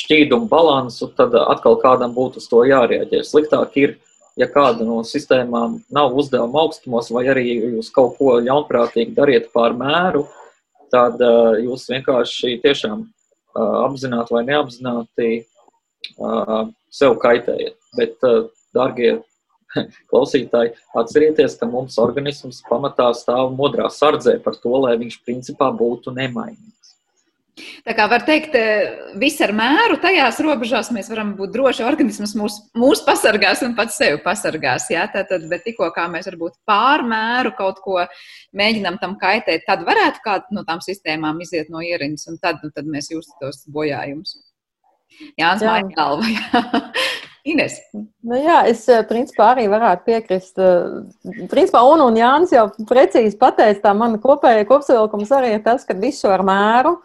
šķīdumu 0.00 0.48
balansu, 0.48 1.10
tad 1.18 1.36
atkal 1.42 1.76
kādam 1.82 2.16
būtu 2.16 2.40
uz 2.40 2.48
to 2.48 2.64
jārēģē. 2.68 3.22
Sliktāk 3.26 3.76
ir, 3.82 3.96
ja 4.40 4.48
kāda 4.48 4.86
no 4.88 5.02
sistēmām 5.04 5.80
nav 5.92 6.16
uzdevuma 6.16 6.64
augstumos, 6.64 7.10
vai 7.12 7.26
arī 7.28 7.46
jūs 7.76 7.92
kaut 7.92 8.16
ko 8.16 8.38
ļaunprātīgi 8.40 9.16
dariet 9.16 9.50
pār 9.52 9.76
mēru, 9.76 10.24
tad 10.90 11.20
uh, 11.20 11.52
jūs 11.60 11.84
vienkārši 11.92 12.56
tiešām 12.64 13.04
uh, 13.04 13.76
apzināti 13.84 14.38
vai 14.38 14.46
neapzināti 14.48 15.32
uh, 16.16 16.70
sev 16.88 17.20
kaitējat. 17.20 17.76
Bet, 17.98 18.16
uh, 18.24 18.48
dārgie 18.74 19.18
klausītāji, 20.10 20.74
atcerieties, 21.02 21.56
ka 21.60 21.68
mums 21.70 21.98
organisms 22.02 22.62
pamatā 22.68 23.10
stāv 23.16 23.54
modrā 23.56 23.90
sardzē 23.92 24.38
par 24.44 24.58
to, 24.60 24.74
lai 24.84 24.96
viņš 25.00 25.22
principā 25.26 25.70
būtu 25.76 26.14
nemainīgs. 26.16 26.80
Tā 27.84 27.94
kā 27.96 28.06
var 28.08 28.22
teikt, 28.24 28.54
eh, 28.56 29.12
viss 29.20 29.40
ar 29.44 29.52
mēru, 29.56 29.98
tajās 30.00 30.40
robežās 30.44 30.90
mēs 30.94 31.10
varam 31.12 31.34
būt 31.36 31.52
droši. 31.54 31.84
Organisms 31.84 32.34
mūs, 32.38 32.58
mūs 32.76 33.02
pasargās 33.06 33.62
un 33.66 33.74
pats 33.76 33.98
sevi 34.00 34.20
pasargās. 34.24 34.88
Jā, 34.92 35.06
tātad, 35.12 35.46
bet 35.50 35.64
tikko 35.66 35.90
kā 35.96 36.06
mēs 36.12 36.28
varbūt 36.30 36.60
pārmēru 36.68 37.54
kaut 37.56 37.82
ko 37.84 37.98
mēģinām 38.56 39.00
tam 39.00 39.16
kaitēt, 39.20 39.66
tad 39.66 39.84
varētu 39.88 40.24
kāda 40.24 40.56
no 40.56 40.64
tām 40.64 40.80
sistēmām 40.84 41.40
iziet 41.44 41.68
no 41.70 41.82
ierindas, 41.84 42.28
un 42.28 42.38
tad, 42.38 42.62
nu, 42.64 42.70
tad 42.74 42.88
mēs 42.88 43.10
justos 43.12 43.66
bojājumus. 43.68 44.38
Jānis 45.36 45.66
jā. 45.66 45.74
Māja 45.74 45.90
galva. 45.96 46.86
Ines. 47.50 47.76
Nu 48.26 48.38
jā, 48.38 48.62
es 48.70 48.84
eh, 48.90 49.02
principā 49.08 49.52
arī 49.54 49.66
varētu 49.72 50.06
piekrist. 50.06 50.58
Eh, 50.60 51.46
principā 51.50 51.82
un, 51.88 52.02
un 52.04 52.18
Jānis 52.18 52.54
jau 52.54 52.68
precīzi 52.88 53.38
pateica, 53.40 53.88
tā 53.88 53.94
mana 53.96 54.20
kopējā 54.22 54.66
kopsavilkums 54.68 55.32
arī 55.36 55.54
ir 55.56 55.64
tas, 55.64 55.86
ka 55.88 55.96
visu 55.98 56.30
ar 56.30 56.44
mēru. 56.46 56.98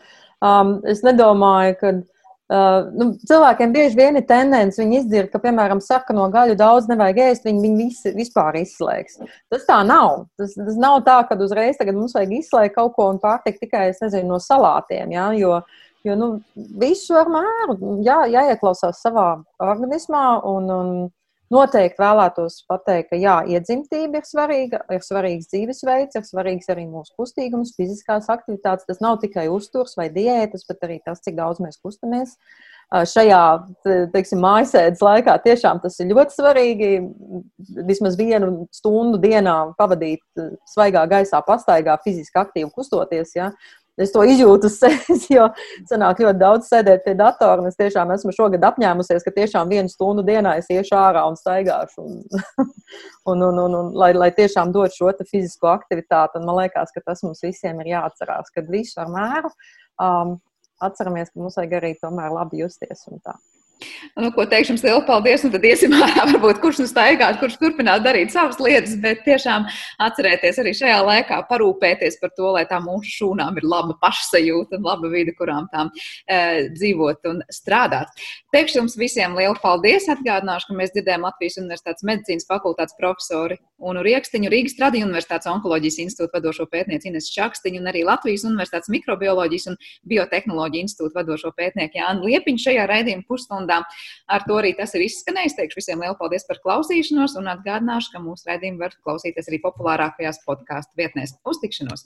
Um, 0.45 0.77
es 0.85 0.99
nedomāju, 1.01 1.77
ka 1.79 1.91
uh, 1.95 2.89
nu, 2.93 3.07
cilvēkiem 3.25 3.71
bieži 3.73 3.97
vien 3.97 4.19
ir 4.19 4.25
tendence, 4.29 4.77
viņi 4.81 4.99
izdzird, 4.99 5.31
ka, 5.31 5.39
piemēram, 5.41 5.79
saka, 5.81 6.13
no 6.13 6.27
gaļu 6.33 6.57
daudz 6.59 6.89
nevajag 6.91 7.21
ēst, 7.29 7.47
viņi, 7.47 7.63
viņi 7.63 7.79
visi, 7.79 8.13
vispār 8.17 8.59
izslēgs. 8.59 9.17
Tas 9.49 9.65
tā 9.65 9.79
nav. 9.87 10.25
Tas, 10.37 10.53
tas 10.59 10.77
nav 10.81 10.99
tā, 11.07 11.21
ka 11.29 11.39
uzreiz 11.41 11.79
mums 11.87 12.13
vajag 12.17 12.35
izslēgt 12.41 12.75
kaut 12.75 12.93
ko 12.99 13.09
un 13.13 13.21
pārtikt 13.23 13.63
tikai, 13.63 13.87
es 13.93 14.03
nezinu, 14.03 14.35
no 14.35 14.41
salātiem. 14.43 15.15
Ja? 15.15 15.31
Jo, 15.39 15.61
jo 16.05 16.15
nu, 16.19 16.29
visu 16.81 17.17
ar 17.17 17.29
mēru 17.31 17.99
jā, 18.05 18.21
jāieklausās 18.31 19.01
savā 19.03 19.29
organismā 19.63 20.25
un, 20.47 20.71
un 20.71 20.91
Noteikti 21.53 22.01
vēlētos 22.01 22.63
pateikt, 22.65 23.11
ka 23.11 23.17
jā, 23.21 23.35
iedzimtība 23.53 24.17
ir 24.17 24.25
svarīga, 24.25 24.79
ir 24.89 25.03
svarīgs 25.05 25.51
dzīvesveids, 25.51 26.17
ir 26.17 26.23
svarīgs 26.25 26.71
arī 26.73 26.87
mūsu 26.89 27.13
kustīgums, 27.19 27.75
fiziskās 27.77 28.31
aktivitātes. 28.33 28.87
Tas 28.89 29.01
nav 29.03 29.19
tikai 29.21 29.45
uzturs 29.53 29.93
vai 29.99 30.07
diētas, 30.13 30.65
bet 30.65 30.81
arī 30.87 30.97
tas, 31.05 31.21
cik 31.21 31.37
daudz 31.37 31.61
mēs 31.61 31.77
kustamies. 31.85 32.33
Šajā 32.89 33.43
teiksim, 34.13 34.41
mājasēdes 34.41 35.05
laikā 35.05 35.37
tiešām 35.45 35.83
tas 35.85 35.99
ir 36.01 36.09
ļoti 36.15 36.33
svarīgi. 36.33 36.91
Vismaz 37.93 38.17
vienu 38.17 38.65
stundu 38.73 39.21
dienā 39.21 39.55
pavadīt 39.77 40.25
svaigā 40.73 41.05
gaisā, 41.13 41.45
pastaigā, 41.45 41.99
fiziski 42.01 42.41
aktīvi 42.41 42.73
kustoties. 42.73 43.37
Ja? 43.37 43.51
Es 44.01 44.11
to 44.11 44.25
izjūtu 44.27 44.67
sevis, 44.71 45.27
jo 45.35 45.47
sanāk 45.87 46.19
ļoti 46.23 46.39
daudz 46.41 46.67
sēdēt 46.71 47.05
pie 47.05 47.13
datora. 47.19 47.63
Es 47.69 47.79
tiešām 47.79 48.11
esmu 48.15 48.33
šogad 48.35 48.67
apņēmusies, 48.67 49.23
ka 49.23 49.33
tiešām 49.37 49.71
vienu 49.71 49.91
stundu 49.91 50.25
dienā 50.27 50.57
es 50.59 50.67
iešu 50.73 50.97
ārā 50.99 51.23
un 51.29 51.39
staigāšu. 51.39 52.03
Un, 52.03 52.19
un, 53.31 53.45
un, 53.47 53.63
un, 53.67 53.79
un, 53.79 53.93
lai, 53.95 54.11
lai 54.17 54.31
tiešām 54.35 54.75
dod 54.75 54.91
šo 54.95 55.13
fizisko 55.23 55.71
aktivitāti. 55.71 56.41
Un 56.41 56.49
man 56.49 56.63
liekas, 56.63 56.91
ka 56.95 57.05
tas 57.05 57.23
mums 57.23 57.43
visiem 57.45 57.79
ir 57.83 57.93
jāatcerās, 57.95 58.51
ka 58.51 58.67
visu 58.67 58.99
ar 58.99 59.11
mēru 59.15 59.53
um, 60.03 60.37
atceramies, 60.83 61.31
ka 61.31 61.39
mums 61.39 61.59
vajag 61.61 61.79
arī 61.79 61.95
tomēr 62.01 62.35
labi 62.35 62.65
justies. 62.65 63.07
Nu, 64.15 64.29
ko 64.31 64.45
teikšu 64.47 64.71
jums 64.73 64.83
lielu 64.85 65.01
paldies, 65.07 65.43
un 65.43 65.51
tad 65.51 65.65
iesim 65.67 65.93
ārā, 65.97 66.23
varbūt 66.29 66.61
kurš 66.63 66.79
nu 66.83 66.87
staigās, 66.87 67.35
kurš 67.41 67.57
turpināt 67.59 68.05
darīt 68.05 68.31
savas 68.31 68.59
lietas, 68.63 68.95
bet 69.03 69.25
tiešām 69.27 69.67
atcerēties 70.05 70.61
arī 70.63 70.71
šajā 70.79 71.01
laikā 71.03 71.41
parūpēties 71.49 72.19
par 72.21 72.31
to, 72.37 72.53
lai 72.55 72.63
tā 72.69 72.79
mūsu 72.83 73.11
šūnām 73.17 73.59
ir 73.59 73.67
laba 73.67 73.97
pašsajūta 74.01 74.79
un 74.79 74.87
laba 74.87 75.11
vide, 75.11 75.35
kurām 75.35 75.67
tām 75.73 75.91
e, 75.91 76.69
dzīvot 76.71 77.29
un 77.31 77.43
strādāt. 77.51 78.11
Teikšu 78.55 78.79
jums 78.79 78.95
visiem 78.99 79.35
lielu 79.35 79.59
paldies, 79.61 80.07
atgādināšu, 80.13 80.71
ka 80.71 80.79
mēs 80.79 80.95
dzirdējām 80.95 81.27
Latvijas 81.27 81.59
Universitātes 81.59 82.07
medicīnas 82.07 82.47
fakultātes 82.47 82.95
profesori 82.99 83.59
Unu 83.83 84.05
Riekstiņu, 84.05 84.47
Rīgas 84.51 84.77
Tradiņu 84.77 85.09
Universitātes 85.09 85.49
onkoloģijas 85.51 85.97
institūta 86.05 86.37
vadošo 86.37 86.63
pētnieci 86.71 87.09
Ines 87.11 87.27
Čakstiņu 87.33 87.81
un 87.81 87.89
arī 87.91 88.05
Latvijas 88.07 88.45
Universitātes 88.47 88.91
mikrobioloģijas 88.93 89.67
un 89.73 89.75
biotehnoloģiju 90.07 90.87
institūta 90.87 91.19
vadošo 91.19 91.51
pētnieku 91.57 91.99
Jānu 91.99 92.29
Liepiņu. 92.29 92.63
Šajā 92.65 92.85
raidījuma 92.87 93.27
pusstundā 93.27 93.64
stundā. 93.65 93.81
Ar 94.27 94.45
to 94.47 94.57
arī 94.61 94.75
tas 94.77 94.93
ir 94.95 95.05
izskanējis. 95.05 95.57
Teikšu 95.57 95.81
visiem 95.81 96.01
lielu 96.01 96.17
paldies 96.19 96.45
par 96.47 96.61
klausīšanos 96.63 97.37
un 97.39 97.49
atgādināšu, 97.55 98.13
ka 98.13 98.19
mūsu 98.23 98.49
raidījumu 98.49 98.81
var 98.81 98.95
klausīties 99.03 99.49
arī 99.49 99.61
populārākajās 99.65 100.43
podkāstu 100.45 100.93
vietnēs. 101.01 101.37
Uz 101.45 101.61
tikšanos! 101.63 102.03